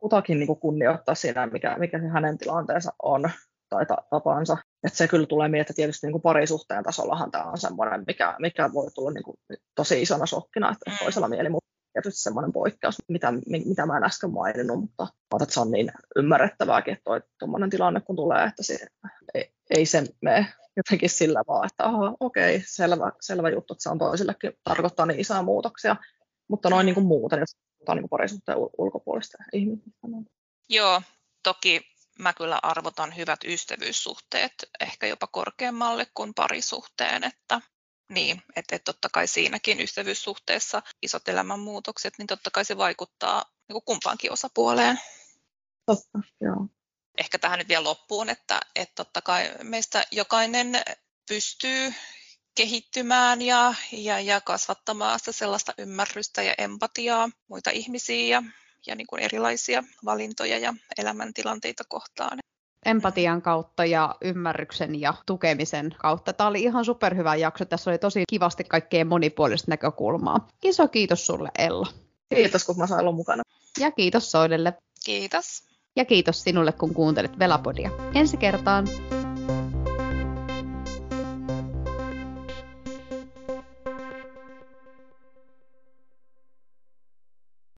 kutakin 0.00 0.38
niin 0.38 0.46
kuin 0.46 0.60
kunnioittaa 0.60 1.14
siinä, 1.14 1.46
mikä, 1.46 1.76
mikä 1.78 1.98
se 1.98 2.08
hänen 2.08 2.38
tilanteensa 2.38 2.92
on. 3.02 3.30
tai 3.68 3.86
tapansa. 4.10 4.56
Että 4.84 4.98
se 4.98 5.08
kyllä 5.08 5.26
tulee 5.26 5.48
mieleen, 5.48 5.62
että 5.62 5.74
tietysti 5.74 6.06
niin 6.06 6.12
kuin 6.12 6.22
parisuhteen 6.22 6.84
tasollahan 6.84 7.30
tämä 7.30 7.44
on 7.44 7.58
semmoinen, 7.58 8.04
mikä, 8.06 8.36
mikä 8.38 8.70
voi 8.72 8.90
tulla 8.94 9.10
niin 9.10 9.24
kuin 9.24 9.36
tosi 9.74 10.02
isona 10.02 10.26
shokkina, 10.26 10.70
että 10.72 10.90
mm. 10.90 10.96
toisella 11.00 11.28
mieli 11.28 11.48
tietysti 11.92 12.22
semmoinen 12.22 12.52
poikkeus, 12.52 12.98
mitä, 13.08 13.32
mitä 13.66 13.86
mä 13.86 13.96
en 13.96 14.04
äsken 14.04 14.30
maininnut, 14.30 14.80
mutta 14.80 15.06
että 15.42 15.54
se 15.54 15.60
on 15.60 15.70
niin 15.70 15.92
ymmärrettävääkin, 16.16 16.92
että 16.94 17.20
tuommoinen 17.38 17.70
tilanne 17.70 18.00
kun 18.00 18.16
tulee, 18.16 18.44
että 18.44 18.62
se, 18.62 18.78
ei, 19.34 19.52
ei 19.70 19.86
se 19.86 20.04
mene 20.22 20.46
jotenkin 20.76 21.10
sillä 21.10 21.42
vaan, 21.46 21.66
että 21.66 21.84
aha, 21.84 22.16
okei, 22.20 22.62
selvä, 22.66 23.12
selvä 23.20 23.50
juttu, 23.50 23.74
että 23.74 23.82
se 23.82 23.90
on 23.90 23.98
toisillekin 23.98 24.52
tarkoittaa 24.64 25.06
niin 25.06 25.20
isoja 25.20 25.42
muutoksia, 25.42 25.96
mutta 26.48 26.70
noin 26.70 26.86
niin 26.86 26.94
kuin 26.94 27.06
muuten, 27.06 27.40
jos 27.40 27.56
puhutaan 27.80 27.98
niin 27.98 28.08
parisuhteen 28.08 28.58
ulkopuolista 28.78 29.38
ihmisistä. 29.52 30.06
Joo, 30.68 31.02
toki 31.42 31.80
mä 32.18 32.32
kyllä 32.32 32.58
arvotan 32.62 33.16
hyvät 33.16 33.44
ystävyyssuhteet 33.44 34.52
ehkä 34.80 35.06
jopa 35.06 35.26
korkeammalle 35.26 36.06
kuin 36.14 36.34
parisuhteen, 36.34 37.24
että 37.24 37.60
niin, 38.08 38.42
että, 38.56 38.76
että 38.76 38.92
totta 38.92 39.08
kai 39.08 39.26
siinäkin 39.26 39.80
ystävyyssuhteessa 39.80 40.82
isot 41.02 41.28
elämänmuutokset, 41.28 42.14
niin 42.18 42.26
totta 42.26 42.50
kai 42.50 42.64
se 42.64 42.76
vaikuttaa 42.76 43.44
niin 43.68 43.74
kuin 43.74 43.84
kumpaankin 43.84 44.32
osapuoleen. 44.32 45.00
Totta, 45.86 46.18
joo. 46.40 46.66
Ehkä 47.18 47.38
tähän 47.38 47.58
nyt 47.58 47.68
vielä 47.68 47.84
loppuun, 47.84 48.28
että, 48.28 48.60
että 48.76 48.94
totta 48.94 49.22
kai 49.22 49.54
meistä 49.62 50.04
jokainen 50.10 50.82
pystyy 51.28 51.94
kehittymään 52.54 53.42
ja, 53.42 53.74
ja, 53.92 54.20
ja 54.20 54.40
kasvattamaan 54.40 55.18
sitä 55.18 55.32
sellaista 55.32 55.72
ymmärrystä 55.78 56.42
ja 56.42 56.54
empatiaa 56.58 57.30
muita 57.48 57.70
ihmisiä 57.70 58.26
ja, 58.26 58.42
ja 58.86 58.94
niin 58.94 59.06
kuin 59.06 59.22
erilaisia 59.22 59.84
valintoja 60.04 60.58
ja 60.58 60.74
elämäntilanteita 60.98 61.84
kohtaan 61.88 62.38
empatian 62.86 63.42
kautta 63.42 63.84
ja 63.84 64.16
ymmärryksen 64.20 65.00
ja 65.00 65.14
tukemisen 65.26 65.94
kautta. 65.98 66.32
Tämä 66.32 66.48
oli 66.48 66.62
ihan 66.62 66.84
superhyvä 66.84 67.36
jakso. 67.36 67.64
Tässä 67.64 67.90
oli 67.90 67.98
tosi 67.98 68.22
kivasti 68.30 68.64
kaikkea 68.64 69.04
monipuolista 69.04 69.70
näkökulmaa. 69.70 70.48
Iso 70.64 70.88
kiitos 70.88 71.26
sulle 71.26 71.48
Ella. 71.58 71.86
Kiitos, 72.34 72.64
kun 72.64 72.78
mä 72.78 72.86
sain 72.86 73.00
olla 73.00 73.12
mukana. 73.12 73.42
Ja 73.80 73.90
kiitos 73.90 74.30
Soidelle. 74.30 74.74
Kiitos. 75.04 75.62
Ja 75.96 76.04
kiitos 76.04 76.42
sinulle, 76.44 76.72
kun 76.72 76.94
kuuntelit 76.94 77.38
Velapodia. 77.38 77.90
Ensi 78.14 78.36
kertaan. 78.36 78.88